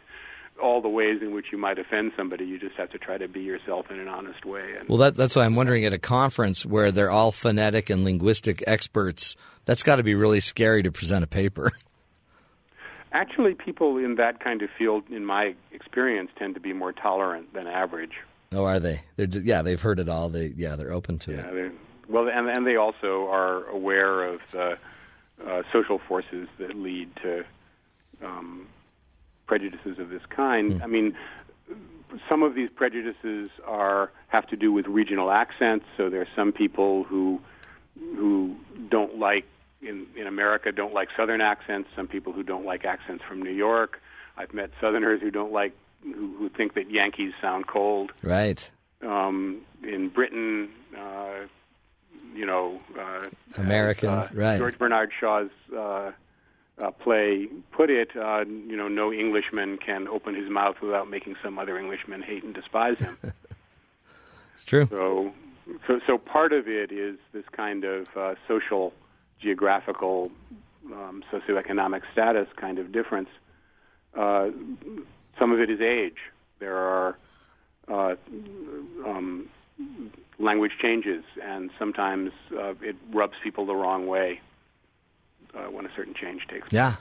[0.62, 2.44] all the ways in which you might offend somebody.
[2.44, 4.74] You just have to try to be yourself in an honest way.
[4.78, 8.04] And Well, that, that's why I'm wondering at a conference where they're all phonetic and
[8.04, 9.34] linguistic experts.
[9.64, 11.72] That's got to be really scary to present a paper.
[13.12, 17.52] actually, people in that kind of field, in my experience, tend to be more tolerant
[17.54, 18.12] than average.
[18.52, 19.00] Oh, are they?
[19.16, 20.28] They're just, yeah, they've heard it all.
[20.28, 21.72] They yeah, they're open to Yeah, it.
[22.12, 24.78] Well, and and they also are aware of the
[25.46, 27.44] uh, social forces that lead to
[28.22, 28.66] um,
[29.46, 30.82] prejudices of this kind.
[30.82, 31.16] I mean,
[32.28, 35.84] some of these prejudices are have to do with regional accents.
[35.96, 37.40] So there are some people who
[38.16, 38.56] who
[38.90, 39.44] don't like
[39.80, 41.88] in in America don't like Southern accents.
[41.96, 44.00] Some people who don't like accents from New York.
[44.36, 45.72] I've met Southerners who don't like
[46.02, 48.70] who, who think that Yankees sound cold Right.
[49.02, 50.68] um, in Britain,
[50.98, 51.46] uh,
[52.34, 54.58] you know, uh, Americans, as, uh, right.
[54.58, 56.12] George Bernard Shaw's uh,
[56.82, 61.36] uh, play put it, uh, you know, no Englishman can open his mouth without making
[61.42, 63.18] some other Englishman hate and despise him.
[64.54, 64.86] It's true.
[64.90, 65.32] so,
[65.86, 68.92] so, so part of it is this kind of uh, social,
[69.40, 70.30] geographical,
[70.92, 73.30] um, socioeconomic status kind of difference.
[74.14, 74.50] Uh,
[75.38, 76.18] some of it is age.
[76.58, 77.16] There are
[77.88, 78.14] uh,
[79.06, 79.48] um,
[80.38, 84.40] language changes, and sometimes uh, it rubs people the wrong way
[85.54, 86.72] uh, when a certain change takes place.
[86.72, 86.96] Yeah.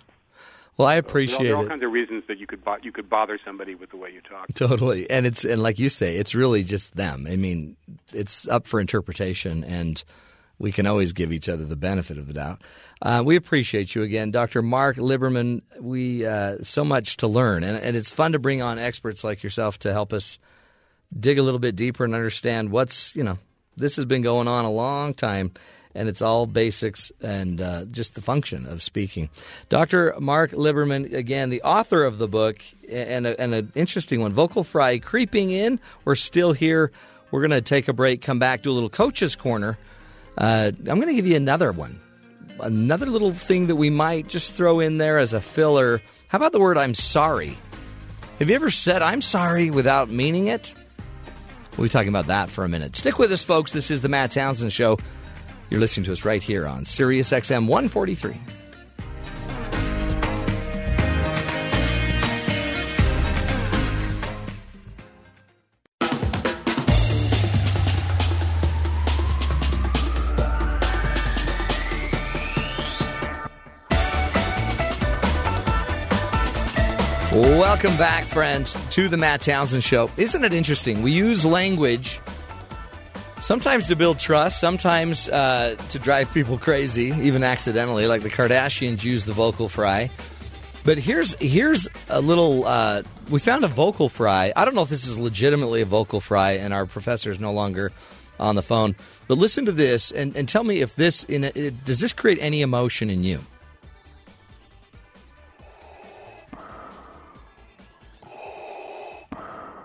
[0.78, 1.70] Well, I appreciate there are all it.
[1.70, 4.22] kinds of reasons that you could bo- you could bother somebody with the way you
[4.22, 4.48] talk.
[4.54, 5.10] Totally.
[5.10, 7.28] And it's and like you say, it's really just them.
[7.30, 7.76] I mean,
[8.14, 10.04] it's up for interpretation and
[10.62, 12.62] we can always give each other the benefit of the doubt.
[13.02, 14.62] Uh, we appreciate you again, Dr.
[14.62, 15.62] Mark Liberman.
[15.80, 19.42] We uh, so much to learn, and, and it's fun to bring on experts like
[19.42, 20.38] yourself to help us
[21.18, 23.38] dig a little bit deeper and understand what's you know
[23.78, 25.52] this has been going on a long time,
[25.96, 29.30] and it's all basics and uh, just the function of speaking.
[29.70, 30.16] Dr.
[30.20, 34.64] Mark Liberman, again, the author of the book, and, a, and an interesting one, Vocal
[34.64, 35.80] Fry Creeping In.
[36.06, 36.92] We're still here.
[37.32, 39.78] We're going to take a break, come back, do a little coach's corner.
[40.38, 42.00] Uh, I'm going to give you another one.
[42.60, 46.02] Another little thing that we might just throw in there as a filler.
[46.28, 47.58] How about the word I'm sorry?
[48.40, 50.76] Have you ever said I'm sorry without meaning it?
[51.78, 52.96] We'll be talking about that for a minute.
[52.96, 53.72] Stick with us, folks.
[53.74, 54.98] This is the Matt Townsend Show.
[55.70, 58.36] You're listening to us right here on Sirius XM 143.
[77.72, 80.10] Welcome back, friends, to the Matt Townsend Show.
[80.18, 81.04] Isn't it interesting?
[81.04, 82.20] We use language
[83.40, 89.06] sometimes to build trust, sometimes uh, to drive people crazy, even accidentally, like the Kardashians
[89.06, 90.12] use the vocal fry.
[90.84, 92.66] But here's here's a little.
[92.66, 94.52] Uh, we found a vocal fry.
[94.54, 97.54] I don't know if this is legitimately a vocal fry, and our professor is no
[97.54, 97.94] longer
[98.38, 98.98] on the phone.
[99.30, 101.44] But listen to this and, and tell me if this in
[101.86, 103.40] does this create any emotion in you.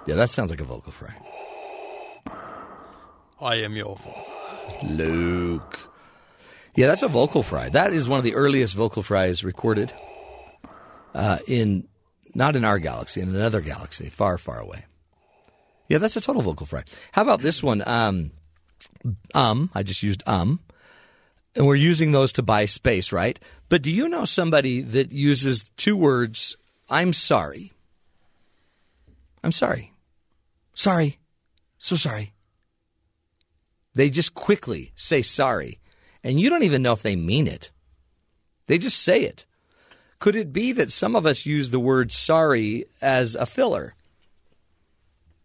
[0.06, 1.14] Yeah, that sounds like a vocal fry.
[3.40, 4.94] I am your father.
[4.94, 5.80] Luke.
[6.74, 7.68] Yeah, that's a vocal fry.
[7.70, 9.92] That is one of the earliest vocal fries recorded
[11.14, 11.88] uh, in
[12.34, 14.84] not in our galaxy, in another galaxy, far, far away.
[15.88, 16.84] Yeah, that's a total vocal fry.
[17.12, 17.82] How about this one?
[17.86, 18.30] Um,
[19.34, 20.60] um, I just used um,
[21.56, 23.38] and we're using those to buy space, right?
[23.68, 26.56] But do you know somebody that uses two words?
[26.90, 27.72] I'm sorry.
[29.42, 29.92] I'm sorry.
[30.76, 31.18] Sorry.
[31.78, 32.34] So sorry.
[33.94, 35.80] They just quickly say sorry,
[36.22, 37.70] and you don't even know if they mean it.
[38.66, 39.46] They just say it.
[40.18, 43.94] Could it be that some of us use the word sorry as a filler?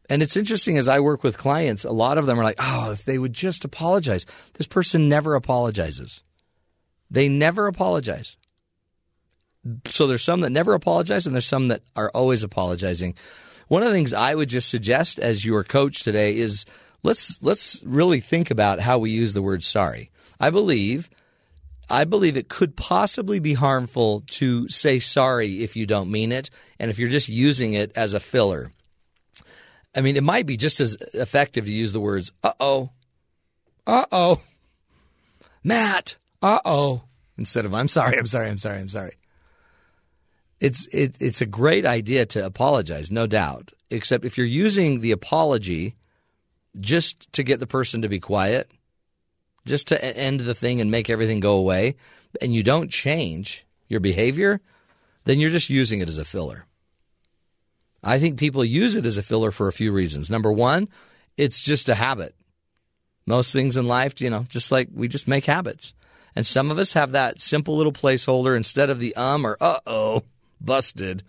[0.09, 2.91] And it's interesting as I work with clients, a lot of them are like, oh,
[2.91, 4.25] if they would just apologize.
[4.55, 6.21] This person never apologizes.
[7.09, 8.35] They never apologize.
[9.85, 13.15] So there's some that never apologize, and there's some that are always apologizing.
[13.72, 16.65] One of the things I would just suggest as your coach today is
[17.03, 20.11] let's let's really think about how we use the word sorry.
[20.41, 21.10] I believe
[21.89, 26.49] I believe it could possibly be harmful to say sorry if you don't mean it
[26.80, 28.73] and if you're just using it as a filler.
[29.95, 32.89] I mean, it might be just as effective to use the words uh-oh.
[33.88, 34.41] Uh-oh.
[35.64, 37.03] Matt, uh-oh
[37.38, 39.14] instead of I'm sorry, I'm sorry, I'm sorry, I'm sorry.
[40.61, 43.73] It's it, it's a great idea to apologize, no doubt.
[43.89, 45.95] Except if you're using the apology
[46.79, 48.71] just to get the person to be quiet,
[49.65, 51.95] just to end the thing and make everything go away,
[52.41, 54.61] and you don't change your behavior,
[55.25, 56.65] then you're just using it as a filler.
[58.03, 60.29] I think people use it as a filler for a few reasons.
[60.29, 60.89] Number one,
[61.38, 62.35] it's just a habit.
[63.25, 65.93] Most things in life, you know, just like we just make habits.
[66.35, 69.79] And some of us have that simple little placeholder instead of the um or uh
[69.88, 70.23] oh
[70.65, 71.23] busted,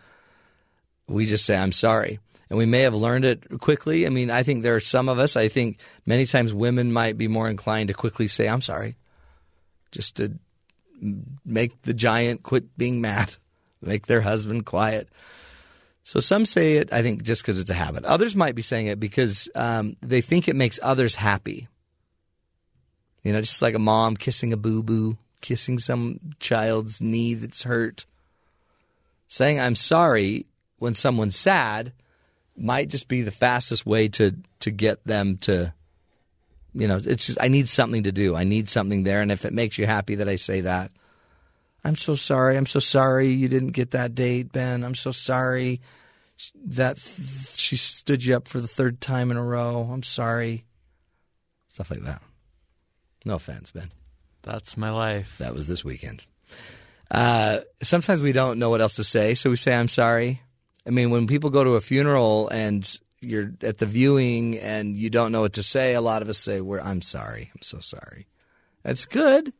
[1.06, 2.18] we just say, I'm sorry.
[2.50, 4.06] And we may have learned it quickly.
[4.06, 7.16] I mean, I think there are some of us, I think many times women might
[7.16, 8.96] be more inclined to quickly say, I'm sorry,
[9.90, 10.38] just to
[11.44, 13.34] make the giant quit being mad,
[13.80, 15.08] make their husband quiet.
[16.04, 18.04] So some say it, I think, just because it's a habit.
[18.04, 21.68] Others might be saying it because um, they think it makes others happy.
[23.22, 27.62] You know, just like a mom kissing a boo boo, kissing some child's knee that's
[27.62, 28.04] hurt.
[29.32, 30.44] Saying I'm sorry
[30.76, 31.94] when someone's sad
[32.54, 35.72] might just be the fastest way to to get them to
[36.74, 38.36] you know, it's just I need something to do.
[38.36, 40.90] I need something there and if it makes you happy that I say that,
[41.82, 42.58] I'm so sorry.
[42.58, 44.84] I'm so sorry you didn't get that date, Ben.
[44.84, 45.80] I'm so sorry
[46.66, 46.98] that
[47.54, 49.88] she stood you up for the third time in a row.
[49.90, 50.66] I'm sorry.
[51.68, 52.20] Stuff like that.
[53.24, 53.92] No offense, Ben.
[54.42, 55.36] That's my life.
[55.38, 56.22] That was this weekend.
[57.12, 60.40] Uh, sometimes we don't know what else to say, so we say, I'm sorry.
[60.86, 65.10] I mean, when people go to a funeral and you're at the viewing and you
[65.10, 67.50] don't know what to say, a lot of us say, We're, I'm sorry.
[67.54, 68.26] I'm so sorry.
[68.82, 69.52] That's good.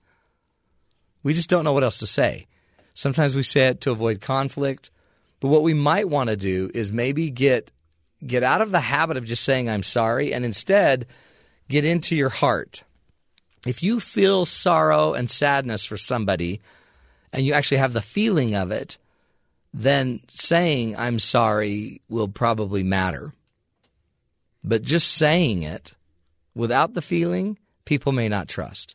[1.23, 2.47] We just don't know what else to say.
[2.95, 4.91] Sometimes we say it to avoid conflict.
[5.41, 7.71] But what we might want to do is maybe get
[8.25, 11.07] get out of the habit of just saying I'm sorry and instead
[11.69, 12.85] get into your heart.
[13.67, 16.61] If you feel sorrow and sadness for somebody,
[17.33, 18.99] and you actually have the feeling of it,
[19.73, 23.33] then saying I'm sorry will probably matter.
[24.63, 25.95] But just saying it
[26.55, 28.95] without the feeling, people may not trust.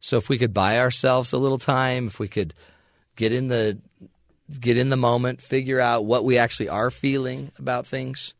[0.00, 2.52] So if we could buy ourselves a little time, if we could
[3.16, 3.78] get in the
[4.60, 8.34] get in the moment, figure out what we actually are feeling about things,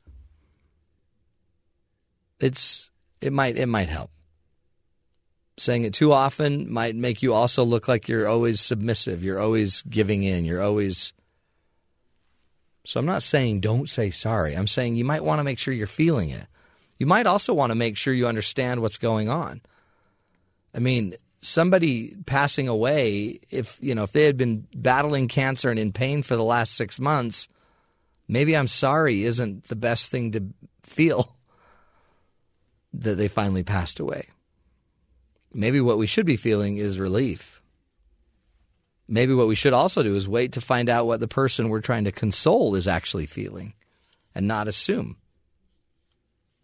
[2.39, 2.91] it's
[3.23, 4.11] it might it might help
[5.57, 9.23] saying it too often might make you also look like you're always submissive.
[9.23, 10.45] You're always giving in.
[10.45, 11.13] You're always.
[12.85, 14.55] So I'm not saying don't say sorry.
[14.55, 16.47] I'm saying you might want to make sure you're feeling it.
[16.99, 19.63] You might also want to make sure you understand what's going on.
[20.75, 25.79] I mean, somebody passing away, if you know, if they had been battling cancer and
[25.79, 27.49] in pain for the last six months,
[28.29, 30.43] maybe I'm sorry isn't the best thing to
[30.83, 31.37] feel
[32.95, 34.29] that they finally passed away
[35.55, 37.63] maybe what we should be feeling is relief.
[39.07, 41.81] maybe what we should also do is wait to find out what the person we're
[41.81, 43.75] trying to console is actually feeling
[44.35, 45.17] and not assume.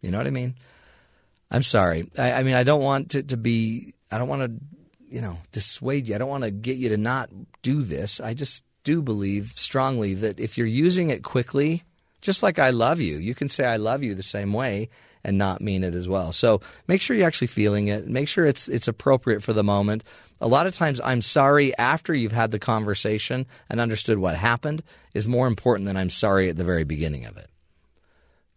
[0.00, 0.54] You know what I mean?
[1.50, 2.10] I'm sorry.
[2.16, 5.38] I, I mean, I don't want to, to be, I don't want to, you know,
[5.52, 6.14] dissuade you.
[6.14, 7.28] I don't want to get you to not
[7.62, 8.20] do this.
[8.20, 11.82] I just do believe strongly that if you're using it quickly,
[12.22, 14.88] just like I love you, you can say I love you the same way
[15.24, 16.32] and not mean it as well.
[16.32, 18.08] So make sure you're actually feeling it.
[18.08, 20.04] Make sure it's it's appropriate for the moment.
[20.40, 24.82] A lot of times I'm sorry after you've had the conversation and understood what happened
[25.12, 27.48] is more important than I'm sorry at the very beginning of it.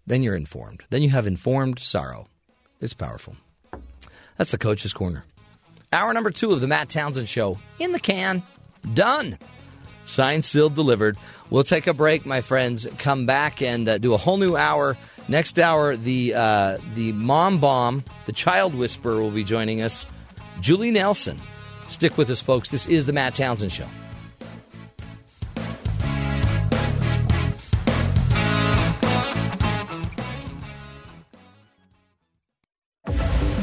[0.07, 0.84] Then you're informed.
[0.90, 2.27] Then you have informed sorrow.
[2.80, 3.35] It's powerful.
[4.38, 5.26] That's the coach's corner.
[5.91, 8.44] Hour number two of the Matt Townsend Show in the can.
[8.94, 9.38] Done.
[10.06, 11.18] Signed, sealed, delivered.
[11.50, 12.88] We'll take a break, my friends.
[12.98, 14.98] Come back and uh, do a whole new hour.
[15.28, 20.06] Next hour, the uh, the mom bomb, the child whisperer, will be joining us.
[20.60, 21.40] Julie Nelson.
[21.88, 22.70] Stick with us, folks.
[22.70, 23.88] This is the Matt Townsend Show.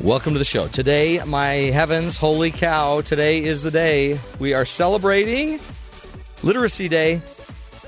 [0.00, 0.66] Welcome to the show.
[0.66, 5.60] Today, my heavens, holy cow, today is the day we are celebrating
[6.42, 7.20] Literacy Day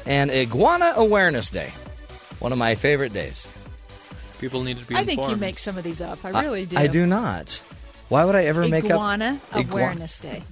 [0.05, 1.73] and Iguana Awareness Day.
[2.39, 3.49] One of my favorite days.
[4.41, 6.23] People need to be I think you make some of these up.
[6.23, 6.77] I really do.
[6.77, 7.63] I do not.
[8.11, 10.43] Why would I ever make up Iguana Igua- Awareness Day.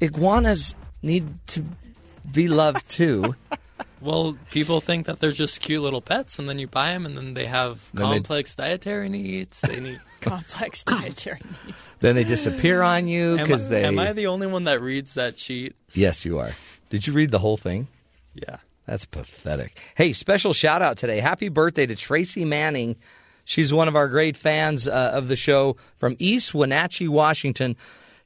[0.00, 1.64] Iguanas need to
[2.30, 3.34] be loved too.
[4.00, 7.16] Well, people think that they're just cute little pets, and then you buy them, and
[7.16, 9.60] then they have Then they- complex dietary needs.
[9.60, 10.00] They need.
[10.20, 11.90] Complex dietary needs.
[12.00, 13.84] then they disappear on you Am I- because they.
[13.84, 15.74] Am I the only one that reads that sheet?
[15.94, 16.50] Yes, you are.
[16.90, 17.86] Did you read the whole thing?
[18.34, 18.56] Yeah.
[18.86, 19.78] That's pathetic.
[19.96, 21.20] Hey, special shout out today.
[21.20, 22.96] Happy birthday to Tracy Manning.
[23.44, 27.76] She's one of our great fans uh, of the show from East Wenatchee, Washington.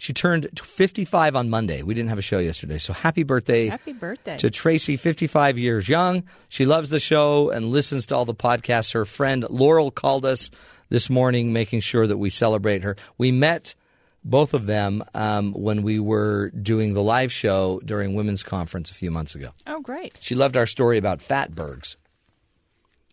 [0.02, 1.84] She turned 55 on Monday.
[1.84, 3.68] We didn't have a show yesterday, so happy birthday.
[3.68, 4.36] Happy birthday.
[4.38, 6.24] To Tracy, 55 years young.
[6.48, 8.94] She loves the show and listens to all the podcasts.
[8.94, 10.50] Her friend Laurel called us
[10.88, 12.96] this morning, making sure that we celebrate her.
[13.16, 13.76] We met
[14.24, 18.94] both of them um, when we were doing the live show during Women's Conference a
[18.94, 19.50] few months ago.
[19.68, 20.18] Oh, great.
[20.20, 21.94] She loved our story about fatbergs,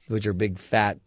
[0.08, 0.98] which are big, fat,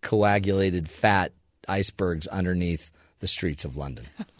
[0.00, 1.32] coagulated fat
[1.68, 2.90] icebergs underneath
[3.20, 4.06] the streets of London.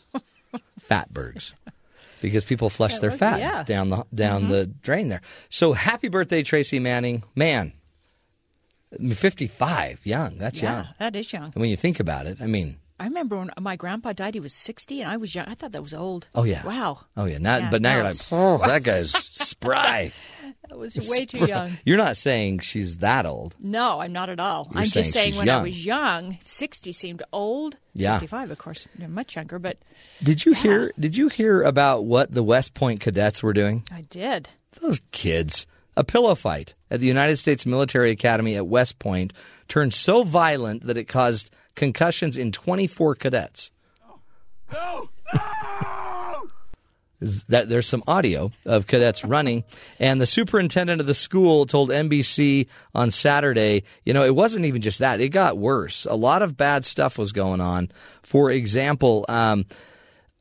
[0.88, 1.52] Fatbergs.
[2.20, 3.62] Because people flush Yeah, their look- fat yeah.
[3.62, 4.48] down the down Mhm.
[4.48, 5.20] the drain there.
[5.50, 7.22] So happy birthday, Tracy Manning.
[7.36, 7.72] Man,
[9.14, 10.36] 55, young.
[10.38, 10.86] That's yeah, young.
[10.98, 11.44] that is young.
[11.44, 14.40] And when you think about it, I mean, I remember when my grandpa died, he
[14.40, 15.46] was 60, and I was young.
[15.46, 16.28] I thought that was old.
[16.34, 16.64] oh yeah.
[16.66, 17.00] Wow.
[17.16, 17.38] Oh yeah.
[17.38, 20.12] Now, Yeah, but now no, you're like, oh, that guy's spry.
[20.68, 21.48] That was way too Spry.
[21.48, 21.78] young.
[21.84, 23.54] You're not saying she's that old.
[23.58, 24.68] No, I'm not at all.
[24.70, 27.78] You're I'm saying just saying when I was young, 60 seemed old.
[27.94, 28.14] Yeah.
[28.18, 29.78] 55, of course, much younger, but
[30.22, 30.92] Did you hear?
[30.98, 33.82] Did you hear about what the West Point cadets were doing?
[33.92, 34.50] I did.
[34.80, 35.66] Those kids.
[35.96, 39.32] A pillow fight at the United States Military Academy at West Point
[39.68, 43.70] turned so violent that it caused concussions in 24 cadets.
[47.48, 49.64] That there's some audio of cadets running,
[49.98, 54.82] and the superintendent of the school told NBC on Saturday, you know, it wasn't even
[54.82, 56.04] just that; it got worse.
[56.04, 57.90] A lot of bad stuff was going on.
[58.22, 59.66] For example, um,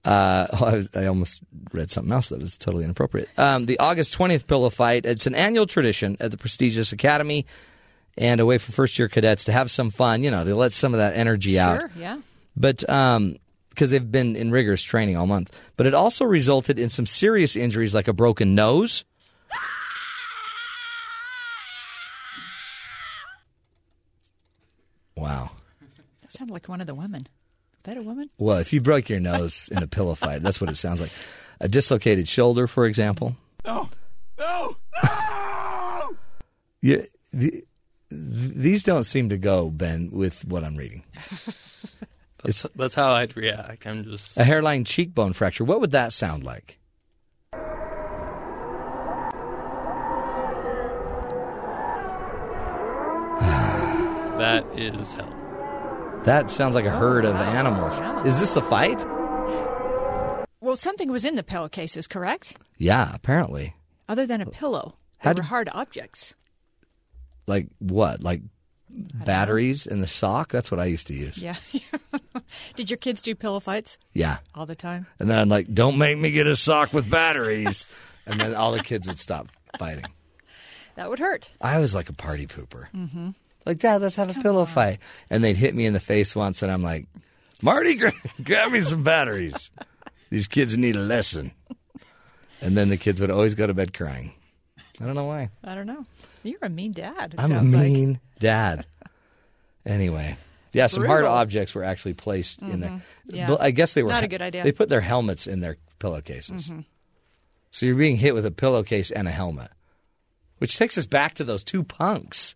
[0.06, 1.42] uh, I, was, I almost
[1.74, 3.30] read something else that was totally inappropriate.
[3.40, 5.06] Um, the August 20th pillow fight.
[5.06, 7.48] It's an annual tradition at the prestigious academy
[8.18, 10.72] and a way for first year cadets to have some fun, you know, to let
[10.72, 11.82] some of that energy out.
[11.82, 12.20] Sure, yeah.
[12.56, 13.38] But um,
[13.70, 17.56] because they've been in rigorous training all month, but it also resulted in some serious
[17.56, 19.06] injuries like a broken nose.
[25.16, 25.52] Wow.
[26.22, 27.22] That sounded like one of the women.
[27.22, 28.30] Is that a woman?
[28.38, 31.12] Well, if you broke your nose in a pillow fight, that's what it sounds like.
[31.60, 33.36] A dislocated shoulder, for example.
[33.66, 33.90] No,
[34.38, 34.76] no,
[36.82, 37.02] Yeah,
[37.34, 37.66] the,
[38.10, 41.04] these don't seem to go, Ben, with what I'm reading.
[42.44, 43.88] That's, that's how I'd react.
[43.88, 44.38] I'm just.
[44.38, 45.66] A hairline cheekbone fracture.
[45.66, 46.78] What would that sound like?
[54.38, 56.22] That is hell.
[56.26, 58.00] That sounds like a herd of oh, animals.
[58.28, 59.04] Is this the fight?
[60.62, 62.56] Well, something was in the pillowcases, correct?
[62.78, 63.76] Yeah, apparently.
[64.08, 64.96] Other than a pillow.
[65.24, 66.36] They How'd- were hard objects.
[67.48, 68.22] Like what?
[68.22, 68.42] Like
[68.90, 70.52] batteries in the sock.
[70.52, 71.38] That's what I used to use.
[71.38, 71.56] Yeah.
[72.76, 74.38] Did your kids do pillow fights Yeah.
[74.56, 75.08] all the time?
[75.20, 77.86] And then I'm like, don't make me get a sock with batteries.
[78.28, 79.48] and then all the kids would stop
[79.78, 80.06] fighting.
[80.96, 81.52] That would hurt.
[81.62, 82.88] I was like a party pooper.
[82.96, 83.30] Mm-hmm.
[83.66, 85.00] Like, Dad, let's have a pillow fight.
[85.30, 87.06] And they'd hit me in the face once, and I'm like,
[87.62, 88.14] Marty, gra-
[88.44, 89.70] grab me some batteries.
[90.30, 91.52] These kids need a lesson.
[92.62, 94.34] And then the kids would always go to bed crying.
[95.00, 95.50] I don't know why.
[95.64, 96.06] I don't know.
[96.48, 97.34] You're a mean dad.
[97.34, 97.84] It I'm a sounds like.
[97.84, 98.86] mean dad.
[99.86, 100.38] Anyway.
[100.74, 102.90] Yeah, some hard objects were actually placed in there.
[102.92, 103.02] Mhm.
[103.28, 103.56] Yeah.
[103.60, 104.64] I guess they were Not a good idea.
[104.64, 106.70] They put their helmets in their pillowcases.
[106.70, 106.86] Mhm.
[107.72, 109.72] So you're being hit with a pillowcase and a helmet.
[110.60, 112.56] Which takes us back to those two punks.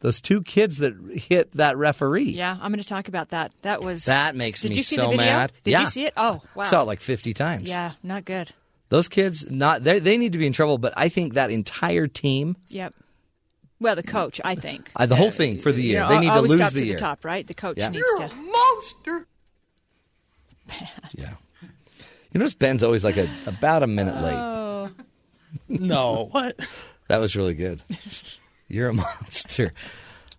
[0.00, 2.30] Those two kids that hit that referee.
[2.30, 3.52] Yeah, I'm going to talk about that.
[3.62, 5.24] That was That makes Did me you see so the video?
[5.24, 5.52] mad.
[5.64, 5.80] Did Yeah.
[5.80, 6.12] you see it?
[6.16, 6.64] Oh, wow.
[6.64, 7.68] Saw it like 50 times.
[7.68, 8.52] Yeah, not good.
[8.90, 12.06] Those kids not they they need to be in trouble, but I think that entire
[12.06, 12.94] team, Yep.
[13.80, 14.90] Well, the coach, I think.
[14.96, 16.72] uh, the whole thing for the You year, know, they need to always lose top
[16.72, 16.94] the to year.
[16.94, 17.46] the top, right?
[17.46, 17.88] The coach Yeah.
[17.90, 18.34] needs You're to.
[18.36, 19.26] monster.
[21.16, 21.30] Yeah.
[22.32, 24.34] You notice Ben's always like a about a minute late.
[24.34, 24.90] Oh.
[25.68, 26.58] No, what?
[27.08, 27.80] That was really good.
[28.68, 29.72] You're a monster.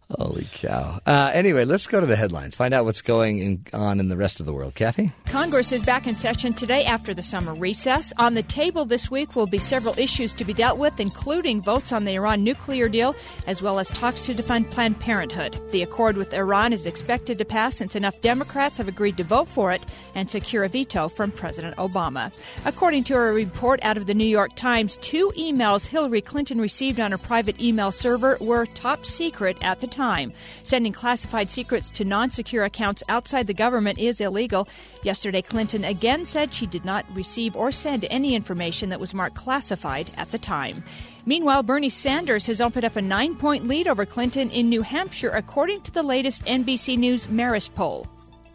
[0.10, 1.00] Holy cow.
[1.06, 2.56] Uh, anyway, let's go to the headlines.
[2.56, 4.76] Find out what's going in, on in the rest of the world.
[4.76, 5.12] Kathy?
[5.26, 8.14] Congress is back in session today after the summer recess.
[8.18, 11.92] On the table this week will be several issues to be dealt with, including votes
[11.92, 13.16] on the Iran nuclear deal,
[13.48, 15.60] as well as talks to defund Planned Parenthood.
[15.72, 19.48] The accord with Iran is expected to pass since enough Democrats have agreed to vote
[19.48, 19.84] for it
[20.14, 22.32] and secure a veto from President Obama.
[22.66, 27.00] According to a report out of the New York Times, two emails Hillary Clinton received
[27.00, 30.32] on her private email server were top secret at the time.
[30.64, 34.68] Sending classified secrets to non secure accounts outside the government is illegal.
[35.04, 39.36] Yesterday, Clinton again said she did not receive or send any information that was marked
[39.36, 40.84] classified at the time.
[41.26, 45.32] Meanwhile, Bernie Sanders has opened up a nine point lead over Clinton in New Hampshire,
[45.32, 48.06] according to the latest NBC News Marist poll.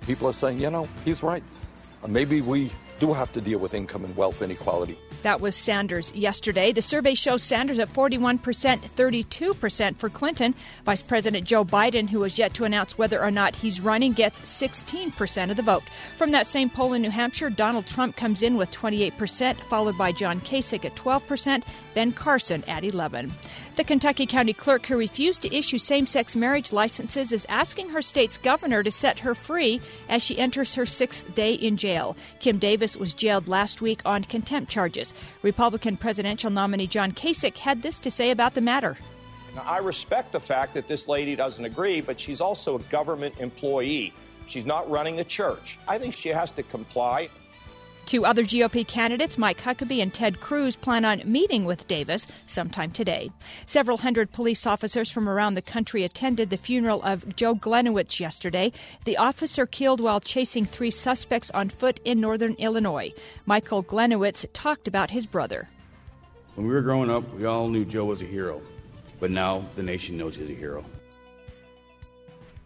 [0.06, 1.42] People are saying, you know, he's right.
[2.06, 4.96] Maybe we do have to deal with income and wealth inequality.
[5.22, 6.72] That was Sanders yesterday.
[6.72, 10.54] The survey shows Sanders at 41%, 32% for Clinton.
[10.84, 14.38] Vice President Joe Biden, who has yet to announce whether or not he's running, gets
[14.40, 15.82] 16% of the vote.
[16.16, 20.12] From that same poll in New Hampshire, Donald Trump comes in with 28%, followed by
[20.12, 21.64] John Kasich at 12%,
[21.94, 23.30] Ben Carson at 11.
[23.76, 28.36] The Kentucky County Clerk who refused to issue same-sex marriage licenses is asking her state's
[28.36, 32.16] governor to set her free as she enters her sixth day in jail.
[32.40, 35.14] Kim Davis was jailed last week on contempt charges.
[35.42, 38.98] Republican presidential nominee John Kasich had this to say about the matter.
[39.64, 44.12] I respect the fact that this lady doesn't agree, but she's also a government employee.
[44.46, 45.78] She's not running a church.
[45.88, 47.28] I think she has to comply.
[48.10, 52.90] Two other GOP candidates, Mike Huckabee and Ted Cruz, plan on meeting with Davis sometime
[52.90, 53.30] today.
[53.66, 58.72] Several hundred police officers from around the country attended the funeral of Joe Gliniewicz yesterday,
[59.04, 63.12] the officer killed while chasing three suspects on foot in northern Illinois.
[63.46, 65.68] Michael Gliniewicz talked about his brother.
[66.56, 68.60] When we were growing up, we all knew Joe was a hero,
[69.20, 70.84] but now the nation knows he's a hero.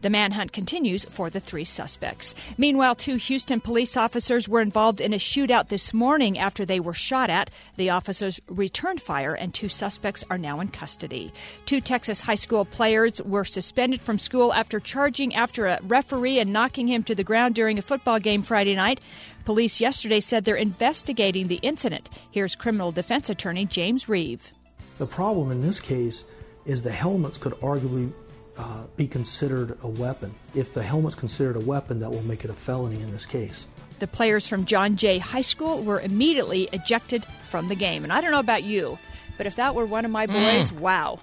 [0.05, 2.35] The manhunt continues for the three suspects.
[2.59, 6.93] Meanwhile, two Houston police officers were involved in a shootout this morning after they were
[6.93, 7.49] shot at.
[7.77, 11.33] The officers returned fire, and two suspects are now in custody.
[11.65, 16.53] Two Texas high school players were suspended from school after charging after a referee and
[16.53, 19.01] knocking him to the ground during a football game Friday night.
[19.47, 22.11] Police yesterday said they're investigating the incident.
[22.31, 24.53] Here's criminal defense attorney James Reeve.
[24.99, 26.27] The problem in this case
[26.67, 28.13] is the helmets could arguably
[28.57, 30.35] uh, be considered a weapon.
[30.55, 33.67] If the helmet's considered a weapon, that will make it a felony in this case.
[33.99, 38.05] The players from John Jay High School were immediately ejected from the game.
[38.05, 38.99] And I don't know about you,
[39.37, 41.21] but if that were one of my boys, wow.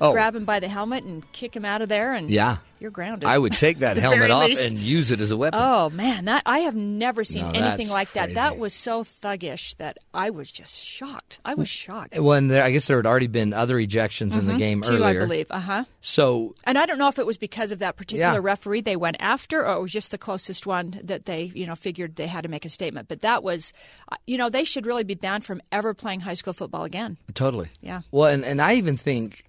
[0.00, 0.12] Oh.
[0.12, 2.58] Grab him by the helmet and kick him out of there, and Yeah.
[2.82, 3.26] You're grounded.
[3.28, 4.66] I would take that helmet off least.
[4.68, 5.58] and use it as a weapon.
[5.62, 8.24] Oh man, that I have never seen No, anything like that.
[8.24, 8.34] crazy.
[8.34, 11.38] That was so thuggish that I was just shocked.
[11.44, 12.18] I was shocked.
[12.18, 14.58] When there, I guess there had already been other ejections in the Mhm.
[14.58, 15.06] game Two, earlier.
[15.22, 15.46] I believe.
[15.50, 15.84] Uh huh.
[16.00, 18.40] So And I don't know if it was because of that particular Yeah.
[18.42, 21.76] referee they went after, or it was just the closest one that they, you know,
[21.76, 23.06] figured they had to make a statement.
[23.08, 23.72] But that was,
[24.10, 27.16] uh, you know, they should really be banned from ever playing high school football again.
[27.34, 27.68] Totally.
[27.80, 28.00] Yeah.
[28.10, 29.44] Well, and, and I even think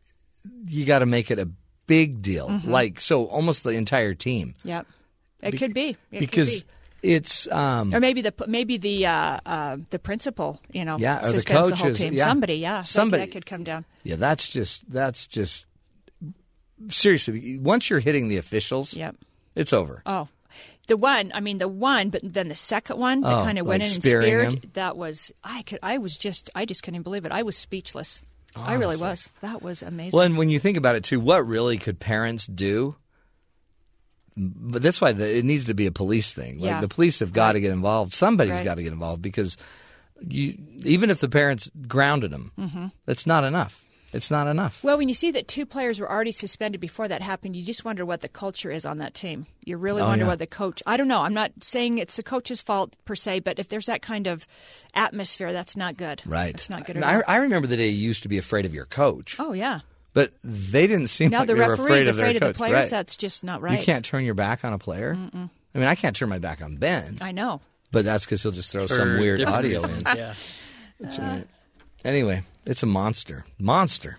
[0.68, 1.48] you got to make it a
[1.88, 2.48] big deal.
[2.50, 2.68] Mhm.
[2.68, 4.56] Like, so almost the entire team.
[4.64, 4.88] Yep.
[5.42, 6.68] It Be- could be It because could
[7.02, 7.10] be.
[7.16, 7.48] it's.
[7.52, 11.32] Um, or maybe the maybe the uh, uh, the principal, you know, Yeah, or the
[11.42, 12.14] suspends the, whole coaches, team.
[12.14, 12.28] yeah.
[12.28, 13.26] Somebody, yeah, that- Somebody.
[13.26, 13.86] that could come down.
[14.04, 14.90] yeah, that's just.
[14.92, 15.66] That's just.
[16.90, 19.16] Seriously, once you're hitting the officials, Yep.
[19.56, 20.02] it's over.
[20.06, 20.28] Oh,
[20.88, 21.32] the one.
[21.34, 23.90] I mean, the one, but then the second one that Oh, kind of went like
[23.90, 24.54] in and speared.
[24.54, 24.72] him?
[24.74, 25.32] That was.
[25.44, 25.80] I could.
[25.84, 26.50] I was just.
[26.56, 27.32] I just couldn't believe it.
[27.32, 28.22] I was speechless.
[28.56, 29.32] I really was.
[29.42, 30.18] That was amazing.
[30.18, 32.96] Well, and when you think about it too, what really could parents do?
[34.36, 36.60] But that's why the, it needs to be a police thing.
[36.60, 36.82] Like Yeah.
[36.82, 38.14] the police have got to get involved.
[38.14, 38.66] Somebody's Right.
[38.66, 39.58] got to get involved because
[40.28, 42.92] you, even if the parents grounded them, Mhm.
[43.06, 43.84] that's not enough.
[44.14, 44.84] It's not enough.
[44.84, 47.84] Well, when you see that two players were already suspended before that happened, you just
[47.84, 49.48] wonder what the culture is on that team.
[49.66, 50.30] You really Oh, wonder yeah.
[50.30, 50.84] what the coach.
[50.86, 51.22] I don't know.
[51.22, 54.48] I'm not saying it's the coach's fault per se, but if there's that kind of
[54.94, 56.22] atmosphere, that's not good.
[56.26, 56.54] Right.
[56.54, 57.24] It's not good at I, all.
[57.28, 59.80] I remember the day you used to be afraid of your coach, Oh yeah.
[60.14, 62.54] but they didn't seem Now like the they were referee's afraid of afraid their of
[62.54, 62.74] the players.
[62.74, 62.90] Right.
[62.92, 63.80] That's just not right.
[63.80, 65.16] You can't turn your back on a player.
[65.16, 65.50] Mm-mm.
[65.74, 67.62] I mean, I can't turn my back on Ben, I know.
[67.92, 70.02] but that's because he'll just throw For some weird audio in.
[70.06, 70.34] yeah.
[71.00, 71.46] That's right.
[72.06, 73.46] Anyway, it's a monster.
[73.60, 74.18] Monster.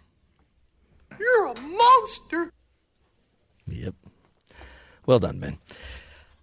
[1.18, 2.52] You're a monster.
[3.66, 3.94] Yep.
[5.06, 5.58] Well done, Ben.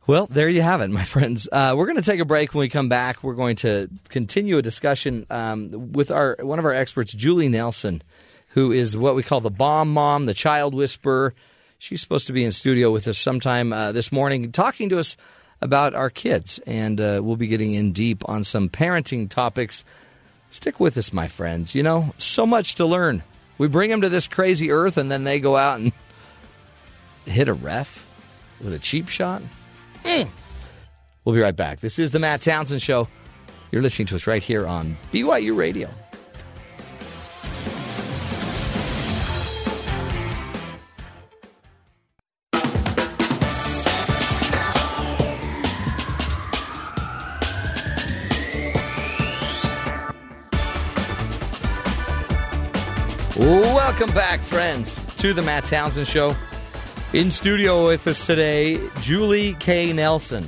[0.07, 1.47] Well, there you have it, my friends.
[1.51, 2.53] Uh, we're going to take a break.
[2.53, 6.65] When we come back, we're going to continue a discussion um, with our one of
[6.65, 8.01] our experts, Julie Nelson,
[8.49, 11.33] who is what we call the bomb mom, the child whisperer.
[11.77, 15.17] She's supposed to be in studio with us sometime uh, this morning, talking to us
[15.61, 19.85] about our kids, and uh, we'll be getting in deep on some parenting topics.
[20.51, 21.73] Stick with us, my friends.
[21.73, 23.23] You know, so much to learn.
[23.57, 25.91] We bring them to this crazy earth, and then they go out and
[27.25, 28.05] hit a ref
[28.59, 29.41] with a cheap shot?
[30.03, 30.29] Mm.
[31.23, 31.79] We'll be right back.
[31.79, 33.07] This is the Matt Townsend Show.
[33.71, 35.89] You're listening to us right here on BYU Radio.
[53.45, 56.35] Welcome back, friends, to the Matt Townsend Show.
[57.11, 59.91] In studio with us today, Julie K.
[59.93, 60.47] Nelson,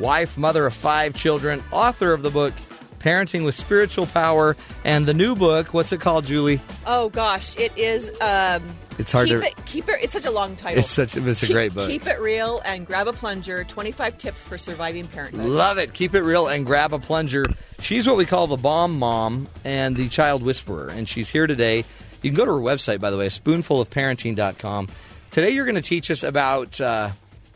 [0.00, 2.52] wife, mother of five children, author of the book
[2.98, 6.60] Parenting with Spiritual Power, and the new book, what's it called, Julie?
[6.84, 8.10] Oh gosh, it is.
[8.20, 8.60] Um,
[8.98, 9.98] It's hard keep to- It, keep it.
[10.02, 10.80] It's such a long title.
[10.80, 11.88] It's such it's a Keep- great book.
[11.88, 13.62] Keep it real and grab a plunger.
[13.62, 15.46] Twenty-five tips for surviving parenthood.
[15.46, 15.92] Love it.
[15.94, 17.44] Keep it real and grab a plunger.
[17.80, 21.84] She's what we call the bomb mom and the child whisperer, and she's here today.
[22.22, 24.88] You can go to her website, by the way, spoonfulofparenting.com.
[25.30, 27.10] Today, you're going to teach us about uh,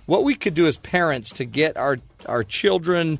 [0.06, 3.18] what we could do as parents to get our our children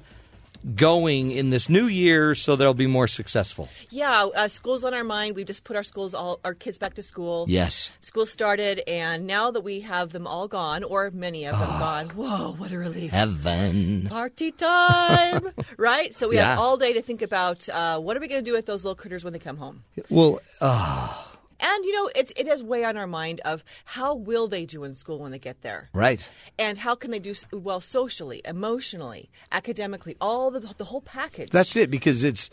[0.76, 3.66] going in this new year so they'll be more successful.
[3.88, 5.34] Yeah, uh, school's on our mind.
[5.34, 7.46] We've just put our schools, all our kids back to school.
[7.48, 7.90] Yes.
[8.02, 11.78] School started, and now that we have them all gone, or many of them Ah.
[11.78, 13.10] gone, whoa, what a relief!
[13.10, 14.06] Heaven.
[14.10, 15.48] Party time,
[15.78, 16.14] right?
[16.14, 16.50] So we Yeah.
[16.50, 18.84] have all day to think about uh, what are we going to do with those
[18.84, 19.84] little critters when they come home.
[20.10, 21.22] Well, uh,
[21.60, 24.84] And you know, it's it is way on our mind of how will they do
[24.84, 25.90] in school when they get there.
[25.92, 26.26] right.
[26.58, 31.50] and how can they do well socially, emotionally, academically, all the the whole package.
[31.50, 32.50] That's it because it's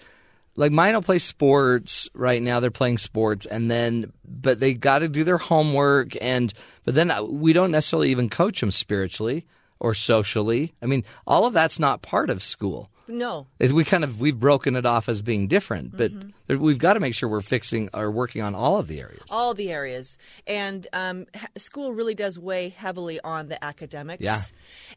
[0.56, 2.60] like mine will play sports right now.
[2.60, 6.52] They're playing sports, and then but they got to do their homework, and
[6.84, 9.46] but then uh, we don't necessarily even coach them spiritually
[9.80, 10.74] or socially.
[10.82, 12.90] I mean, all of that's not part of school.
[13.08, 13.48] No.
[13.60, 16.30] Is we kind of we've broken it off as being different, but Mm-hmm.
[16.48, 19.24] there, we've got to make sure we're fixing or working on all of the areas.
[19.32, 21.26] all the areas, and um,
[21.58, 24.40] school really does weigh heavily on the academics, Yeah.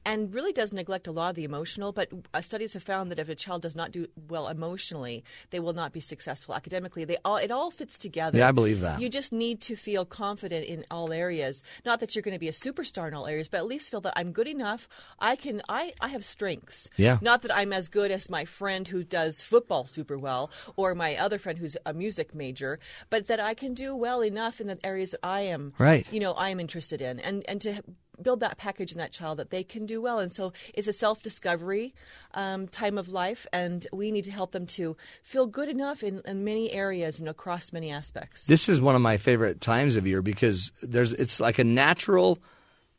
[0.05, 1.93] and really does neglect a lot of the emotional.
[1.93, 5.61] But uh, studies have found that if a child does not do well emotionally, they
[5.61, 7.05] will not be successful academically.
[7.05, 8.39] They all it all fits together.
[8.39, 9.01] Yeah, I believe that.
[9.01, 11.63] You just need to feel confident in all areas.
[11.85, 14.01] Not that you're going to be a superstar in all areas, but at least feel
[14.03, 14.89] that I'm good enough.
[15.19, 15.63] I can.
[15.69, 16.89] I I have strengths.
[16.97, 17.19] Yeah.
[17.21, 21.17] Not that I'm as good as my friend who does football super well or my
[21.17, 22.79] other friend who's a music major,
[23.11, 26.07] but that I can do well enough in the areas that I am, Right.
[26.13, 27.83] you know, I am interested in, and and to
[28.23, 30.19] build that package in that child that they can do well.
[30.19, 31.95] And so it's a self discovery
[32.35, 36.21] um, time of life, and we need to help them to feel good enough in,
[36.27, 38.45] in many areas and across many aspects.
[38.47, 42.39] This is one of my favorite times of year because there's it's like a natural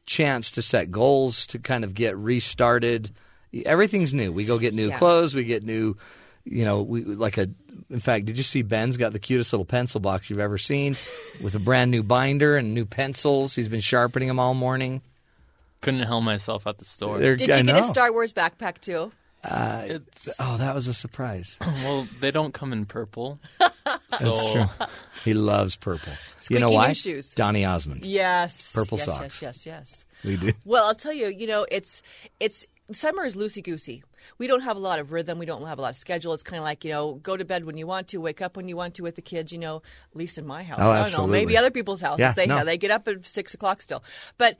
[0.05, 3.11] chance to set goals to kind of get restarted.
[3.65, 4.31] Everything's new.
[4.31, 4.97] We go get new Yeah.
[4.97, 5.35] clothes.
[5.35, 5.97] We get new,
[6.45, 7.47] you know, we like a.
[7.89, 10.95] In fact, did you see Ben's got the cutest little pencil box you've ever seen,
[11.43, 13.53] with a brand new binder and new pencils.
[13.55, 15.01] He's been sharpening them all morning.
[15.81, 17.19] Couldn't help myself at the store.
[17.19, 17.83] They're- Did you I get a.
[17.83, 19.11] Star Wars backpack too?
[19.43, 19.97] Uh,
[20.39, 21.57] oh, that was a surprise.
[21.61, 23.39] well, they don't come in purple.
[24.11, 24.65] That's true.
[25.25, 26.13] He loves purple.
[26.49, 26.89] you know why?
[26.89, 27.33] new shoes.
[27.33, 28.05] Donny Osmond.
[28.05, 28.71] Yes.
[28.73, 29.41] Purple yes, socks.
[29.41, 30.05] Yes, yes, yes.
[30.23, 30.51] We do.
[30.63, 32.03] Well, I'll tell you, you know, it's
[32.39, 34.03] it's summer is loosey goosey.
[34.37, 35.39] We don't have a lot of rhythm.
[35.39, 36.33] We don't have a lot of schedule.
[36.33, 38.55] It's kind of like you know, go to bed when you want to, wake up
[38.55, 39.51] when you want to with the kids.
[39.51, 39.77] You know,
[40.11, 40.79] at least in my house.
[40.79, 41.39] Oh, I don't know, absolutely.
[41.39, 42.19] maybe other people's houses.
[42.19, 42.63] Yeah, they no.
[42.63, 44.03] they get up at six o'clock still.
[44.37, 44.57] But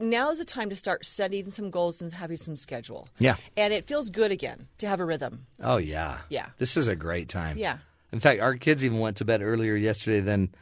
[0.00, 3.08] now is the time to start setting some goals and having some schedule.
[3.18, 3.36] Yeah.
[3.56, 5.46] And it feels good again to have a rhythm.
[5.60, 6.18] Oh yeah.
[6.28, 6.46] Yeah.
[6.58, 7.56] This is a great time.
[7.58, 7.78] Yeah.
[8.12, 10.54] In fact, our kids even went to bed earlier yesterday than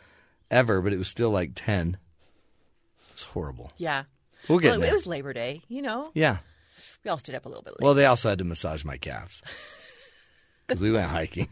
[0.50, 1.98] ever, but it was still like 10.
[3.12, 3.72] It's horrible.
[3.76, 4.04] Yeah.
[4.48, 6.10] We'll get well, it was Labor Day, you know.
[6.14, 6.38] Yeah.
[7.04, 7.84] We all stood up a little bit late.
[7.84, 9.42] Well, they also had to massage my calves
[10.66, 11.48] because we went hiking.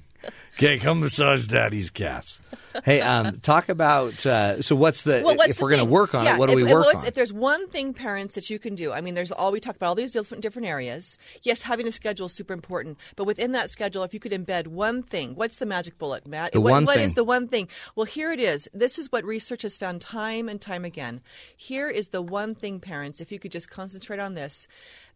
[0.62, 2.42] Okay, come massage daddy's calves.
[2.84, 5.90] Hey, um, talk about uh, so what's the Well, what's if the we're going to
[5.90, 6.38] work on Yeah, it?
[6.38, 7.06] What do if, we if- work what's- on?
[7.06, 9.74] If there's one thing, parents, that you can do, I mean, there's all we talk
[9.76, 11.18] about all these different different areas.
[11.42, 14.66] Yes, having a schedule is super important, but within that schedule, if you could embed
[14.66, 16.52] one thing, what's the magic bullet, Matt?
[16.52, 17.06] The What- one what thing.
[17.06, 17.66] is the one thing?
[17.96, 18.68] Well, here it is.
[18.74, 21.22] This is what research has found time and time again.
[21.56, 23.22] Here is the one thing, parents.
[23.22, 24.68] If you could just concentrate on this,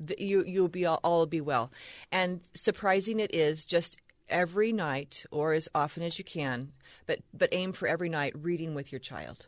[0.05, 1.71] th- you you'll be all, all will be well.
[2.11, 6.73] And surprising it is, just every night or as often as you can,
[7.07, 9.47] but but aim for every night reading with your child.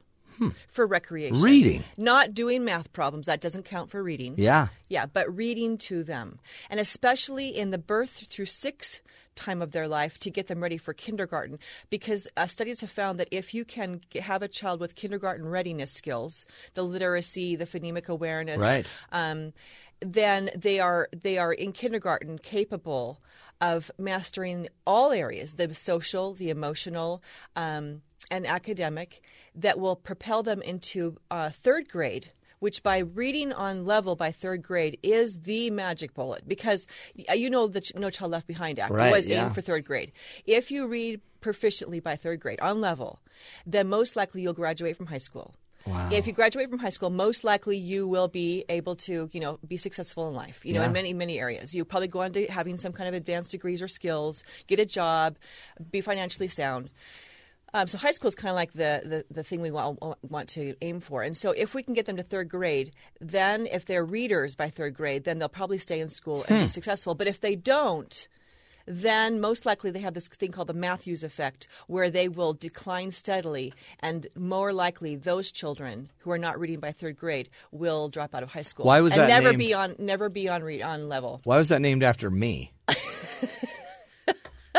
[0.68, 1.40] For recreation.
[1.40, 1.82] Reading.
[1.96, 3.24] Not doing math problems.
[3.24, 4.34] That doesn't count for reading.
[4.36, 4.68] Yeah.
[4.86, 6.40] Yeah, but reading to them.
[6.68, 9.00] And especially in the birth through six
[9.34, 11.58] time of their life to get them ready for kindergarten
[11.88, 15.92] because uh, studies have found that if you can have a child with kindergarten readiness
[15.92, 18.86] skills the literacy the phonemic awareness Right.
[19.12, 19.52] um,
[20.00, 23.20] then they are they are in kindergarten capable
[23.60, 27.22] of mastering all areas the social the emotional
[27.54, 29.20] um, and academic
[29.54, 34.62] that will propel them into uh, third grade which by reading on level by third
[34.62, 39.12] grade is the magic bullet because you know the No Child Left Behind Act Right,
[39.12, 39.44] was yeah.
[39.44, 40.12] aimed for third grade.
[40.46, 43.20] If you read proficiently by third grade on level,
[43.66, 45.54] then most likely you'll graduate from high school.
[45.86, 46.08] Wow.
[46.10, 49.58] If you graduate from high school, most likely you will be able to, you know,
[49.66, 50.64] be successful in life.
[50.64, 51.74] You know, in many many areas.
[51.74, 54.86] You'll probably go on to having some kind of advanced degrees or skills, get a
[54.86, 55.36] job,
[55.90, 56.90] be financially sound.
[57.74, 60.48] Um, so high school is kind of like the, the, the thing we want, want
[60.50, 61.22] to aim for.
[61.22, 64.70] And so if we can get them to third grade, then if they're readers by
[64.70, 66.68] third grade, then they'll probably stay in school and be Hmm.
[66.68, 67.14] successful.
[67.14, 68.28] But if they don't,
[68.86, 73.10] then most likely they have this thing called the Matthews effect, where they will decline
[73.10, 78.34] steadily, and more likely those children who are not reading by third grade will drop
[78.34, 78.86] out of high school.
[78.86, 81.40] Why was and that never named- be on never be on read on level?
[81.44, 82.72] Why was that named after me?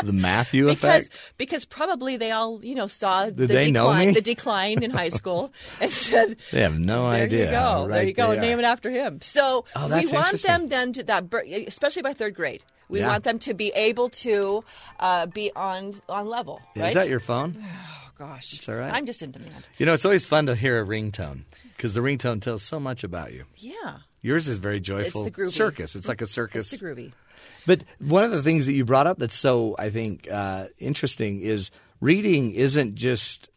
[0.02, 1.10] the Matthew because effect.
[1.38, 4.92] because probably they all you know saw Did the they know decline the decline in
[4.92, 7.44] high school and said They have no there idea.
[7.46, 8.62] you go how there right you go name are.
[8.62, 11.24] it after him so Oh, we want them then to that
[11.66, 13.08] especially by third grade we Yeah.
[13.08, 14.64] want them to be able to
[15.00, 17.56] uh, be on on level right Is that your phone?
[17.62, 18.92] oh gosh It's all right.
[18.92, 21.44] I'm just in demand You know, it's always fun to hear a ringtone
[21.76, 23.44] because the ringtone tells so much about you.
[23.56, 25.24] yeah Yours is very joyful.
[25.26, 25.52] It's the groovy.
[25.52, 25.94] circus.
[25.94, 26.72] It's like a circus.
[26.72, 27.12] it's the groovy
[27.66, 31.40] But one of the things that you brought up that's so I think uh, interesting
[31.40, 31.70] is
[32.00, 33.48] reading isn't just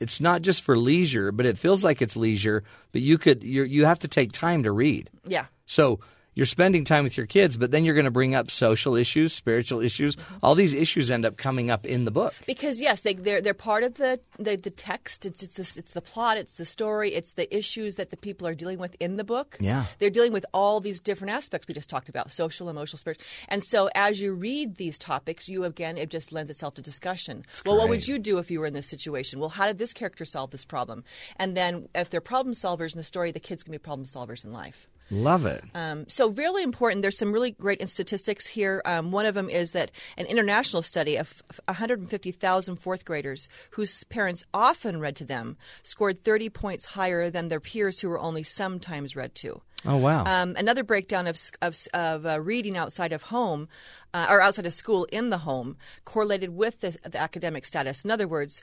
[0.00, 2.64] it's not just for leisure, but it feels like it's leisure.
[2.92, 5.10] But you could you you have to take time to read.
[5.26, 6.00] yeah So
[6.36, 9.32] you're spending time with your kids, but then you're going to bring up social issues,
[9.32, 10.16] spiritual issues.
[10.16, 10.36] Mm-hmm.
[10.42, 12.34] All these issues end up coming up in the book.
[12.46, 15.24] Because yes, they they're they're part of the the, the text.
[15.24, 16.36] It's it's the, it's the plot.
[16.36, 17.14] It's the story.
[17.14, 19.56] It's the issues that the people are dealing with in the book.
[19.60, 19.86] Yeah.
[19.98, 23.24] they're dealing with all these different aspects we just talked about: social, emotional, spiritual.
[23.48, 27.46] And so, as you read these topics, you again it just lends itself to discussion.
[27.64, 29.40] well, what would you do if you were in this situation?
[29.40, 31.02] Well, how did this character solve this problem?
[31.36, 34.44] And then, if they're problem solvers in the story, the kids can be problem solvers
[34.44, 34.86] in life.
[35.10, 35.62] Love it.
[35.74, 37.02] Um, so, really important.
[37.02, 38.82] There's some really great statistics here.
[38.84, 44.44] Um, one of them is that an international study of 150,000 fourth graders whose parents
[44.52, 49.14] often read to them scored 30 points higher than their peers who were only sometimes
[49.14, 49.60] read to.
[49.84, 50.24] Oh wow.
[50.24, 53.68] Um, another breakdown of, of, of uh, reading outside of home
[54.12, 58.04] uh, or outside of school in the home correlated with the, the academic status.
[58.04, 58.62] In other words,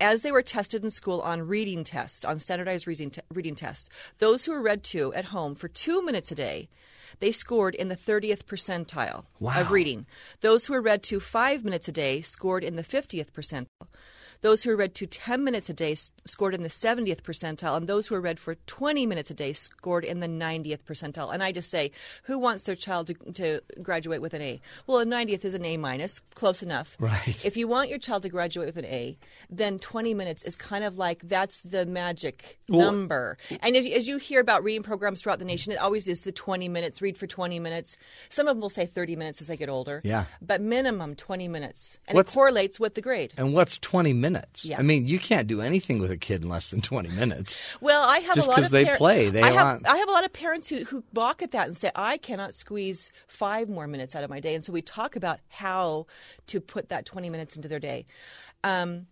[0.00, 3.88] as they were tested in school on reading tests, on standardized reading, te- reading tests,
[4.18, 6.68] those who were read to at home for two minutes a day,
[7.20, 9.60] they scored in the 30th percentile Wow.
[9.60, 10.06] of reading.
[10.40, 13.66] Those who were read to five minutes a day scored in the 50th percentile.
[14.44, 18.08] Those who read to 10 minutes a day scored in the 70th percentile, and those
[18.08, 21.32] who read for 20 minutes a day scored in the 90th percentile.
[21.32, 21.92] And I just say,
[22.24, 24.60] who wants their child to, to graduate with an A?
[24.86, 26.94] Well, a 90th is an A minus, close enough.
[27.00, 27.42] Right.
[27.42, 29.16] If you want your child to graduate with an A,
[29.48, 33.38] then 20 minutes is kind of like that's the magic Well- number.
[33.62, 36.32] And if, as you hear about reading programs throughout the nation, it always is the
[36.32, 37.96] 20 minutes, read for 20 minutes.
[38.28, 40.02] Some of them will say 30 minutes as they get older.
[40.04, 40.26] Yeah.
[40.42, 41.98] But minimum 20 minutes.
[42.06, 43.32] And What's- it correlates with the grade.
[43.38, 44.33] And what's 20 minutes?
[44.64, 44.78] Yeah.
[44.78, 47.58] I mean, you can't do anything with a kid in less than 20 minutes.
[47.80, 49.96] Well, I have Just a lot of they par- play, they I have want- I
[49.96, 53.10] have a lot of parents who, who balk at that and say I cannot squeeze
[53.26, 56.06] five more minutes out of my day, and so we talk about how
[56.48, 58.06] to put that twenty minutes into their day.
[58.62, 59.06] Um,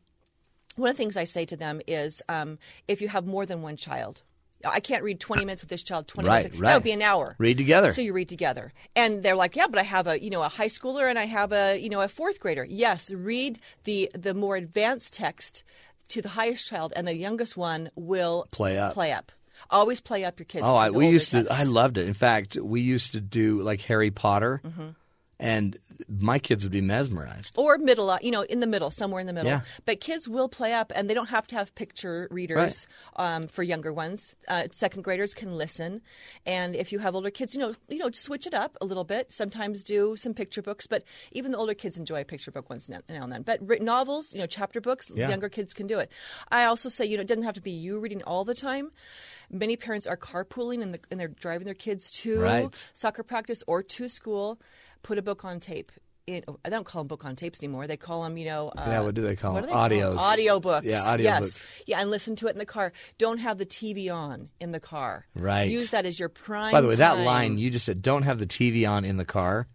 [0.77, 2.59] one of the things I say to them is um,
[2.89, 4.23] if you have more than one child.
[4.65, 6.09] I can't read 20 minutes with this child.
[6.09, 6.57] 20 Right, minutes.
[6.61, 6.69] right.
[6.71, 7.35] That would be an hour.
[7.39, 7.91] Read together.
[7.93, 10.49] So you read together, and they're like, "Yeah, but I have a you know a
[10.49, 14.35] high schooler and I have a you know a fourth grader." Yes, read the the
[14.35, 15.63] more advanced text
[16.09, 18.93] to the highest child, and the youngest one will Play up.
[18.95, 19.33] Play up.
[19.71, 20.65] Always play up your kids.
[20.67, 21.45] Oh, I, we used to.
[21.45, 21.59] texts.
[21.61, 22.07] I loved it.
[22.07, 24.97] In fact, we used to do like Harry Potter, Mhm.
[25.39, 25.77] And
[26.09, 27.53] my kids would be mesmerized.
[27.57, 29.51] or middle, you know, in the middle, somewhere in the middle.
[29.51, 29.61] Yeah.
[29.87, 32.87] But kids will play up, and they don't have to have picture readers
[33.17, 34.35] um, for younger ones.
[34.49, 36.01] Uh, second graders can listen,
[36.47, 39.05] and if you have older kids, you know, you know, switch it up a little
[39.05, 39.31] bit.
[39.33, 42.89] Sometimes do some picture books, but even the older kids enjoy a picture book once
[42.89, 43.43] now now and then.
[43.43, 45.29] But novels, you know, chapter books, Yeah.
[45.29, 46.11] younger kids can do it.
[46.51, 48.91] I also say, you know, it doesn't have to be you reading all the time.
[49.51, 52.75] Many parents are carpooling and, the, and they're driving their kids to Right.
[52.95, 54.59] soccer practice or to school.
[55.03, 55.91] Put a book on tape.
[56.29, 57.89] In, I don't call them book on tapes anymore.
[57.89, 59.71] They call them, you know, uh, Yeah, what do they call what them?
[59.71, 60.17] do they call 'em?
[60.17, 60.19] Audios.
[60.19, 60.87] Audio books.
[60.87, 61.41] Yeah, audio yes.
[61.41, 61.67] books.
[61.85, 62.93] Yeah, and listen to it in the car.
[63.19, 65.27] Don't have the TV on in the car.
[65.35, 65.69] Right.
[65.69, 66.71] Use that as your prime.
[66.71, 69.25] By the way, that line you just said, "Don't have the TV on in the
[69.25, 69.67] car."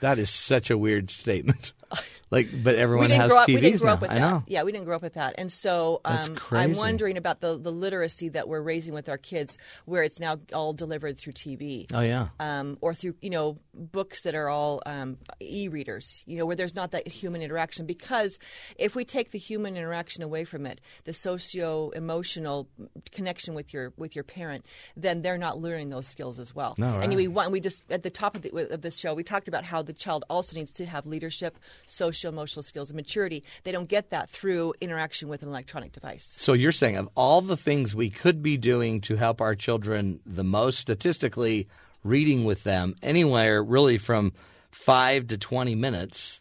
[0.00, 1.74] That is such a weird statement.
[2.30, 3.94] like, but everyone has up, TVs we didn't grow now.
[3.94, 4.20] up with I that.
[4.20, 4.42] know.
[4.46, 7.72] Yeah, we didn't grow up with that, and so um, I'm wondering about the the
[7.72, 11.86] literacy that we're raising with our kids, where it's now all delivered through TV.
[11.92, 12.28] Oh, yeah.
[12.38, 16.22] um, or through you know books that are all um, e-readers.
[16.26, 17.86] You know, where there's not that human interaction.
[17.86, 18.38] Because
[18.76, 22.68] if we take the human interaction away from it, the socio-emotional
[23.12, 24.64] connection with your with your parent,
[24.96, 26.74] then they're not learning those skills as well.
[26.78, 29.24] No, And we want we just at the top of, the, of this show we
[29.24, 33.44] talked about how the child also needs to have leadership, social emotional skills, and maturity.
[33.64, 36.34] They don't get that through interaction with an electronic device.
[36.38, 40.20] So you're saying of all the things we could be doing to help our children
[40.26, 41.68] the most statistically,
[42.04, 44.32] reading with them anywhere really from
[44.70, 46.40] five to twenty minutes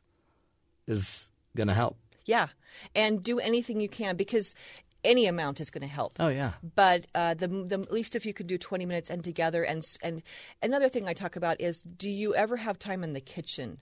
[0.87, 1.97] is going to help.
[2.25, 2.47] Yeah,
[2.95, 4.55] and do anything you can because
[5.03, 6.17] any amount is going to help.
[6.19, 6.53] Oh yeah.
[6.75, 10.23] But uh, the the least if you could do twenty minutes and together and and
[10.61, 13.79] another thing I talk about is do you ever have time in the kitchen?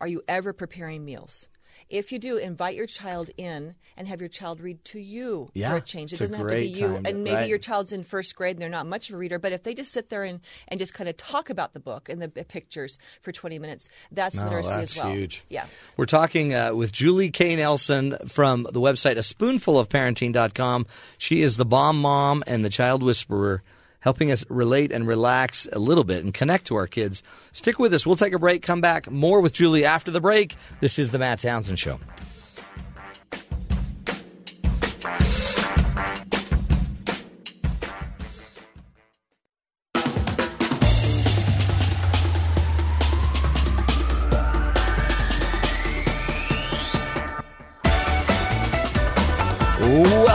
[0.00, 1.48] Are you ever preparing meals?
[1.88, 5.70] If you do, invite your child in and have your child read to you Yeah,
[5.70, 6.12] for a change.
[6.12, 6.86] It doesn't have to be you.
[6.88, 7.48] time, and maybe right.
[7.48, 9.72] your child's in first grade and they're not much of a reader, but if they
[9.72, 12.44] just sit there and, and just kind of talk about the book and the the
[12.44, 15.12] pictures for 20 minutes, that's No, literacy that's as well.
[15.14, 15.42] huge.
[15.48, 15.64] Yeah.
[15.96, 17.56] We're talking uh, with Julie K.
[17.56, 20.86] Nelson from the website a spoonful of parenting.com.
[21.18, 23.62] She is the bomb mom and the child whisperer,
[24.00, 27.22] helping us relate and relax a little bit and connect to our kids.
[27.52, 28.04] Stick with us.
[28.04, 29.10] We'll take a break, come back.
[29.10, 30.56] More with Julie after the break.
[30.80, 32.00] This is the Matt Townsend Show.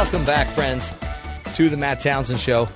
[0.06, 0.94] Welcome back, friends,
[1.56, 2.70] to the Matt Townsend Show.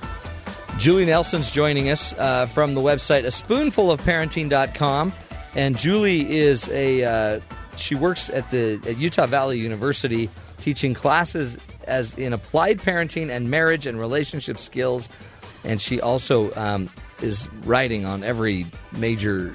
[0.80, 5.12] Julie Nelson's joining us uh, from the website a spoonful of parenting.com.
[5.54, 7.40] And Julie is a, uh,
[7.76, 13.50] she works at the at Utah Valley University teaching classes as in applied parenting and
[13.50, 15.10] marriage and relationship skills.
[15.64, 16.88] And she also um,
[17.20, 19.54] is writing on every major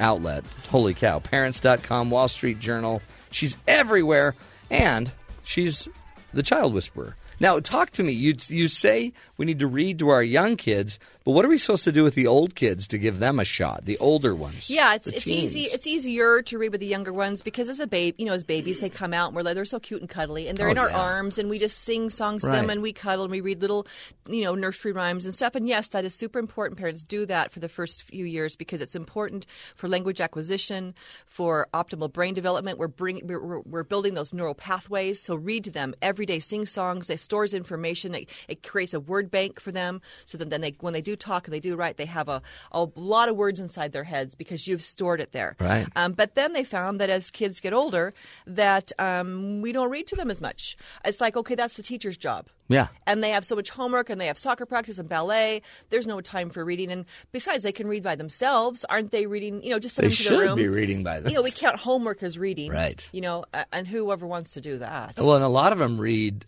[0.00, 0.44] outlet.
[0.70, 1.20] Holy cow.
[1.20, 3.00] Parents.com, Wall Street Journal.
[3.30, 4.34] She's everywhere.
[4.72, 5.12] And
[5.44, 5.88] she's
[6.32, 7.14] the child whisperer.
[7.40, 8.12] Now, talk to me.
[8.12, 11.56] You, you say we need to read to our young kids, but what are we
[11.58, 14.68] supposed to do with the old kids to give them a shot, the older ones?
[14.70, 15.56] Yeah, it's it's teens?
[15.56, 15.62] easy.
[15.74, 18.44] It's easier to read with the younger ones because as a babe, you know, as
[18.44, 20.72] babies they come out and we're like they're so cute and cuddly and they're Oh,
[20.72, 20.98] in our yeah.
[21.00, 23.86] arms and we just sing songs to them and we cuddle and we read little,
[24.28, 25.54] you know, nursery rhymes and stuff.
[25.54, 26.78] And yes, that is super important.
[26.78, 30.94] Parents do that for the first few years because it's important for language acquisition,
[31.26, 32.78] for optimal brain development.
[32.78, 35.20] We're bringing we're, we're- building those neural pathways.
[35.20, 36.38] So read to them every day.
[36.38, 37.08] Sing songs.
[37.10, 38.12] It stores information.
[38.12, 40.02] It, it creates a word bank for them.
[40.24, 42.42] So that then they when they do talk and they do write, they have a
[42.72, 45.54] a lot of words inside their heads because you've stored it there.
[45.60, 45.86] Right.
[45.94, 48.12] Um, but then they found that as kids get older,
[48.46, 50.76] that um, we don't read to them as much.
[51.04, 52.48] It's like okay, that's the teacher's job.
[52.66, 52.86] Yeah.
[53.06, 55.62] And they have so much homework and they have soccer practice and ballet.
[55.90, 56.90] There's no time for reading.
[56.92, 58.84] And besides, they can read by themselves.
[58.88, 59.62] Aren't they reading?
[59.64, 60.56] You know, just sit They into the should room.
[60.56, 62.70] be reading by You know, we count homework as reading.
[62.70, 63.08] Right.
[63.12, 65.14] You know, and whoever wants to do that.
[65.18, 66.46] Well, and a lot of them read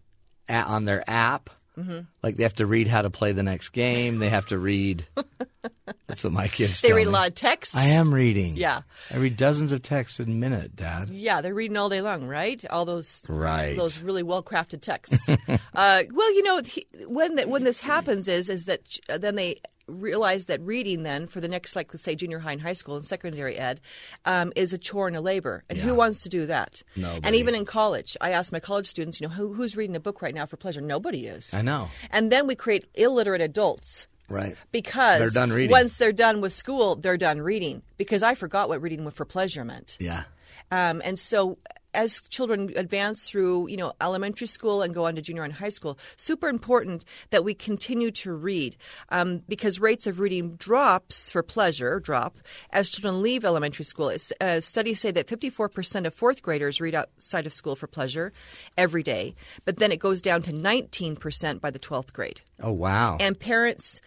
[0.48, 1.51] on their app.
[1.78, 2.06] Mhm.
[2.23, 4.19] Like they have to read how to play the next game.
[4.19, 5.06] They have to read.
[6.06, 6.82] That's what my kids.
[6.82, 7.74] They read a lot of texts.
[7.74, 8.56] I am reading.
[8.56, 8.82] Yeah.
[9.10, 11.09] I read dozens of texts a minute, Dad.
[11.09, 12.62] Yeah, they're reading all day long, right?
[12.69, 13.74] All those Right.
[13.77, 15.27] those really well crafted texts.
[15.74, 19.36] uh, well, you know, he, when that when this happens is is that ch- then
[19.36, 22.72] they realize that reading then for the next like let's say junior high and high
[22.72, 23.80] school and secondary ed
[24.24, 25.64] um, is a chore and a labor.
[25.68, 26.82] And who wants to do that?
[26.96, 30.00] And even in college i ask my college students you know who, who's reading a
[30.00, 30.80] book right now for pleasure?
[30.80, 31.52] Nobody is.
[31.54, 31.88] I know.
[32.10, 34.06] and then we create illiterate adults.
[34.28, 34.54] Right.
[34.70, 35.70] because They're done reading.
[35.70, 37.82] once they're done with school they're done reading.
[37.98, 39.96] Because i forgot what reading for pleasure meant.
[40.00, 40.24] Yeah.
[40.70, 41.59] um, and so
[41.94, 45.69] as children advance through, you know, elementary school and go on to junior and high
[45.69, 48.77] school, super important that we continue to read
[49.10, 52.39] um, because rates of reading drops for pleasure drop
[52.70, 54.12] as children leave elementary school.
[54.40, 58.32] Uh, studies say that 54% of fourth graders read outside of school for pleasure
[58.77, 62.40] every day, but then it goes down to 19% by the 12th grade.
[62.62, 63.16] Oh wow.
[63.20, 64.01] And parents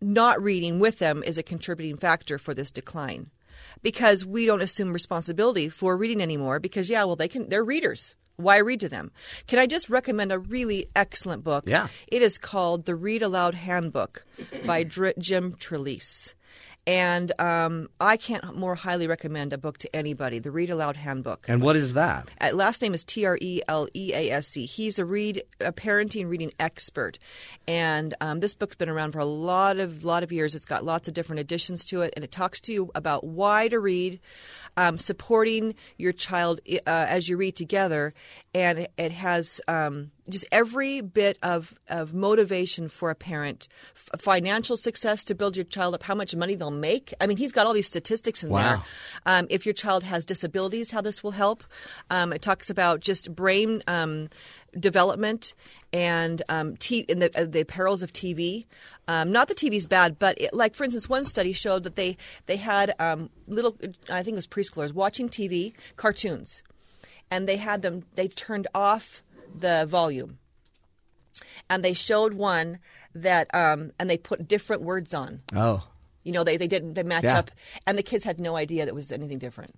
[0.00, 3.30] not reading with them is a contributing factor for this decline
[3.82, 8.16] because we don't assume responsibility for reading anymore because yeah well they can they're readers.
[8.36, 9.10] Why read to them?
[9.48, 11.64] Can i just recommend a really excellent book?
[11.66, 11.88] Yeah.
[12.06, 14.24] it is called the read aloud handbook
[14.64, 16.34] by Dr- jim trelease
[16.88, 20.38] and um, I can't more highly recommend a book to anybody.
[20.38, 21.44] The Read Aloud Handbook.
[21.46, 22.30] and what is that?
[22.40, 24.64] Uh, last name is T R E L E A S C.
[24.64, 27.18] He's a read a parenting reading expert,
[27.68, 30.54] and um, this book's been around for a lot of lot of years.
[30.54, 33.68] It's got lots of different additions to it, and it talks to you about why
[33.68, 34.18] to read,
[34.78, 38.14] um, supporting your child uh, as you read together,
[38.54, 39.60] and it, has.
[39.66, 45.56] Um, just every bit of, of motivation for a parent, F- financial success to build
[45.56, 47.14] your child up, how much money they'll make.
[47.18, 48.58] I mean, he's got all these statistics in Wow.
[48.62, 48.82] there.
[49.24, 51.64] Um, if your child has disabilities, how this will help.
[52.10, 54.28] Um, it talks about just brain um,
[54.78, 55.54] development
[55.94, 58.66] and um, t- and the, uh, the perils of TV.
[59.08, 62.16] Um, not that TV's bad, but it, like for instance, one study showed that they
[62.46, 63.74] they had um, little,
[64.10, 66.62] I think it was preschoolers watching TV cartoons,
[67.30, 69.22] and they had them they turned off
[69.58, 70.38] the volume,
[71.70, 72.78] and they showed one
[73.14, 75.40] that um, and they put different words on.
[75.56, 75.86] Oh.
[76.24, 77.38] You know, they, they didn't they match Yeah.
[77.38, 77.50] up,
[77.86, 79.74] and the kids had no idea that was anything different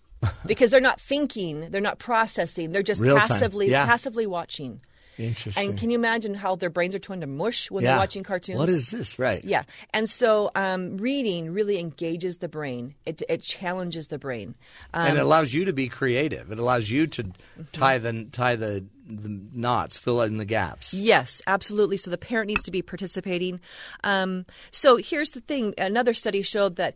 [0.46, 3.86] because they're not thinking, they're not processing, they're just Real passively Yeah.
[3.86, 4.80] passively watching.
[5.18, 5.70] Interesting.
[5.70, 7.90] And can you imagine how their brains are turned to mush when Yeah.
[7.90, 8.58] they're watching cartoons?
[8.58, 9.18] What is this?
[9.18, 9.44] Right.
[9.44, 12.94] Yeah, and so um, reading really engages the brain.
[13.06, 14.54] It, it challenges the brain.
[14.94, 16.50] Um, and it allows you to be creative.
[16.50, 17.32] It allows you to
[17.72, 20.94] tie the tie the, the knots, fill in the gaps.
[20.94, 21.96] Yes, absolutely.
[21.96, 23.60] So the parent needs to be participating.
[24.04, 26.94] Um, so here's the thing: another study showed that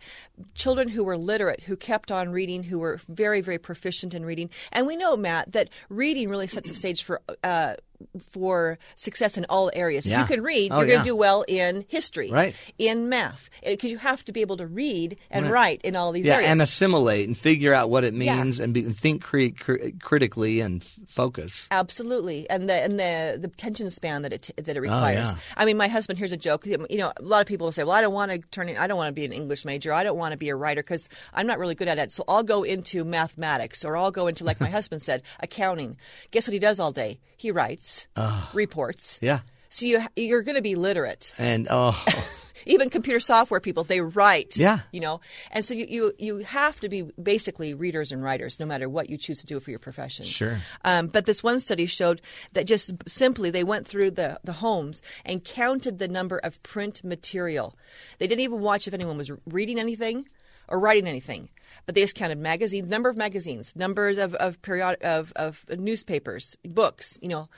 [0.55, 4.49] children who were literate, who kept on reading, who were very, very proficient in reading,
[4.73, 7.21] and we know, Matt, that reading really sets the stage for.
[7.45, 7.75] Uh,
[8.31, 10.07] for success in all areas.
[10.07, 10.21] If Yeah.
[10.21, 12.55] you can read, Oh, you're going to do well in history, Right.
[12.79, 15.53] in math, eh, because you have to be able to read and Right.
[15.53, 16.51] write in all these yeah, areas.
[16.51, 20.61] and assimilate and figure out what it means and, be, and think cri- cri- critically
[20.61, 21.67] and focus.
[21.71, 25.31] Absolutely, and the and the the attention span that it that it oh, requires.
[25.33, 25.39] Oh.
[25.57, 26.19] I mean, my husband.
[26.19, 26.67] Here's a joke.
[26.67, 28.69] You know, a lot of people will say, "Well, I don't want to turn.
[28.69, 29.93] In, I don't want to be an English major.
[29.93, 32.11] I don't want to be a writer because I'm not really good at it.
[32.13, 35.97] So I'll go into mathematics, or I'll go into, like my husband said, accounting.
[36.31, 37.19] Guess what he does all day?
[37.37, 38.51] He writes Ah.
[38.55, 39.19] reports.
[39.21, 39.41] Yeah.
[39.69, 41.33] So you you're going to be literate.
[41.39, 42.03] And oh,
[42.69, 44.57] Even computer software people, they write.
[44.57, 44.81] Yeah.
[44.91, 45.21] You know,
[45.53, 49.09] and so you, you you have to be basically readers and writers, no matter what
[49.11, 50.25] you choose to do for your profession.
[50.25, 50.59] Sure.
[50.85, 52.21] Um, but this one study showed
[52.55, 57.05] that just simply they went through the, the homes and counted the number of print
[57.05, 57.77] material.
[58.19, 60.27] They didn't even watch if anyone was reading anything
[60.69, 61.49] or writing anything,
[61.85, 66.57] but they just counted magazines, number of magazines, numbers of of period of, of newspapers,
[66.65, 67.49] books, you know,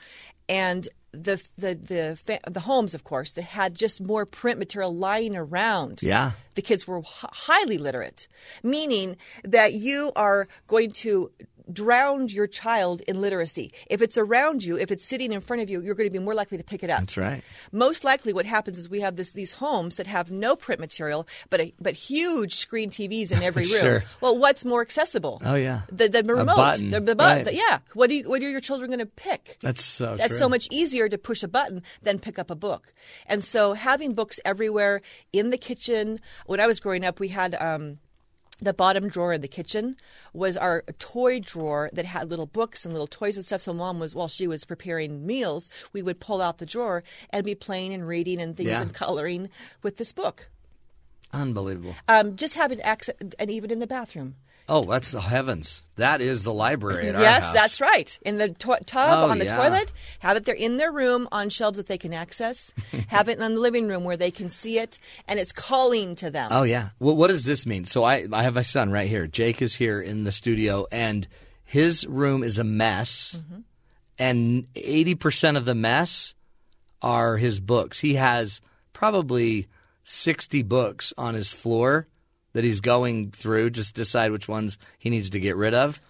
[0.47, 4.95] and the the the fa- the homes, of course, that had just more print material
[4.95, 6.01] lying around.
[6.03, 6.31] Yeah.
[6.55, 8.27] the kids were h- highly literate,
[8.61, 11.31] meaning that you are going to
[11.71, 13.71] drown your child in literacy.
[13.89, 16.23] If it's around you, if it's sitting in front of you, you're going to be
[16.23, 16.99] more likely to pick it up.
[16.99, 17.43] That's right.
[17.71, 21.27] Most likely, what happens is we have this, these homes that have no print material,
[21.49, 23.81] but a, but huge screen TVs in every room.
[23.81, 24.03] Sure.
[24.21, 25.41] Well, what's more accessible?
[25.45, 25.81] Oh yeah.
[25.91, 26.89] The, the A remote, button.
[26.89, 27.45] the, the button.
[27.45, 27.55] Right.
[27.55, 27.79] Yeah.
[27.93, 29.57] What do you, what are your children going to pick?
[29.61, 30.15] That's so.
[30.15, 30.37] That's true.
[30.37, 32.93] so much easier to push a button than pick up a book.
[33.27, 35.01] And so having books everywhere
[35.33, 36.19] in the kitchen.
[36.45, 37.55] When I was growing up, we had.
[37.55, 37.99] Um,
[38.61, 39.95] the bottom drawer in the kitchen
[40.33, 43.61] was our toy drawer that had little books and little toys and stuff.
[43.61, 47.45] So mom was while she was preparing meals, we would pull out the drawer and
[47.45, 48.81] be playing and reading and things Yeah.
[48.81, 49.49] and coloring
[49.81, 50.49] with this book.
[51.31, 51.95] Unbelievable.
[52.07, 54.35] Um, just having access, and even in the bathroom.
[54.69, 55.83] Oh, that's the heavens.
[55.97, 58.17] That is the library yes, that's right.
[58.21, 59.57] In the to- tub, Oh, on the yeah.
[59.57, 62.71] toilet, have it there in their room on shelves that they can access.
[63.07, 66.29] have it in the living room where they can see it, and it's calling to
[66.29, 66.49] them.
[66.51, 66.89] Oh yeah.
[66.99, 67.85] Well, what does this mean?
[67.85, 69.27] So I I have my son right here.
[69.27, 71.27] Jake is here in the studio, and
[71.63, 73.59] his room is a mess, Mm-hmm.
[74.19, 76.33] and eighty percent of the mess
[77.01, 77.99] are his books.
[77.99, 78.61] He has
[78.93, 79.67] probably
[80.03, 82.07] 60 books on his floor
[82.53, 86.01] that he's going through, just decide which ones he needs to get rid of.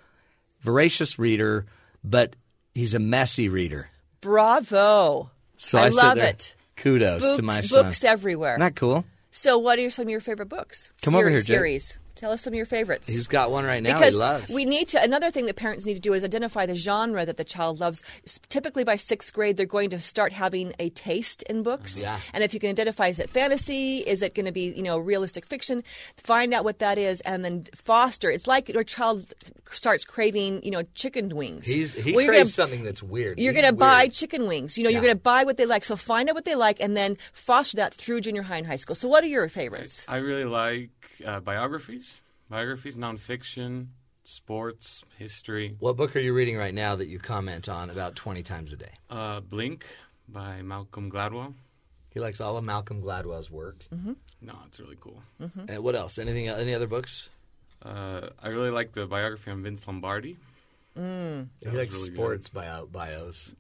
[0.62, 1.66] Voracious reader,
[2.04, 2.36] but
[2.74, 3.90] he's a messy reader.
[4.22, 5.32] Bravo.
[5.58, 6.56] So I, I, love there, it.
[6.76, 7.86] Kudos to my son.
[7.86, 8.54] books everywhere.
[8.54, 9.06] Isn't that cool?
[9.32, 10.92] So, what are some of your favorite books?
[11.02, 11.48] Come over here, Jake.
[11.48, 11.99] Series.
[12.20, 13.08] Tell us some of your favorites.
[13.08, 14.54] He's got one right now because he loves.
[14.54, 15.02] we need to.
[15.02, 18.04] Another thing that parents need to do is identify the genre that the child loves.
[18.50, 22.02] Typically, by sixth grade, they're going to start having a taste in books.
[22.02, 22.20] Yeah.
[22.34, 24.00] And if you can identify, is it fantasy?
[24.00, 25.82] Is it going to be you know realistic fiction?
[26.18, 28.30] Find out what that is, and then foster.
[28.30, 29.34] It's like your child
[29.72, 31.68] starts craving you know chicken wings.
[31.68, 33.40] He's, he Well, you're craves gonna- something that's weird.
[33.40, 34.78] you're going to buy chicken wings.
[34.78, 35.86] You know, you're going to buy what they like.
[35.86, 38.76] So find out what they like and then foster that through junior high and high
[38.76, 38.96] school.
[38.96, 40.06] So what are your favorites?
[40.10, 40.90] I really like
[41.26, 42.09] uh, biographies,
[42.50, 43.88] biographies, nonfiction,
[44.24, 45.76] sports, history.
[45.80, 48.78] What book are you reading right now that you comment on about 20 times a
[48.78, 48.92] day?
[49.10, 49.86] Uh, Blink
[50.28, 51.54] by Malcolm Gladwell.
[52.12, 53.86] He likes all of Malcolm Gladwell's work.
[53.94, 54.14] Mm-hmm.
[54.42, 55.22] No, it's really cool.
[55.68, 56.18] And what else?
[56.18, 56.48] Anything?
[56.48, 57.30] Any other books?
[57.84, 60.38] Uh, I really like the biography on Vince Lombardi.
[60.98, 61.48] Mm.
[61.62, 62.16] He likes really good.
[62.16, 63.54] sports bio, bios.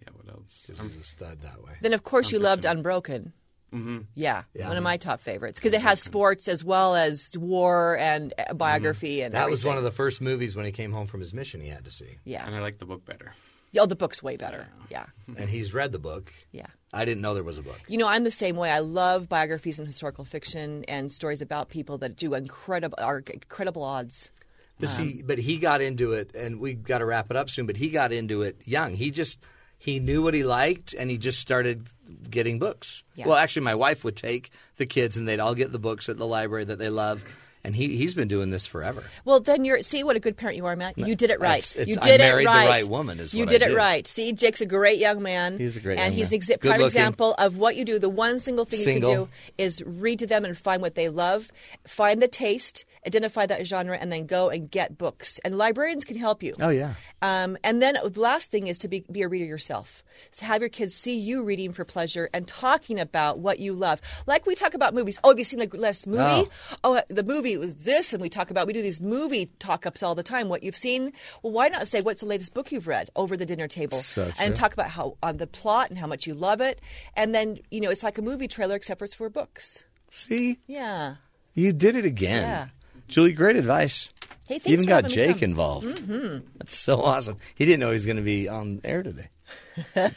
[0.00, 0.64] Yeah, what else?
[0.66, 1.72] Because he's a stud that way.
[1.80, 3.32] Then, of course, you loved Unbroken.
[3.72, 3.98] Mm-hmm.
[4.14, 4.68] Yeah, Yeah.
[4.68, 8.54] one of my top favorites because it has sports as well as war and uh,
[8.54, 9.42] biography and Mm-hmm.
[9.42, 11.68] That was one of the first movies when he came home from his mission he
[11.68, 12.18] had to see.
[12.24, 12.46] Yeah.
[12.46, 13.32] And I like the book better.
[13.78, 14.68] Oh, the book's way better.
[14.90, 15.06] Yeah.
[15.38, 16.32] And he's read the book.
[16.52, 16.66] Yeah.
[16.92, 17.80] I didn't know there was a book.
[17.88, 18.70] You know, I'm the same way.
[18.70, 23.82] I love biographies and historical fiction and stories about people that do incredible, are incredible
[23.82, 24.30] odds.
[24.78, 27.66] But see, but he got into it, and we got to wrap it up soon.
[27.66, 28.92] But he got into it young.
[28.94, 29.38] He just
[29.82, 31.88] he knew what he liked, and he just started
[32.30, 33.02] getting books.
[33.16, 33.26] Yeah.
[33.26, 36.16] Well, actually, my wife would take the kids, and they'd all get the books at
[36.16, 37.24] the library that they love.
[37.64, 39.04] And he he's been doing this forever.
[39.24, 40.98] Well, then you're see what a good parent you are, Matt.
[40.98, 41.58] You did it right.
[41.58, 42.68] It's- it's- you I did married it the right.
[42.68, 43.76] right woman is you what I did it did.
[43.76, 44.06] right.
[44.06, 45.58] See, Jake's a great young man.
[45.58, 46.86] He's a great and young he's an exa- prime looking.
[46.86, 48.00] example of what you do.
[48.00, 49.28] The one single thing you can do
[49.58, 51.52] is read to them and find what they love,
[51.86, 55.38] find the taste, identify that genre, and then go and get books.
[55.44, 56.54] And librarians can help you.
[56.60, 56.94] Oh yeah.
[57.22, 60.02] Um, and then the last thing is to be, be a reader yourself.
[60.32, 64.00] So have your kids see you reading for pleasure and talking about what you love.
[64.26, 65.20] Like we talk about movies.
[65.22, 66.20] Oh, have you seen the last movie?
[66.22, 66.48] Oh.
[66.82, 70.02] Oh, the movie was this, and we talk about we do these movie talk ups
[70.02, 70.48] all the time.
[70.48, 71.12] What you've seen?
[71.42, 74.30] Well, why not say what's the latest book you've read over the dinner table So
[74.40, 76.80] and talk about how on the plot and how much you love it.
[77.16, 79.84] And then you know it's like a movie trailer except for it's for books.
[80.10, 81.16] See, Yeah.
[81.54, 82.42] you did it again.
[82.42, 82.66] Yeah.
[83.08, 84.08] Julie, great advice.
[84.52, 85.86] Hey, thanks even got Jake involved.
[85.86, 86.46] Mm-hmm.
[86.58, 87.36] That's so awesome.
[87.54, 89.28] He didn't know he was going to be on air today.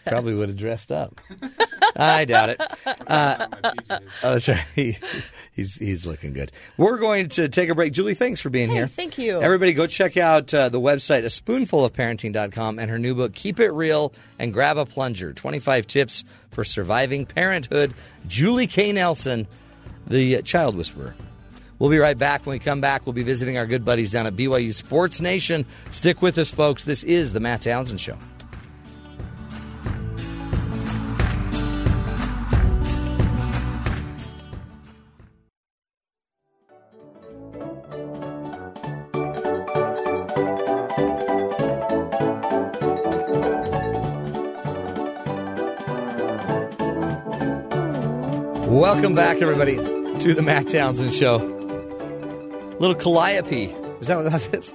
[0.05, 1.19] Probably would have dressed up.
[1.95, 2.61] I doubt it.
[3.07, 3.47] Uh,
[4.23, 4.63] oh, that's right.
[4.75, 4.97] He,
[5.53, 6.51] he's he's looking good.
[6.77, 7.93] We're going to take a break.
[7.93, 8.87] Julie, thanks for being Hey, here.
[8.87, 9.41] thank you.
[9.41, 13.33] Everybody, go check out uh, the website, a spoonful of parenting.com, and her new book,
[13.33, 17.93] Keep It Real and Grab a Plunger 25 Tips for Surviving Parenthood.
[18.27, 18.91] Julie K.
[18.91, 19.47] Nelson,
[20.07, 21.15] the child whisperer.
[21.77, 22.45] We'll be right back.
[22.45, 25.65] When we come back, we'll be visiting our good buddies down at BYU Sports Nation.
[25.91, 26.83] Stick with us, folks.
[26.83, 28.17] This is the Matt Townsend Show.
[48.67, 51.54] Welcome back, everybody, to the Matt Townsend Show.
[52.79, 53.65] Little calliope.
[53.99, 54.73] Is that what that is?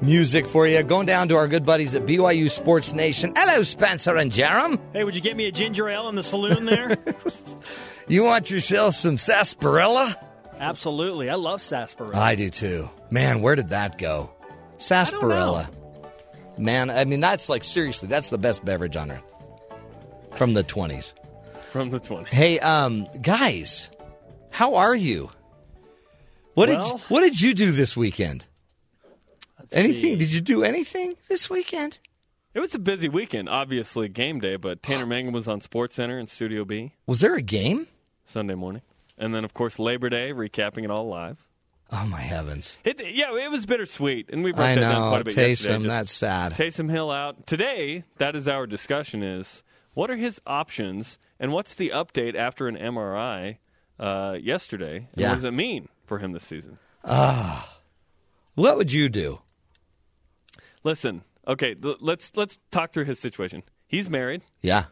[0.00, 0.82] Music for you.
[0.82, 3.32] Going down to our good buddies at BYU Sports Nation.
[3.36, 4.78] Hello, Spencer and Jarom.
[4.92, 6.96] Hey, would you get me a ginger ale in the saloon there?
[8.10, 10.16] You want yourself some sarsaparilla?
[10.58, 11.30] Absolutely.
[11.30, 12.18] I love sarsaparilla.
[12.18, 12.90] I do too.
[13.08, 14.32] Man, where did that go?
[14.78, 15.70] Sarsaparilla.
[16.58, 19.22] Man, I mean, that's like, seriously, that's the best beverage on earth.
[20.34, 21.14] From the 20s.
[21.70, 22.26] From the 20s.
[22.26, 23.90] Hey, um, guys,
[24.50, 25.30] how are you?
[26.54, 28.44] What Well- did what did you do this weekend?
[29.72, 30.00] Anything?
[30.02, 30.16] see.
[30.16, 31.98] Did you do anything this weekend?
[32.54, 36.18] It was a busy weekend, obviously game day, but Tanner Mangum was on Sports Center
[36.18, 37.86] in Studio B Was there a game?
[38.24, 38.82] Sunday morning.
[39.16, 41.36] And then, of course, Labor Day, recapping it all live.
[41.92, 42.78] Oh my heavens!
[42.84, 45.74] It, yeah, it was bittersweet, and we broke I that down quite a bit yesterday.
[45.78, 46.52] Just that's sad.
[46.54, 48.04] Taysom Hill out today.
[48.18, 52.76] That is our discussion: is what are his options, and what's the update after an
[52.76, 53.58] MRI
[53.98, 54.96] uh, yesterday?
[54.98, 55.28] And Yeah.
[55.30, 56.76] What does it mean for him this season?
[57.04, 57.78] Ah,
[58.56, 59.40] what would you do?
[60.82, 63.62] Listen, okay, let's let's talk through his situation.
[63.86, 64.42] He's married.
[64.60, 64.86] Yeah.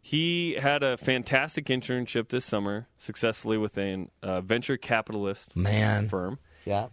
[0.00, 6.08] He had a fantastic internship this summer, successfully with a uh, venture capitalist Man.
[6.08, 6.38] firm.
[6.64, 6.86] Yeah.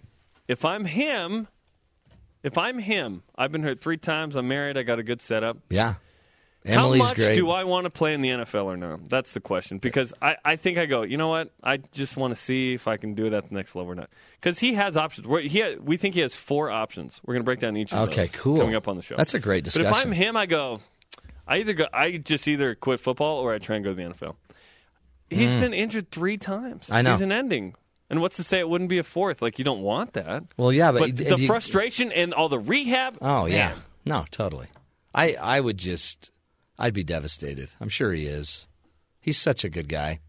[0.50, 1.48] If I'm him,
[2.44, 4.36] if I'm him, I've been hurt three times.
[4.36, 4.78] I'm married.
[4.78, 5.58] I got a good setup.
[5.70, 5.96] Yeah.
[6.66, 7.36] Emily's How much great.
[7.36, 9.08] do I want to play in the NFL or not?
[9.08, 9.78] That's the question.
[9.78, 11.52] Because I, I think I go, you know what?
[11.64, 13.96] I just want to see if I can do it at the next level or
[13.96, 14.10] not.
[14.40, 15.26] Because he has options.
[15.26, 17.22] We're, he ha- we think he has four options.
[17.26, 18.58] We're going to break down each of Okay, those cool.
[18.60, 19.16] coming up on the show.
[19.16, 19.90] That's a great discussion.
[19.90, 20.06] But if.
[20.06, 20.82] I'm him, I go,
[21.48, 24.04] I either go, I just either quit football or I try and go to the
[24.04, 24.36] NFL.
[25.30, 25.60] He's Mm.
[25.62, 26.90] been injured three times.
[26.92, 27.14] I know.
[27.14, 27.76] Season ending.
[28.10, 29.42] And what's to say it wouldn't be a fourth?
[29.42, 30.44] Like, you don't want that.
[30.58, 33.18] Well, yeah, but, But the you- frustration and all the rehab.
[33.22, 33.78] Oh yeah, man.
[34.06, 34.68] no, totally.
[35.14, 36.32] I I would just,
[36.80, 37.70] I'd be devastated.
[37.82, 38.66] I'm sure he is.
[39.20, 40.22] He's such a good guy,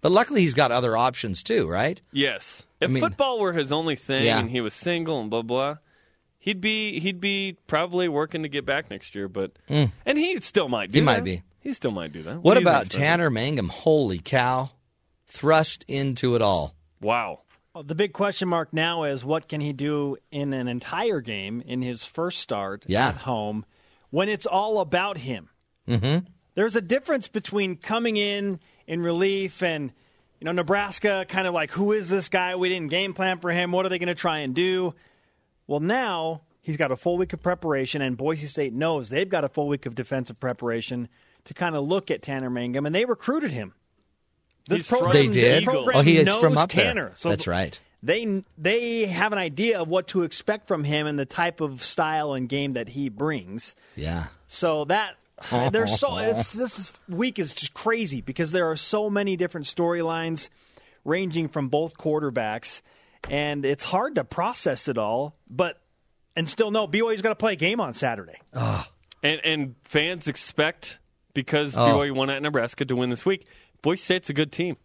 [0.00, 2.00] but luckily he's got other options too, right?
[2.12, 2.64] Yes.
[2.80, 4.38] If I mean- football were his only thing Yeah.
[4.38, 5.76] and he was single and blah blah,
[6.38, 9.28] he'd be he'd be probably working to get back next year.
[9.28, 9.90] But Mm.
[10.06, 10.94] and he still might do.
[10.94, 11.04] He that.
[11.04, 11.42] might be.
[11.60, 12.38] He still might do that.
[12.42, 12.88] What do about?
[12.88, 13.68] Tanner Mangum?
[13.68, 14.70] Holy cow,
[15.26, 16.74] thrust into it all.
[17.00, 17.40] Wow.
[17.74, 21.60] Well, the big question mark now is what can he do in an entire game
[21.60, 23.08] in his first start Yeah.
[23.08, 23.64] at home
[24.10, 25.50] when it's all about him?
[25.88, 26.26] Mm-hmm.
[26.54, 29.92] There's a difference between coming in in relief and
[30.40, 32.54] you know Nebraska kind of like who is this guy?
[32.56, 33.72] We didn't game plan for him.
[33.72, 34.94] What are they going to try and do?
[35.66, 39.44] Well, now he's got a full week of preparation, and Boise State knows they've got
[39.44, 41.08] a full week of defensive preparation
[41.44, 43.74] to kind of look at Tanner Mangum, and they recruited him.
[44.68, 45.64] This He's from program, They this did.
[45.64, 47.04] program Oh, he is knows from up Tanner.
[47.06, 47.12] there.
[47.16, 47.78] So That's right.
[48.02, 51.82] they they have an idea of what to expect from him and the type of
[51.82, 53.74] style and game that he brings.
[53.96, 54.26] Yeah.
[54.46, 55.14] So that
[55.70, 60.48] there's so it's, this week is just crazy because there are so many different storylines
[61.04, 62.82] ranging from both quarterbacks,
[63.30, 65.36] and it's hard to process it all.
[65.48, 65.80] But
[66.36, 68.38] and still, no, BYU's got to play a game on Saturday.
[68.54, 70.98] And and fans expect
[71.34, 71.80] because Oh.
[71.80, 73.46] BYU won at Nebraska to win this week.
[73.82, 74.76] Boise State's a good team.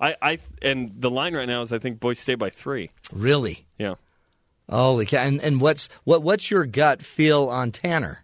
[0.00, 2.90] I, I and the line right now is I think Boise State by three.
[3.12, 3.66] Really?
[3.78, 3.94] Yeah.
[4.70, 5.22] Holy cow!
[5.22, 8.22] And, and what's what what's your gut feel on Tanner?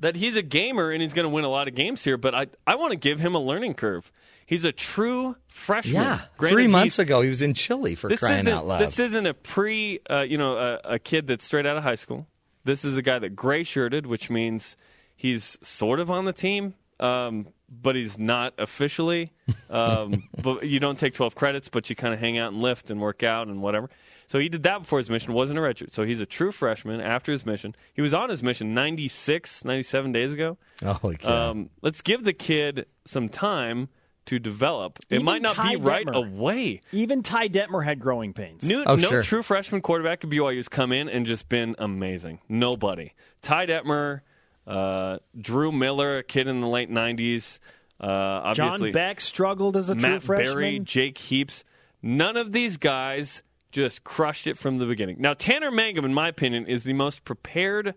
[0.00, 2.34] That he's a gamer and he's going to win a lot of games here, but
[2.34, 4.10] I, I want to give him a learning curve.
[4.46, 5.94] He's a true freshman.
[6.02, 8.80] Yeah, Granted, three months ago he was in Chile for this crying out loud.
[8.80, 11.96] This isn't a pre, uh, you know, a, a kid that's straight out of high
[11.96, 12.26] school.
[12.64, 14.76] This is a guy that gray shirted, which means
[15.14, 19.32] he's sort of on the team, um, but he's not officially.
[19.68, 22.90] Um, but you don't take 12 credits, but you kind of hang out and lift
[22.90, 23.90] and work out and whatever.
[24.28, 25.32] So he did that before his mission.
[25.32, 25.92] wasn't a redshirt.
[25.94, 27.74] So he's a true freshman after his mission.
[27.94, 30.58] He was on his mission 96, 97 days ago.
[30.84, 31.50] Holy cow!
[31.50, 33.88] Um, let's give the kid some time
[34.26, 34.98] to develop.
[35.08, 36.82] It Even might not Ty be right away.
[36.92, 38.62] Even Ty Detmer had growing pains.
[38.62, 39.22] New, Oh, no sure.
[39.22, 42.40] true freshman quarterback at BYU has come in and just been amazing.
[42.50, 43.14] Nobody.
[43.40, 44.20] Ty Detmer,
[44.66, 47.58] uh, Drew Miller, a kid in the late 90s.
[47.98, 50.52] Uh, John Beck struggled as a true Matt freshman.
[50.54, 51.64] Berry, Jake Heaps.
[52.02, 53.42] None of these guys
[53.72, 55.16] just crushed it from the beginning.
[55.20, 57.94] Now, Tanner Mangum, in my opinion, is the most prepared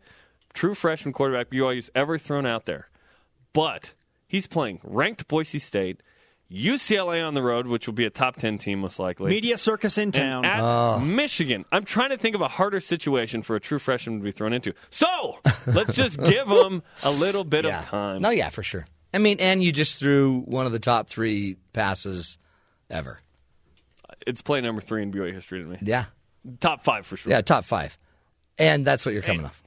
[0.54, 2.90] true freshman quarterback BYU's ever thrown out there.
[3.54, 3.94] But
[4.28, 6.02] he's playing ranked Boise State,
[6.52, 9.30] UCLA on the road, which will be a top 10 team most likely.
[9.30, 10.46] Media circus in and town.
[10.46, 11.00] at Oh.
[11.00, 11.64] Michigan.
[11.72, 14.52] I'm trying to think of a harder situation for a true freshman to be thrown
[14.52, 14.74] into.
[14.90, 15.38] So
[15.68, 17.80] let's just give him a little bit Yeah.
[17.80, 18.22] of time.
[18.22, 18.86] No, yeah, for sure.
[19.14, 22.38] I mean, and you just threw one of the top three passes
[22.90, 23.20] ever.
[24.28, 25.78] It's play number three in BYU history to me.
[25.82, 26.06] Yeah,
[26.60, 27.32] Top five for sure.
[27.32, 27.98] yeah, top five,
[28.58, 29.62] and that's what you're coming off.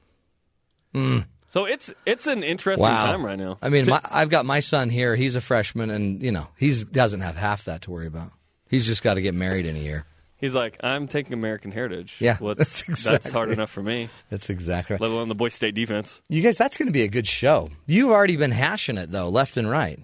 [0.93, 1.25] Mm.
[1.47, 3.05] So it's it's an interesting Wow.
[3.05, 3.57] time right now.
[3.61, 5.15] I mean, my, I've got my son here.
[5.15, 8.31] He's a freshman, and you know, he doesn't have half that to worry about.
[8.69, 10.05] He's just got to get married in a year.
[10.37, 12.15] he's like, I'm taking American heritage.
[12.19, 14.09] Yeah, that's that's, hard enough for me.
[14.29, 14.97] That's exactly.
[14.99, 16.19] Let alone the Boise State defense.
[16.29, 17.69] You guys, that's going to be a good show.
[17.85, 19.99] You've already been hashing it though, left and right.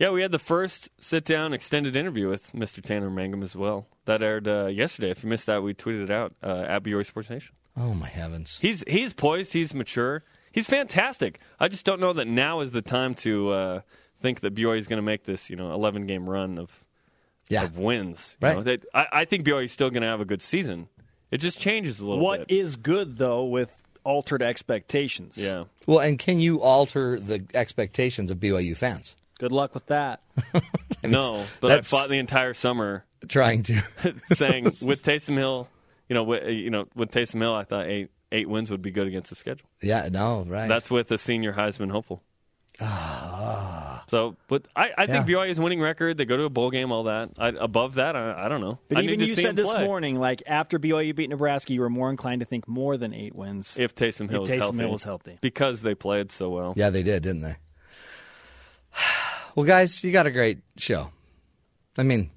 [0.00, 2.82] Yeah, we had the first sit down extended interview with Mr.
[2.82, 3.86] Tanner Mangum as well.
[4.06, 5.10] That aired uh, yesterday.
[5.10, 7.54] If you missed that, we tweeted it out uh, at BYU Sports Nation.
[7.76, 8.58] Oh my heavens!
[8.60, 9.52] He's he's poised.
[9.52, 10.24] He's mature.
[10.52, 11.38] He's fantastic.
[11.60, 13.80] I just don't know that now is the time to uh,
[14.20, 16.70] think that BYU is going to make this you know 11 game run of
[17.50, 17.64] Yeah.
[17.64, 18.36] of wins.
[18.40, 18.56] You Right.
[18.56, 20.88] know, they- I, I think BYU is still going to have a good season.
[21.30, 22.56] It just changes a little What bit.
[22.58, 23.70] is good though with
[24.02, 25.36] altered expectations?
[25.38, 25.64] Yeah.
[25.86, 29.14] Well, and can you alter the expectations of BYU fans?
[29.40, 30.22] Good luck with that.
[31.02, 33.82] no, but I fought the entire summer Trying to.
[34.32, 35.66] saying with Taysom Hill,
[36.10, 38.90] you know, with, you know, with Taysom Hill, I thought eight eight wins would be
[38.90, 39.66] good against the schedule.
[39.80, 40.68] Yeah, no, right.
[40.68, 42.22] That's with a senior Heisman hopeful.
[42.82, 44.04] Ah.
[44.08, 45.36] So, but I, I think Yeah.
[45.36, 46.18] BYU's winning record.
[46.18, 47.30] They go to a bowl game, all that.
[47.38, 48.78] I, above that, I, I don't know.
[48.88, 49.84] But I even need to you see said this play.
[49.86, 53.34] morning, like after BYU beat Nebraska, you were more inclined to think more than eight
[53.34, 54.78] wins if Taysom Hill, if was healthy.
[54.78, 55.38] Hill was healthy.
[55.40, 56.74] because they played so well.
[56.76, 57.56] Yeah, they did, didn't they?
[59.60, 61.10] Well, guys, you got a great show.
[61.98, 62.30] I mean,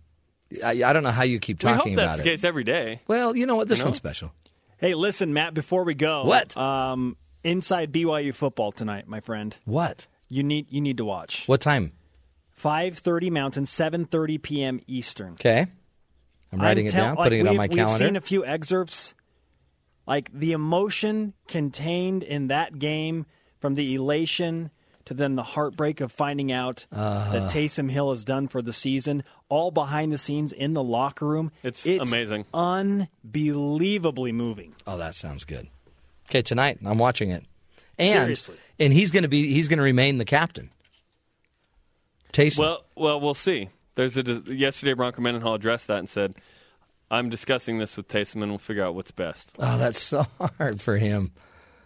[0.63, 2.33] I, I don't know how you keep we hope talking that's about the it.
[2.33, 2.99] case every day.
[3.07, 3.69] Well, you know what?
[3.69, 3.87] This You know?
[3.91, 4.33] one's special.
[4.77, 5.53] Hey, listen, Matt.
[5.53, 6.57] Before we go, What?
[6.57, 9.55] Um, inside BYU football tonight, my friend.
[9.63, 10.07] What?
[10.27, 11.47] You need you need to watch.
[11.47, 11.93] What time?
[12.61, 14.81] 5:30 Mountain, 7:30 p.m.
[14.87, 15.33] Eastern.
[15.33, 15.67] Okay.
[16.51, 18.05] I'm writing it tell- down, like, putting it on we've- my We've calendar.
[18.05, 19.15] seen a few excerpts.
[20.05, 23.25] Like the emotion contained in that game,
[23.61, 24.69] from the elation
[25.05, 27.31] to then the heartbreak of finding out Uh.
[27.31, 31.25] that Taysom Hill is done for the season, all behind the scenes in the locker
[31.27, 31.51] room.
[31.63, 32.45] It's amazing.
[32.53, 34.75] unbelievably moving.
[34.87, 35.67] Oh, that sounds good.
[36.29, 37.43] Okay, tonight I'm watching it,
[37.99, 38.55] and Seriously.
[38.79, 40.69] and he's going to be he's going to remain the captain.
[42.31, 42.59] Taysom.
[42.59, 43.69] Well, well, we'll see.
[43.95, 46.33] There's a yesterday Bronco Mendenhall addressed that and said,
[47.11, 50.25] "I'm discussing this with Taysom, and we'll figure out what's best." oh, that's so
[50.57, 51.31] hard for him.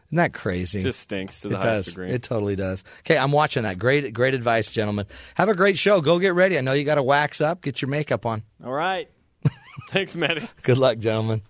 [0.07, 0.81] Isn't that crazy?
[0.83, 1.93] Just stinks to the it highest does.
[1.93, 2.11] degree.
[2.11, 2.83] It totally does.
[2.99, 3.77] Okay, I'm watching that.
[3.77, 5.05] Great, great advice, gentlemen.
[5.35, 5.99] Have a great show.
[5.99, 6.57] Go get ready.
[6.57, 7.61] I know you got to wax up.
[7.61, 8.43] Get your makeup on.
[8.63, 9.09] All right.
[9.89, 10.47] Thanks, Matty.
[10.61, 11.41] Good luck, gentlemen.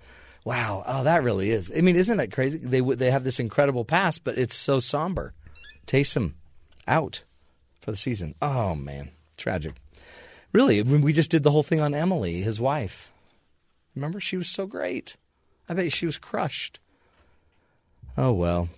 [0.44, 0.84] Wow.
[0.88, 1.72] Oh, that really is.
[1.76, 2.58] I mean, isn't that crazy?
[2.58, 5.34] They they have this incredible past, but it's so somber.
[5.86, 6.34] Taysom
[6.88, 7.24] out
[7.82, 8.34] for the season.
[8.42, 9.76] Oh man, tragic.
[10.52, 13.12] Really, we just did the whole thing on Emily, his wife.
[13.94, 15.18] Remember, she was so great.
[15.70, 16.80] I bet she was crushed.
[18.18, 18.70] Oh well,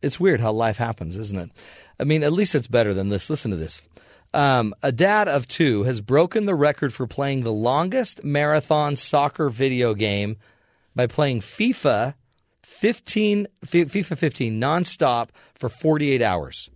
[0.00, 1.50] it's weird how life happens, isn't it?
[1.98, 3.28] I mean, at least it's better than this.
[3.28, 3.82] Listen to this.
[4.34, 9.48] Um, a dad of two has broken the record for playing the longest marathon soccer
[9.50, 10.36] video game
[10.94, 12.14] by playing FIFA
[12.62, 16.70] 15, FIFA 15 nonstop for 48 hours.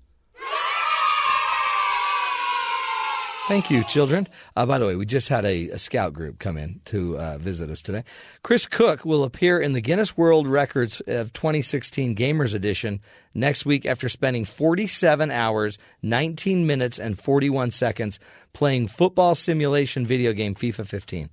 [3.48, 4.26] Thank you, children.
[4.56, 7.38] Uh, by the way, we just had a, a scout group come in to uh,
[7.38, 8.02] visit us today.
[8.42, 13.00] Chris Cook will appear in the Guinness World Records of 2016 Gamers Edition
[13.34, 18.18] next week after spending 47 hours, 19 minutes, and 41 seconds
[18.52, 21.30] playing football simulation video game FIFA 15.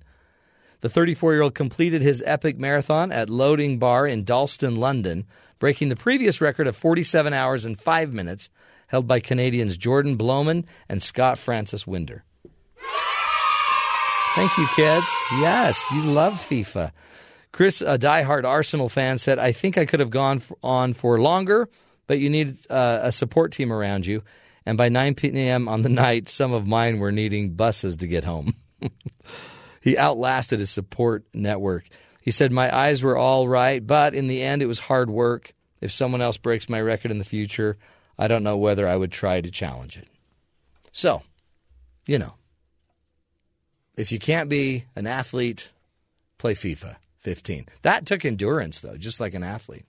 [0.82, 5.26] The 34 year old completed his epic marathon at Loading Bar in Dalston, London,
[5.58, 8.50] breaking the previous record of 47 hours and 5 minutes
[8.94, 12.22] held by Canadians Jordan Bloman and Scott Francis Winder.
[14.36, 15.12] Thank you, kids.
[15.32, 16.92] Yes, you love FIFA.
[17.50, 21.68] Chris, a diehard Arsenal fan, said, I think I could have gone on for longer,
[22.06, 24.22] but you need uh, a support team around you.
[24.64, 25.66] And by 9 p.m.
[25.66, 28.54] on the night, some of mine were needing buses to get home.
[29.80, 31.88] he outlasted his support network.
[32.20, 35.52] He said, My eyes were all right, but in the end, it was hard work.
[35.80, 37.76] If someone else breaks my record in the future,
[38.18, 40.08] I don't know whether I would try to challenge it.
[40.92, 41.22] So,
[42.06, 42.34] you know,
[43.96, 45.70] if you can't be an athlete,
[46.38, 47.66] play FIFA 15.
[47.82, 49.86] That took endurance, though, just like an athlete.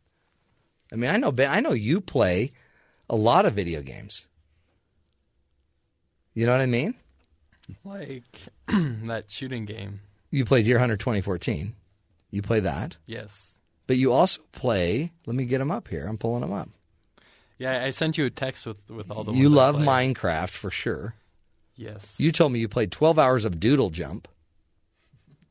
[0.91, 2.53] I mean, I know Ben, I know you play
[3.09, 4.27] a lot of video games.
[6.33, 6.95] You know what I mean?
[7.83, 8.23] Like
[8.67, 10.01] that shooting game.
[10.31, 11.73] You play Deer Hunter 2014.
[12.31, 12.97] You play that.
[13.05, 13.53] Yes.
[13.87, 16.05] But you also play, let me get them up here.
[16.07, 16.69] I'm pulling them up.
[17.57, 19.75] Yeah, I sent you a text with, with all the You love.
[19.77, 21.15] Minecraft for sure.
[21.75, 22.15] Yes.
[22.19, 24.27] You told me you played 12 hours of Doodle Jump,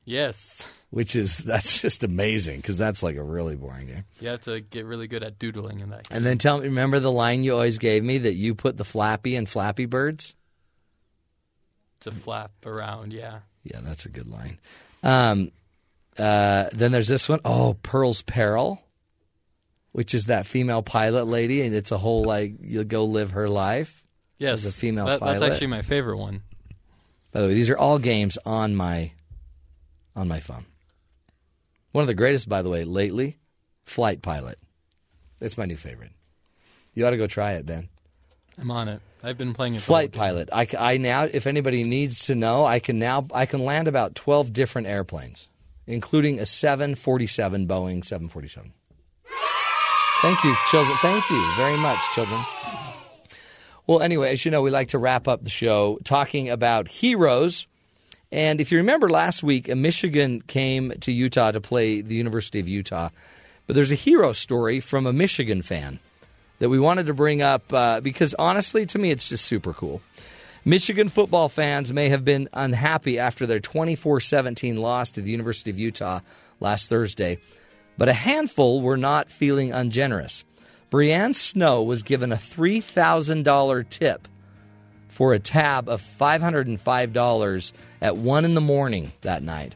[0.04, 0.66] Yes.
[0.90, 4.04] which is that's just amazing because that's like a really boring game.
[4.20, 6.16] You have to get really good at doodling in that game.
[6.16, 8.84] And then tell me, remember the line you always gave me that you put the
[8.84, 10.34] Flappy and Flappy Birds?
[12.00, 13.38] To flap around, yeah.
[13.62, 14.58] Yeah, that's a good line.
[15.02, 15.52] Um,
[16.18, 17.40] uh, then there's this one.
[17.46, 18.82] Oh, Pearl's Peril,
[19.94, 23.48] which is that female pilot lady, and it's a whole like you'll go live her
[23.48, 24.04] life.
[24.38, 24.64] Yes.
[24.64, 25.38] as a female That- pilot.
[25.38, 26.42] That's actually my favorite one.
[27.30, 29.12] By the way, these are all games on my
[30.16, 30.66] on my phone.
[31.92, 33.38] One of the greatest, by the way, lately,
[33.84, 34.58] Flight Pilot.
[35.40, 36.10] It's my new favorite.
[36.94, 37.88] You ought to go try it, Ben.
[38.58, 39.00] I'm on it.
[39.22, 39.82] I've been playing it.
[39.82, 40.10] Flight.
[40.10, 40.48] Pilot.
[40.52, 44.16] I, I now, if anybody needs to know, I can now I can land about
[44.16, 45.48] twelve different airplanes,
[45.86, 48.72] including a seven forty seven Boeing seven forty seven.
[50.24, 50.96] Thank you, children.
[51.02, 52.40] Thank you very much, children.
[53.86, 57.66] Well, anyway, as you know, we like to wrap up the show talking about heroes.
[58.32, 62.58] And if you remember last week, uh, Michigan came to Utah to play the University
[62.58, 63.10] of Utah.
[63.66, 65.98] But there's a hero story from a Michigan fan
[66.58, 70.00] that we wanted to bring up uh, because honestly, to me, it's just super cool.
[70.64, 75.68] Michigan football fans may have been unhappy after their 24 17 loss to the University
[75.68, 76.20] of Utah
[76.60, 77.36] last Thursday,
[77.96, 80.44] but a handful were not feeling ungenerous.
[80.90, 84.28] Brianne Snow was given a $3,000 tip
[85.08, 89.74] for a tab of $505 at 1 in the morning that night.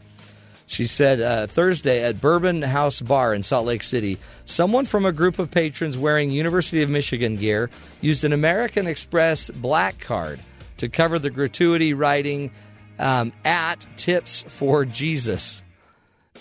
[0.66, 5.12] She said uh, Thursday at Bourbon House Bar in Salt Lake City, someone from a
[5.12, 7.70] group of patrons wearing University of Michigan gear
[8.02, 10.40] used an American Express black card
[10.76, 12.50] to cover the gratuity, writing
[12.98, 15.62] um, at Tips for Jesus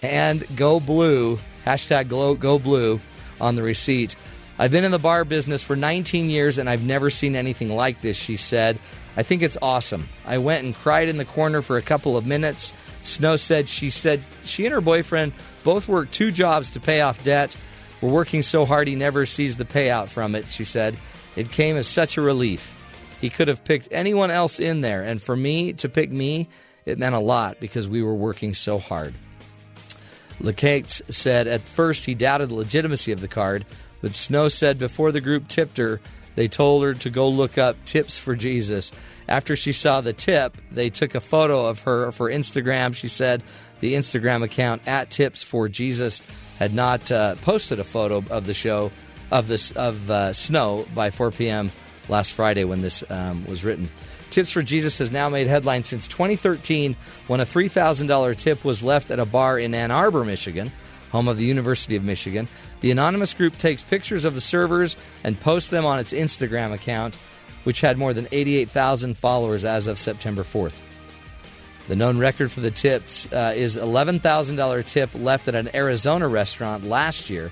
[0.02, 3.00] and Go Blue hashtag Go, Go Blue
[3.42, 4.16] on the receipt.
[4.58, 8.02] I've been in the bar business for 19 years and I've never seen anything like
[8.02, 8.80] this, she said.
[9.16, 10.08] I think it's awesome.
[10.26, 12.72] I went and cried in the corner for a couple of minutes.
[13.02, 15.34] Snow said she said she and her boyfriend
[15.64, 17.56] both work two jobs to pay off debt.
[18.02, 20.96] We're working so hard he never sees the payout from it, she said.
[21.36, 22.74] It came as such a relief.
[23.20, 26.48] He could have picked anyone else in there, and for me to pick me,
[26.86, 29.16] it meant a lot because we were working so hard.
[30.42, 33.66] LeCates said at first he doubted the legitimacy of the card,
[34.02, 36.00] but Snow said before the group tipped her,
[36.36, 38.92] they told her to go look up tips for Jesus.
[39.28, 42.94] After she saw the tip, they took a photo of her for Instagram.
[42.96, 43.44] She said
[43.80, 46.22] the Instagram account at Tips for Jesus
[46.60, 48.92] had not uh, posted a photo of the show
[49.32, 51.72] of this of uh, Snow by 4 p.m.
[52.08, 53.90] last Friday when this um, was written.
[54.30, 56.96] Tips for Jesus has now made headlines since 2013
[57.28, 60.72] when a $3,000 tip was left at a bar in Ann Arbor, Michigan,
[61.12, 62.48] home of the University of Michigan.
[62.82, 67.16] The anonymous group takes pictures of the servers and posts them on its Instagram account,
[67.64, 70.76] which had more than 88,000 followers as of September 4th.
[71.88, 76.84] The known record for the tips uh, is $11,000 tip left at an Arizona restaurant
[76.84, 77.52] last year.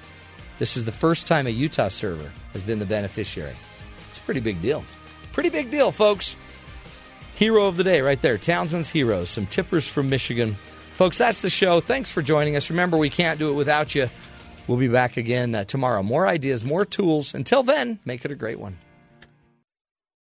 [0.60, 3.56] This is the first time a Utah server has been the beneficiary.
[4.10, 4.84] It's a pretty big deal.
[5.31, 6.35] Pretty big deal, folks.
[7.35, 8.37] Hero of the day, right there.
[8.37, 9.29] Townsend's Heroes.
[9.29, 10.53] Some tippers from Michigan.
[10.93, 11.81] Folks, that's the show.
[11.81, 12.69] Thanks for joining us.
[12.69, 14.09] Remember, we can't do it without you.
[14.67, 16.01] We'll be back again uh, tomorrow.
[16.01, 17.33] More ideas, more tools.
[17.33, 18.77] Until then, make it a great one.